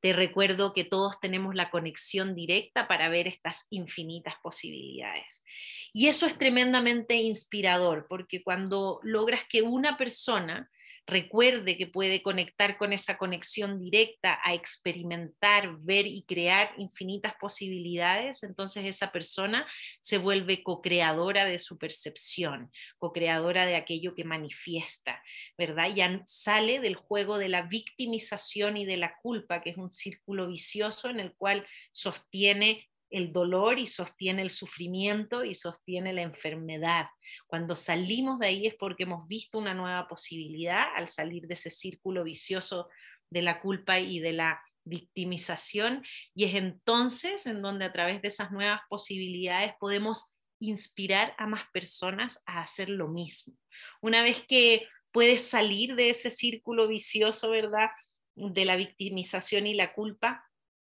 te 0.00 0.12
recuerdo 0.12 0.72
que 0.72 0.84
todos 0.84 1.20
tenemos 1.20 1.54
la 1.54 1.70
conexión 1.70 2.34
directa 2.34 2.88
para 2.88 3.08
ver 3.08 3.28
estas 3.28 3.66
infinitas 3.70 4.34
posibilidades. 4.42 5.44
Y 5.92 6.08
eso 6.08 6.26
es 6.26 6.38
tremendamente 6.38 7.16
inspirador, 7.16 8.06
porque 8.08 8.42
cuando 8.42 9.00
logras 9.02 9.42
que 9.48 9.62
una 9.62 9.96
persona 9.98 10.70
recuerde 11.10 11.76
que 11.76 11.86
puede 11.86 12.22
conectar 12.22 12.78
con 12.78 12.92
esa 12.92 13.18
conexión 13.18 13.80
directa 13.80 14.40
a 14.44 14.54
experimentar, 14.54 15.76
ver 15.80 16.06
y 16.06 16.22
crear 16.22 16.72
infinitas 16.78 17.34
posibilidades, 17.40 18.42
entonces 18.42 18.84
esa 18.84 19.12
persona 19.12 19.66
se 20.00 20.18
vuelve 20.18 20.62
co-creadora 20.62 21.44
de 21.44 21.58
su 21.58 21.78
percepción, 21.78 22.70
co-creadora 22.98 23.66
de 23.66 23.76
aquello 23.76 24.14
que 24.14 24.24
manifiesta, 24.24 25.22
¿verdad? 25.58 25.94
Ya 25.94 26.22
sale 26.26 26.80
del 26.80 26.94
juego 26.96 27.38
de 27.38 27.48
la 27.48 27.62
victimización 27.62 28.76
y 28.76 28.84
de 28.84 28.96
la 28.96 29.16
culpa, 29.22 29.60
que 29.60 29.70
es 29.70 29.76
un 29.76 29.90
círculo 29.90 30.48
vicioso 30.48 31.10
en 31.10 31.20
el 31.20 31.34
cual 31.34 31.66
sostiene 31.92 32.89
el 33.10 33.32
dolor 33.32 33.78
y 33.78 33.86
sostiene 33.86 34.42
el 34.42 34.50
sufrimiento 34.50 35.44
y 35.44 35.54
sostiene 35.54 36.12
la 36.12 36.22
enfermedad. 36.22 37.06
Cuando 37.46 37.76
salimos 37.76 38.38
de 38.38 38.46
ahí 38.46 38.66
es 38.66 38.74
porque 38.76 39.02
hemos 39.02 39.26
visto 39.26 39.58
una 39.58 39.74
nueva 39.74 40.08
posibilidad 40.08 40.84
al 40.94 41.08
salir 41.08 41.46
de 41.46 41.54
ese 41.54 41.70
círculo 41.70 42.24
vicioso 42.24 42.88
de 43.30 43.42
la 43.42 43.60
culpa 43.60 43.98
y 43.98 44.20
de 44.20 44.32
la 44.32 44.62
victimización 44.84 46.04
y 46.34 46.44
es 46.44 46.54
entonces 46.54 47.46
en 47.46 47.62
donde 47.62 47.84
a 47.84 47.92
través 47.92 48.22
de 48.22 48.28
esas 48.28 48.50
nuevas 48.50 48.80
posibilidades 48.88 49.74
podemos 49.78 50.34
inspirar 50.58 51.34
a 51.38 51.46
más 51.46 51.64
personas 51.72 52.42
a 52.46 52.60
hacer 52.60 52.88
lo 52.88 53.08
mismo. 53.08 53.54
Una 54.00 54.22
vez 54.22 54.44
que 54.46 54.86
puedes 55.12 55.46
salir 55.48 55.96
de 55.96 56.10
ese 56.10 56.30
círculo 56.30 56.86
vicioso, 56.86 57.50
¿verdad? 57.50 57.88
De 58.34 58.64
la 58.64 58.76
victimización 58.76 59.66
y 59.66 59.74
la 59.74 59.92
culpa, 59.92 60.44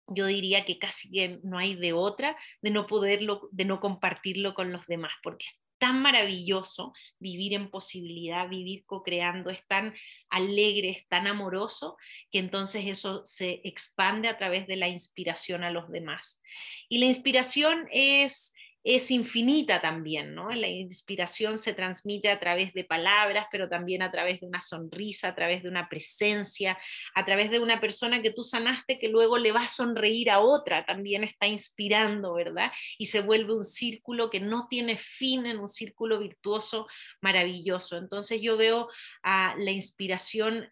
yo 0.08 0.26
diría 0.26 0.64
que 0.64 0.78
casi 0.78 1.10
que 1.10 1.40
no 1.42 1.58
hay 1.58 1.74
de 1.74 1.92
otra 1.92 2.36
de 2.60 2.70
no 2.70 2.86
poderlo, 2.86 3.48
de 3.52 3.64
no 3.64 3.80
compartirlo 3.80 4.54
con 4.54 4.72
los 4.72 4.86
demás, 4.86 5.12
porque 5.22 5.46
es 5.46 5.62
tan 5.82 6.00
maravilloso 6.00 6.92
vivir 7.18 7.54
en 7.54 7.68
posibilidad, 7.68 8.48
vivir 8.48 8.84
co-creando, 8.86 9.50
es 9.50 9.66
tan 9.66 9.94
alegre, 10.28 10.90
es 10.90 11.08
tan 11.08 11.26
amoroso, 11.26 11.96
que 12.30 12.38
entonces 12.38 12.86
eso 12.86 13.22
se 13.24 13.60
expande 13.64 14.28
a 14.28 14.38
través 14.38 14.68
de 14.68 14.76
la 14.76 14.86
inspiración 14.86 15.64
a 15.64 15.72
los 15.72 15.90
demás. 15.90 16.40
Y 16.88 16.98
la 16.98 17.06
inspiración 17.06 17.88
es 17.90 18.54
es 18.84 19.10
infinita 19.10 19.80
también, 19.80 20.34
¿no? 20.34 20.50
La 20.50 20.68
inspiración 20.68 21.58
se 21.58 21.72
transmite 21.72 22.30
a 22.30 22.40
través 22.40 22.72
de 22.72 22.84
palabras, 22.84 23.46
pero 23.50 23.68
también 23.68 24.02
a 24.02 24.10
través 24.10 24.40
de 24.40 24.46
una 24.46 24.60
sonrisa, 24.60 25.28
a 25.28 25.34
través 25.34 25.62
de 25.62 25.68
una 25.68 25.88
presencia, 25.88 26.78
a 27.14 27.24
través 27.24 27.50
de 27.50 27.60
una 27.60 27.80
persona 27.80 28.22
que 28.22 28.32
tú 28.32 28.42
sanaste 28.42 28.98
que 28.98 29.08
luego 29.08 29.38
le 29.38 29.52
va 29.52 29.62
a 29.62 29.68
sonreír 29.68 30.30
a 30.30 30.40
otra, 30.40 30.84
también 30.84 31.22
está 31.24 31.46
inspirando, 31.46 32.34
¿verdad? 32.34 32.72
Y 32.98 33.06
se 33.06 33.20
vuelve 33.20 33.54
un 33.54 33.64
círculo 33.64 34.30
que 34.30 34.40
no 34.40 34.66
tiene 34.68 34.96
fin 34.96 35.46
en 35.46 35.58
un 35.58 35.68
círculo 35.68 36.18
virtuoso 36.18 36.86
maravilloso. 37.20 37.96
Entonces 37.96 38.40
yo 38.40 38.56
veo 38.56 38.88
a 39.22 39.54
la 39.58 39.70
inspiración 39.70 40.68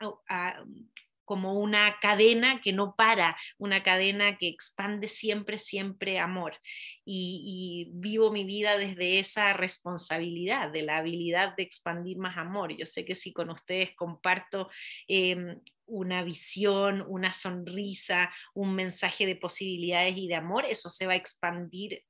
como 1.31 1.55
una 1.55 1.97
cadena 2.01 2.61
que 2.61 2.73
no 2.73 2.97
para, 2.97 3.37
una 3.57 3.85
cadena 3.85 4.37
que 4.37 4.49
expande 4.49 5.07
siempre, 5.07 5.59
siempre 5.59 6.19
amor. 6.19 6.57
Y, 7.05 7.93
vivo 7.93 8.33
mi 8.33 8.43
vida 8.43 8.77
desde 8.77 9.21
esa 9.21 9.53
responsabilidad, 9.53 10.73
de 10.73 10.83
la 10.83 10.97
habilidad 10.97 11.55
de 11.55 11.63
expandir 11.63 12.19
más 12.19 12.37
amor. 12.37 12.77
Yo 12.77 12.85
sé 12.85 13.05
que 13.05 13.15
si 13.15 13.33
con 13.33 13.49
ustedes 13.49 13.95
comparto 13.95 14.71
em, 15.07 15.61
una 15.87 16.25
visión, 16.25 17.05
una 17.07 17.31
sonrisa, 17.31 18.33
un 18.53 18.75
mensaje 18.75 19.25
de 19.25 19.37
posibilidades 19.37 20.17
y 20.17 20.27
de 20.27 20.35
amor, 20.35 20.65
eso 20.65 20.91
se 20.91 21.07
va 21.07 21.13
a 21.13 21.17
expandir 21.17 22.03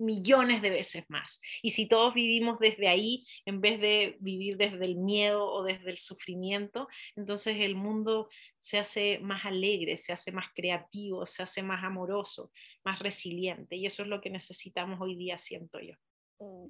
millones 0.00 0.62
de 0.62 0.70
veces 0.70 1.04
más. 1.08 1.40
Y 1.62 1.70
si 1.70 1.86
todos 1.86 2.14
vivimos 2.14 2.58
desde 2.58 2.88
ahí, 2.88 3.26
en 3.44 3.60
vez 3.60 3.80
de 3.80 4.16
vivir 4.20 4.56
desde 4.56 4.84
el 4.84 4.96
miedo 4.96 5.46
o 5.46 5.62
desde 5.62 5.90
el 5.90 5.98
sufrimiento, 5.98 6.88
entonces 7.16 7.56
el 7.60 7.74
mundo 7.74 8.28
se 8.58 8.78
hace 8.78 9.18
más 9.20 9.44
alegre, 9.44 9.96
se 9.96 10.12
hace 10.12 10.32
más 10.32 10.46
creativo, 10.54 11.26
se 11.26 11.42
hace 11.42 11.62
más 11.62 11.84
amoroso, 11.84 12.50
más 12.84 12.98
resiliente. 12.98 13.76
Y 13.76 13.86
eso 13.86 14.02
es 14.02 14.08
lo 14.08 14.20
que 14.20 14.30
necesitamos 14.30 15.00
hoy 15.00 15.16
día, 15.16 15.38
siento 15.38 15.78
yo. 15.80 15.94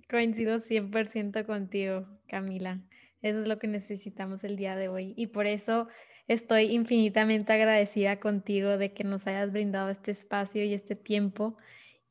Coincido 0.09 0.59
100% 0.59 1.47
contigo, 1.47 2.07
Camila. 2.29 2.81
Eso 3.23 3.41
es 3.41 3.49
lo 3.49 3.59
que 3.59 3.69
necesitamos 3.69 4.45
el 4.45 4.57
día 4.57 4.77
de 4.77 4.89
hoy. 4.89 5.15
Y 5.17 5.29
por 5.29 5.47
eso 5.47 5.89
estoy 6.27 6.73
infinitamente 6.73 7.53
agradecida 7.53 8.19
contigo 8.19 8.79
de 8.79 8.93
que 8.93 9.05
nos 9.05 9.27
hayas 9.27 9.53
brindado 9.53 9.91
este 9.91 10.11
espacio 10.11 10.65
y 10.65 10.75
este 10.75 10.97
tiempo 10.97 11.57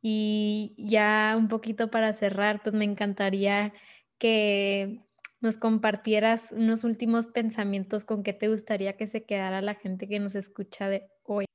y 0.01 0.75
ya 0.77 1.35
un 1.37 1.47
poquito 1.47 1.91
para 1.91 2.13
cerrar, 2.13 2.61
pues 2.63 2.73
me 2.73 2.85
encantaría 2.85 3.73
que 4.17 4.99
nos 5.41 5.57
compartieras 5.57 6.51
unos 6.51 6.83
últimos 6.83 7.27
pensamientos 7.27 8.05
con 8.05 8.23
qué 8.23 8.33
te 8.33 8.47
gustaría 8.47 8.97
que 8.97 9.07
se 9.07 9.25
quedara 9.25 9.61
la 9.61 9.75
gente 9.75 10.07
que 10.07 10.19
nos 10.19 10.35
escucha 10.35 10.89
de 10.89 11.03
hoy. 11.23 11.45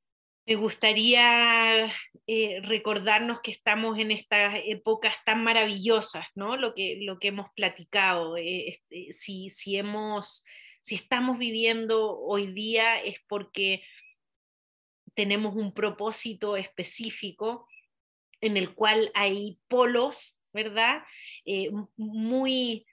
Me 0.46 0.56
gustaría 0.56 1.92
eh, 2.26 2.60
recordarnos 2.62 3.40
que 3.40 3.50
estamos 3.50 3.98
en 3.98 4.10
estas 4.10 4.56
épocas 4.66 5.14
tan 5.24 5.42
maravillosas, 5.42 6.26
¿no? 6.34 6.56
Lo 6.56 6.74
que, 6.74 6.98
lo 7.00 7.18
que 7.18 7.28
hemos 7.28 7.50
platicado. 7.54 8.36
Eh, 8.36 8.68
este, 8.68 9.12
si, 9.14 9.48
si, 9.48 9.76
hemos, 9.76 10.44
si 10.82 10.96
estamos 10.96 11.38
viviendo 11.38 12.18
hoy 12.18 12.52
día 12.52 12.98
es 12.98 13.20
porque 13.26 13.82
tenemos 15.14 15.54
un 15.54 15.72
propósito 15.72 16.56
específico 16.56 17.66
en 18.44 18.56
el 18.56 18.74
cual 18.74 19.10
hay 19.14 19.58
polos, 19.68 20.38
¿verdad? 20.52 21.02
Eh, 21.46 21.70
muy, 21.96 22.86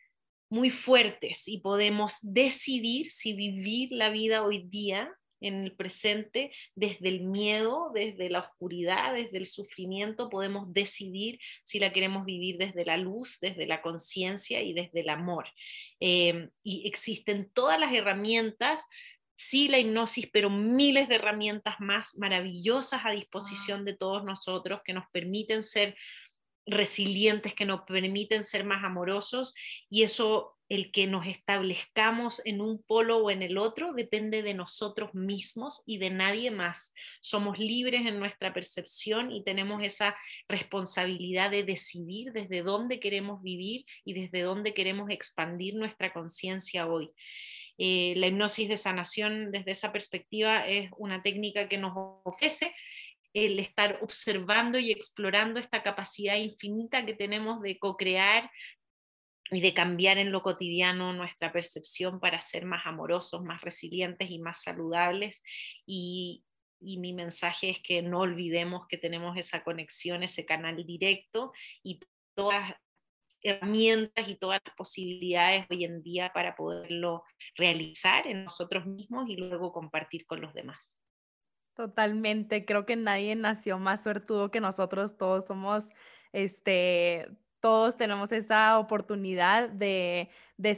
muy 0.50 0.70
fuertes 0.70 1.48
y 1.48 1.60
podemos 1.60 2.20
decidir 2.22 3.12
si 3.12 3.34
vivir 3.34 3.92
la 3.92 4.10
vida 4.10 4.44
hoy 4.44 4.68
día 4.70 5.12
en 5.42 5.64
el 5.64 5.76
presente, 5.76 6.52
desde 6.76 7.10
el 7.10 7.22
miedo, 7.22 7.92
desde 7.94 8.30
la 8.30 8.40
oscuridad, 8.40 9.16
desde 9.16 9.40
el 9.40 9.48
sufrimiento, 9.48 10.30
podemos 10.30 10.72
decidir 10.72 11.40
si 11.64 11.80
la 11.80 11.92
queremos 11.92 12.26
vivir 12.26 12.58
desde 12.58 12.86
la 12.86 12.98
luz, 12.98 13.40
desde 13.42 13.66
la 13.66 13.82
conciencia 13.82 14.62
y 14.62 14.74
desde 14.74 15.02
el 15.02 15.10
amor. 15.10 15.50
Eh, 16.00 16.50
y 16.64 16.88
existen 16.88 17.50
todas 17.54 17.80
las 17.80 17.92
herramientas 17.92 18.88
sí 19.42 19.68
la 19.68 19.80
hipnosis, 19.80 20.30
pero 20.32 20.52
miles 20.52 21.10
de 21.10 21.16
herramientas 21.16 21.76
más 21.80 22.16
maravillosas 22.20 23.02
a 23.06 23.12
disposición 23.12 23.86
de 23.86 23.98
todos 23.98 24.24
nosotros 24.24 24.82
que 24.84 24.94
nos 24.94 25.06
permiten 25.12 25.64
ser 25.64 25.96
resilientes, 26.68 27.56
que 27.56 27.66
nos 27.66 27.82
permiten 27.82 28.44
ser 28.44 28.64
más 28.66 28.84
amorosos 28.84 29.56
y 29.90 30.04
eso, 30.04 30.58
el 30.70 30.92
que 30.92 31.08
nos 31.08 31.26
establezcamos 31.26 32.40
en 32.46 32.62
un 32.62 32.84
polo 32.84 33.18
o 33.18 33.32
en 33.32 33.42
el 33.42 33.58
otro, 33.58 33.94
depende 33.94 34.44
de 34.44 34.54
nosotros 34.54 35.14
mismos 35.16 35.82
y 35.88 35.98
de 35.98 36.12
nadie 36.12 36.52
más. 36.52 36.94
Somos 37.20 37.58
libres 37.58 38.06
en 38.06 38.20
nuestra 38.20 38.54
percepción 38.54 39.32
y 39.32 39.44
tenemos 39.44 39.82
esa 39.84 40.16
responsabilidad 40.48 41.50
de 41.50 41.64
decidir 41.64 42.32
desde 42.32 42.62
dónde 42.62 43.00
queremos 43.00 43.42
vivir 43.42 43.86
y 44.06 44.14
desde 44.14 44.44
dónde 44.44 44.76
queremos 44.76 45.10
expandir 45.10 45.74
nuestra 45.76 46.14
conciencia 46.14 46.88
hoy. 46.88 47.12
Eh, 47.78 48.14
la 48.18 48.28
hipnosis 48.28 48.70
de 48.70 48.78
sanación 48.78 49.52
desde 49.52 49.72
esa 49.72 49.92
perspectiva 49.92 50.68
es 50.68 50.90
una 50.98 51.22
técnica 51.22 51.68
que 51.68 51.78
nos 51.78 51.94
ofrece 52.24 52.74
el 53.34 53.60
estar 53.60 54.00
observando 54.02 54.78
y 54.78 54.92
explorando 54.92 55.60
esta 55.60 55.84
capacidad 55.84 56.36
infinita 56.36 57.06
que 57.06 57.14
tenemos 57.14 57.62
de 57.62 57.80
co-crear 57.80 58.52
y 59.52 59.62
de 59.62 59.74
cambiar 59.74 60.18
en 60.18 60.32
lo 60.32 60.44
cotidiano 60.44 61.14
nuestra 61.14 61.52
percepción 61.52 62.20
para 62.20 62.40
ser 62.42 62.66
más 62.66 62.86
amorosos, 62.86 63.44
más 63.44 63.62
resilientes 63.62 64.30
y 64.32 64.40
más 64.40 64.64
saludables. 64.64 65.44
Y, 65.86 66.44
y 66.80 67.00
mi 67.00 67.14
mensaje 67.14 67.70
es 67.70 67.82
que 67.82 68.02
no 68.02 68.22
olvidemos 68.22 68.88
que 68.88 68.98
tenemos 68.98 69.38
esa 69.38 69.64
conexión, 69.64 70.24
ese 70.24 70.46
canal 70.46 70.86
directo 70.86 71.52
y 71.84 72.00
todas 72.34 72.76
herramientas 73.42 74.28
y 74.28 74.36
todas 74.36 74.62
las 74.66 74.76
posibilidades 74.76 75.66
hoy 75.70 75.86
en 75.86 76.02
día 76.02 76.32
para 76.34 76.56
poderlo 76.56 77.24
realizar 77.56 78.28
en 78.28 78.44
nosotros 78.44 78.86
mismos 78.86 79.30
y 79.30 79.36
luego 79.36 79.72
compartir 79.72 80.26
con 80.26 80.42
los 80.42 80.54
demás. 80.54 80.98
Totalmente, 81.76 82.66
creo 82.66 82.86
que 82.86 82.96
nadie 82.96 83.36
nació 83.36 83.80
más 83.80 84.04
suertudo 84.04 84.52
que 84.52 84.60
nosotros, 84.60 85.18
todos 85.18 85.48
somos, 85.48 85.90
este, 86.34 87.28
todos 87.62 87.96
tenemos 87.96 88.32
esa 88.32 88.78
oportunidad 88.80 89.70
de, 89.70 90.30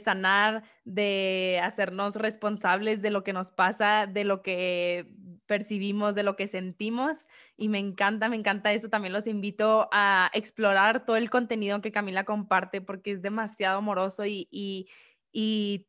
sanar, 0.04 0.62
de 0.84 1.60
hacernos 1.62 2.16
responsables 2.16 3.02
de 3.02 3.10
lo 3.10 3.24
que 3.24 3.32
nos 3.32 3.50
pasa, 3.50 4.06
de 4.06 4.24
lo 4.24 4.42
que 4.42 5.08
percibimos, 5.46 6.14
de 6.14 6.22
lo 6.22 6.36
que 6.36 6.46
sentimos. 6.46 7.26
Y 7.56 7.68
me 7.68 7.78
encanta, 7.78 8.28
me 8.28 8.36
encanta 8.36 8.72
eso. 8.72 8.88
También 8.88 9.12
los 9.12 9.26
invito 9.26 9.88
a 9.92 10.30
explorar 10.34 11.04
todo 11.04 11.16
el 11.16 11.30
contenido 11.30 11.80
que 11.80 11.92
Camila 11.92 12.24
comparte 12.24 12.80
porque 12.80 13.12
es 13.12 13.22
demasiado 13.22 13.78
amoroso 13.78 14.24
y 14.26 14.88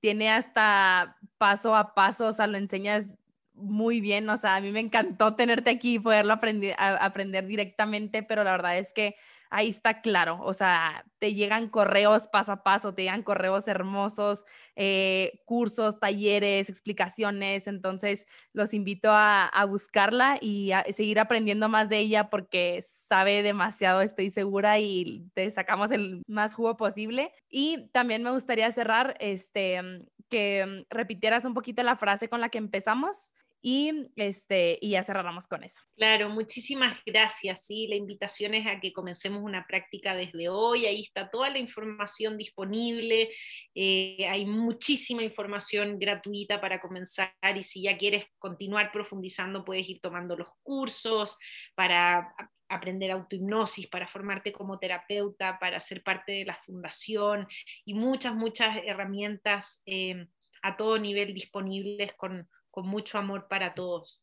tiene 0.02 0.32
hasta 0.32 1.18
paso 1.38 1.76
a 1.76 1.94
paso, 1.94 2.28
o 2.28 2.34
sea, 2.34 2.48
lo 2.48 2.58
enseñas 2.58 3.12
muy 3.56 4.02
bien, 4.02 4.30
o 4.30 4.38
sea, 4.38 4.56
a 4.56 4.62
mí 4.62 4.72
me 4.72 4.80
encantó 4.80 5.36
tenerte 5.36 5.70
aquí 5.70 5.96
y 5.96 6.00
poderlo 6.00 6.34
aprender, 6.34 6.76
aprender 6.78 7.48
directamente, 7.48 8.24
pero 8.24 8.44
la 8.44 8.52
verdad 8.52 8.78
es 8.78 8.94
que 8.94 9.16
ahí 9.56 9.70
está 9.70 10.02
claro, 10.02 10.40
o 10.42 10.54
sea, 10.54 11.06
te 11.18 11.34
llegan 11.34 11.70
correos 11.70 12.28
paso 12.28 12.52
a 12.52 12.64
paso, 12.64 12.94
te 12.94 13.04
llegan 13.04 13.24
correos 13.24 13.70
hermosos, 13.70 14.46
eh, 14.76 15.40
cursos, 15.46 15.98
talleres, 15.98 16.70
explicaciones, 16.70 17.68
entonces 17.68 18.28
los 18.52 18.74
invito 18.74 19.10
a, 19.12 19.50
buscarla 19.70 20.38
y 20.42 20.74
a 20.74 20.84
seguir 20.92 21.22
aprendiendo 21.22 21.70
más 21.70 21.88
de 21.88 22.00
ella 22.00 22.30
porque 22.30 22.84
sabe 23.08 23.44
demasiado, 23.44 24.02
estoy 24.02 24.30
segura, 24.30 24.78
y 24.80 25.30
te 25.34 25.50
sacamos 25.52 25.92
el 25.92 26.22
más 26.28 26.54
jugo 26.54 26.76
posible. 26.76 27.32
Y 27.50 27.88
también 27.94 28.24
me 28.24 28.32
gustaría 28.32 28.70
cerrar, 28.74 29.16
este, 29.20 29.80
que 30.30 30.86
repitieras 30.90 31.46
un 31.46 31.54
poquito 31.54 31.82
la 31.82 31.96
frase 31.96 32.28
con 32.28 32.42
la 32.42 32.50
que 32.50 32.58
empezamos 32.58 33.32
y, 33.68 34.12
este, 34.16 34.78
y 34.80 34.92
ya 34.92 35.04
cerramos 35.04 35.48
con 35.48 35.64
eso. 35.64 35.82
Claro, 35.98 36.30
muchísimas 36.30 37.00
gracias. 37.04 37.66
Sí, 37.66 37.88
la 37.88 37.96
invitación 37.96 38.54
es 38.54 38.68
a 38.68 38.80
que 38.80 38.94
comencemos 38.94 39.42
una 39.42 39.66
práctica 39.66 40.14
desde 40.14 40.50
hoy. 40.50 40.86
Ahí 40.86 41.00
está 41.00 41.32
toda 41.32 41.50
la 41.50 41.58
información 41.58 42.38
disponible. 42.38 43.32
Eh, 43.74 44.28
hay 44.30 44.46
muchísima 44.46 45.24
información 45.24 45.98
gratuita 45.98 46.62
para 46.62 46.80
comenzar 46.80 47.34
y 47.56 47.64
si 47.64 47.82
ya 47.82 47.98
quieres 47.98 48.26
continuar 48.38 48.92
profundizando, 48.92 49.66
puedes 49.66 49.90
ir 49.90 50.00
tomando 50.00 50.38
los 50.38 50.50
cursos 50.62 51.36
para 51.74 52.36
aprender 52.70 53.10
autohipnosis, 53.10 53.88
para 53.88 54.08
formarte 54.08 54.52
como 54.52 54.78
terapeuta, 54.78 55.58
para 55.58 55.80
ser 55.80 56.04
parte 56.04 56.34
de 56.34 56.46
la 56.46 56.60
fundación 56.68 57.48
y 57.84 57.96
muchas, 57.96 58.36
muchas 58.36 58.78
herramientas 58.86 59.82
eh, 59.88 60.28
a 60.62 60.78
todo 60.78 61.00
nivel 61.00 61.34
disponibles 61.34 62.14
con 62.14 62.48
con 62.76 62.88
mucho 62.88 63.18
amor 63.18 63.48
para 63.48 63.74
todos. 63.74 64.22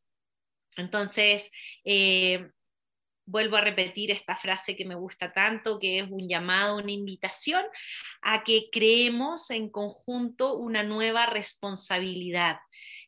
Entonces, 0.77 1.51
eh, 1.85 2.51
vuelvo 3.25 3.57
a 3.57 3.63
repetir 3.63 4.11
esta 4.11 4.37
frase 4.37 4.77
que 4.77 4.85
me 4.85 4.95
gusta 4.95 5.33
tanto, 5.33 5.79
que 5.79 6.01
es 6.01 6.11
un 6.11 6.29
llamado, 6.29 6.77
una 6.77 6.93
invitación 6.93 7.65
a 8.21 8.45
que 8.45 8.69
creemos 8.71 9.51
en 9.51 9.71
conjunto 9.71 10.59
una 10.59 10.83
nueva 10.83 11.25
responsabilidad. 11.25 12.59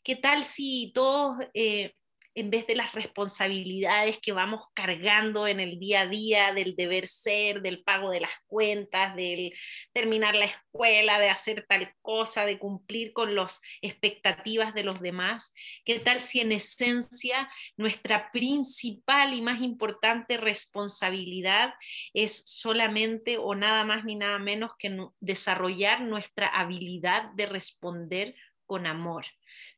¿Qué 0.03 0.17
tal 0.17 0.45
si 0.45 0.93
todos 0.95 1.37
eh, 1.53 1.93
en 2.35 2.51
vez 2.51 2.66
de 2.66 2.74
las 2.74 2.93
responsabilidades 2.93 4.18
que 4.18 4.32
vamos 4.32 4.62
cargando 4.74 5.47
en 5.47 5.61
el 5.61 5.78
día 5.78 6.03
a 6.03 6.07
día 6.07 6.53
del 6.53 6.74
deber 6.74 7.07
ser, 7.07 7.62
del 7.62 7.82
pago 7.82 8.11
de 8.11 8.20
las 8.20 8.32
cuentas, 8.47 9.14
del 9.14 9.53
terminar 9.93 10.35
la 10.35 10.47
escuela, 10.47 11.20
de 11.20 11.30
hacer 11.30 11.64
tal 11.68 11.95
cosa, 12.03 12.45
de 12.45 12.59
cumplir 12.59 13.12
con 13.12 13.35
las 13.35 13.62
expectativas 13.82 14.74
de 14.74 14.82
los 14.82 15.01
demás, 15.01 15.55
¿qué 15.85 16.01
tal 16.01 16.20
si 16.20 16.41
en 16.41 16.53
esencia 16.53 17.49
nuestra 17.76 18.30
principal 18.30 19.35
y 19.35 19.41
más 19.41 19.62
importante 19.62 20.37
responsabilidad 20.37 21.74
es 22.12 22.43
solamente 22.47 23.39
o 23.39 23.55
nada 23.55 23.85
más 23.85 24.05
ni 24.05 24.16
nada 24.16 24.39
menos 24.39 24.72
que 24.78 24.97
desarrollar 25.20 26.01
nuestra 26.01 26.49
habilidad 26.49 27.30
de 27.35 27.47
responder 27.47 28.35
con 28.66 28.87
amor? 28.87 29.24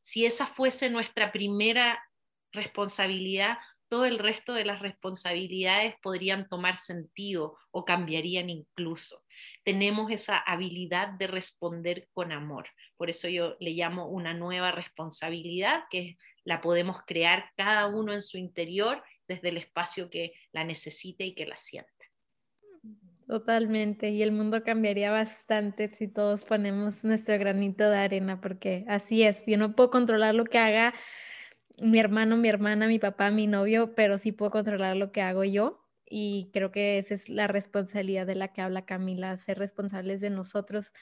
Si 0.00 0.24
esa 0.24 0.46
fuese 0.46 0.88
nuestra 0.88 1.32
primera 1.32 2.00
responsabilidad, 2.57 3.59
todo 3.88 4.04
el 4.04 4.18
resto 4.18 4.54
de 4.54 4.64
las 4.64 4.80
responsabilidades 4.80 5.94
podrían 6.02 6.48
tomar 6.48 6.76
sentido 6.76 7.57
o 7.70 7.84
cambiarían 7.84 8.50
incluso. 8.50 9.22
Tenemos 9.64 10.11
esa 10.11 10.38
habilidad 10.38 11.11
de 11.11 11.28
responder 11.28 12.09
con 12.12 12.32
amor. 12.32 12.66
Por 12.96 13.11
eso 13.11 13.28
yo 13.28 13.57
le 13.61 13.70
llamo 13.70 14.09
una 14.09 14.34
nueva 14.34 14.72
responsabilidad 14.72 15.84
que 15.90 16.16
la 16.44 16.61
podemos 16.61 16.98
crear 17.07 17.50
cada 17.57 17.86
uno 17.86 18.12
en 18.12 18.20
su 18.20 18.38
interior 18.38 19.02
desde 19.28 19.50
el 19.50 19.57
espacio 19.57 20.11
que 20.11 20.32
la 20.52 20.64
necesite 20.64 21.24
y 21.24 21.34
que 21.34 21.46
la 21.46 21.57
sienta. 21.57 21.90
Totalmente, 23.26 24.11
y 24.11 24.22
el 24.22 24.30
mundo 24.30 24.62
cambiaría 24.62 25.11
bastante 25.11 25.92
si 25.92 26.07
todos 26.07 26.44
ponemos 26.44 27.02
nuestro 27.02 27.36
granito 27.38 27.90
de 27.90 27.98
arena, 27.98 28.40
porque 28.40 28.84
así 28.86 29.24
es, 29.24 29.44
yo 29.46 29.59
no 29.59 29.74
puedo 29.74 29.90
controlar 29.90 30.36
lo 30.36 30.44
que 30.44 30.59
haga 30.59 30.94
mi 31.79 31.99
hermano, 31.99 32.37
mi 32.37 32.49
hermana, 32.49 32.89
mi 32.89 32.99
papá, 32.99 33.31
mi 33.31 33.47
novio, 33.47 33.95
pero 33.95 34.18
sí 34.18 34.33
puedo 34.33 34.51
controlar 34.51 34.97
lo 34.97 35.12
que 35.12 35.22
hago 35.22 35.45
yo. 35.45 35.83
Y 36.09 36.51
creo 36.53 36.70
que 36.70 36.99
esa 36.99 37.14
es 37.14 37.29
la 37.29 37.47
responsabilidad 37.49 38.27
de 38.27 38.37
la 38.37 38.53
que 38.53 38.62
habla 38.62 38.85
Camila, 38.85 39.37
ser 39.37 39.59
responsables 39.59 40.20
de 40.20 40.31
nosotros 40.31 40.93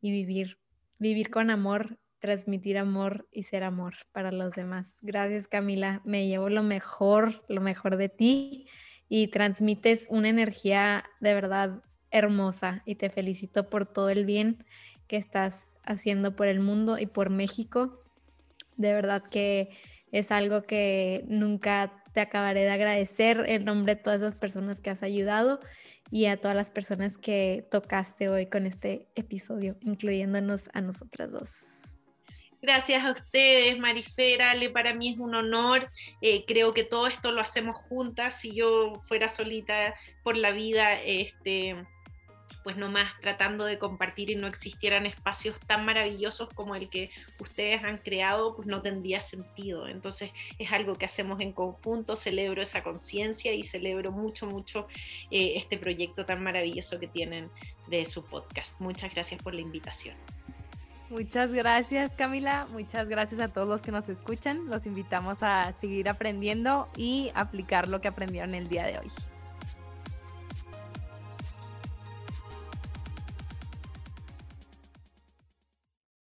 y 0.00 0.12
vivir, 0.12 0.58
vivir 0.98 1.30
con 1.30 1.50
amor, 1.50 1.98
transmitir 2.20 2.78
amor 2.78 3.28
y 3.32 3.42
ser 3.42 3.64
amor 3.64 3.94
para 4.12 4.30
los 4.32 4.54
demás. 4.54 4.98
Gracias 5.02 5.48
Camila, 5.48 6.00
me 6.04 6.26
llevo 6.28 6.48
lo 6.48 6.62
mejor, 6.62 7.44
lo 7.48 7.60
mejor 7.60 7.96
de 7.96 8.08
ti 8.08 8.66
y 9.08 9.28
transmites 9.28 10.06
una 10.08 10.28
energía 10.28 11.04
de 11.20 11.34
verdad 11.34 11.82
hermosa 12.10 12.82
y 12.86 12.94
te 12.94 13.10
felicito 13.10 13.68
por 13.68 13.92
todo 13.92 14.08
el 14.08 14.24
bien 14.24 14.64
que 15.08 15.16
estás 15.16 15.76
haciendo 15.82 16.36
por 16.36 16.46
el 16.46 16.60
mundo 16.60 16.98
y 16.98 17.06
por 17.06 17.28
México. 17.28 18.00
De 18.76 18.92
verdad 18.92 19.22
que 19.30 19.70
es 20.14 20.30
algo 20.30 20.62
que 20.62 21.24
nunca 21.26 21.92
te 22.12 22.20
acabaré 22.20 22.60
de 22.60 22.70
agradecer 22.70 23.42
en 23.48 23.64
nombre 23.64 23.96
de 23.96 24.02
todas 24.02 24.22
esas 24.22 24.36
personas 24.36 24.80
que 24.80 24.90
has 24.90 25.02
ayudado 25.02 25.58
y 26.08 26.26
a 26.26 26.36
todas 26.36 26.56
las 26.56 26.70
personas 26.70 27.18
que 27.18 27.66
tocaste 27.68 28.28
hoy 28.28 28.46
con 28.46 28.64
este 28.64 29.08
episodio, 29.16 29.76
incluyéndonos 29.80 30.70
a 30.72 30.82
nosotras 30.82 31.32
dos. 31.32 31.98
Gracias 32.62 33.04
a 33.04 33.10
ustedes, 33.10 33.76
Marifera. 33.80 34.54
Para 34.72 34.94
mí 34.94 35.10
es 35.10 35.18
un 35.18 35.34
honor. 35.34 35.90
Eh, 36.20 36.44
creo 36.46 36.72
que 36.72 36.84
todo 36.84 37.08
esto 37.08 37.32
lo 37.32 37.40
hacemos 37.40 37.76
juntas. 37.76 38.40
Si 38.40 38.54
yo 38.54 39.02
fuera 39.08 39.28
solita 39.28 39.94
por 40.22 40.36
la 40.36 40.52
vida, 40.52 40.94
este, 41.02 41.74
pues 42.64 42.76
nomás 42.76 43.12
tratando 43.20 43.66
de 43.66 43.78
compartir 43.78 44.30
y 44.30 44.36
no 44.36 44.46
existieran 44.46 45.06
espacios 45.06 45.60
tan 45.60 45.84
maravillosos 45.84 46.48
como 46.54 46.74
el 46.74 46.88
que 46.88 47.10
ustedes 47.38 47.84
han 47.84 47.98
creado, 47.98 48.56
pues 48.56 48.66
no 48.66 48.82
tendría 48.82 49.22
sentido. 49.22 49.86
Entonces 49.86 50.32
es 50.58 50.72
algo 50.72 50.96
que 50.96 51.04
hacemos 51.04 51.40
en 51.40 51.52
conjunto, 51.52 52.16
celebro 52.16 52.62
esa 52.62 52.82
conciencia 52.82 53.52
y 53.52 53.62
celebro 53.62 54.10
mucho, 54.10 54.46
mucho 54.46 54.88
eh, 55.30 55.52
este 55.56 55.76
proyecto 55.76 56.24
tan 56.24 56.42
maravilloso 56.42 56.98
que 56.98 57.06
tienen 57.06 57.50
de 57.86 58.04
su 58.06 58.24
podcast. 58.24 58.80
Muchas 58.80 59.12
gracias 59.12 59.42
por 59.42 59.54
la 59.54 59.60
invitación. 59.60 60.16
Muchas 61.10 61.52
gracias 61.52 62.12
Camila, 62.12 62.66
muchas 62.72 63.08
gracias 63.08 63.40
a 63.40 63.48
todos 63.48 63.68
los 63.68 63.82
que 63.82 63.92
nos 63.92 64.08
escuchan. 64.08 64.66
Los 64.68 64.86
invitamos 64.86 65.42
a 65.42 65.72
seguir 65.74 66.08
aprendiendo 66.08 66.88
y 66.96 67.30
aplicar 67.34 67.88
lo 67.88 68.00
que 68.00 68.08
aprendieron 68.08 68.54
el 68.54 68.68
día 68.68 68.86
de 68.86 68.98
hoy. 68.98 69.33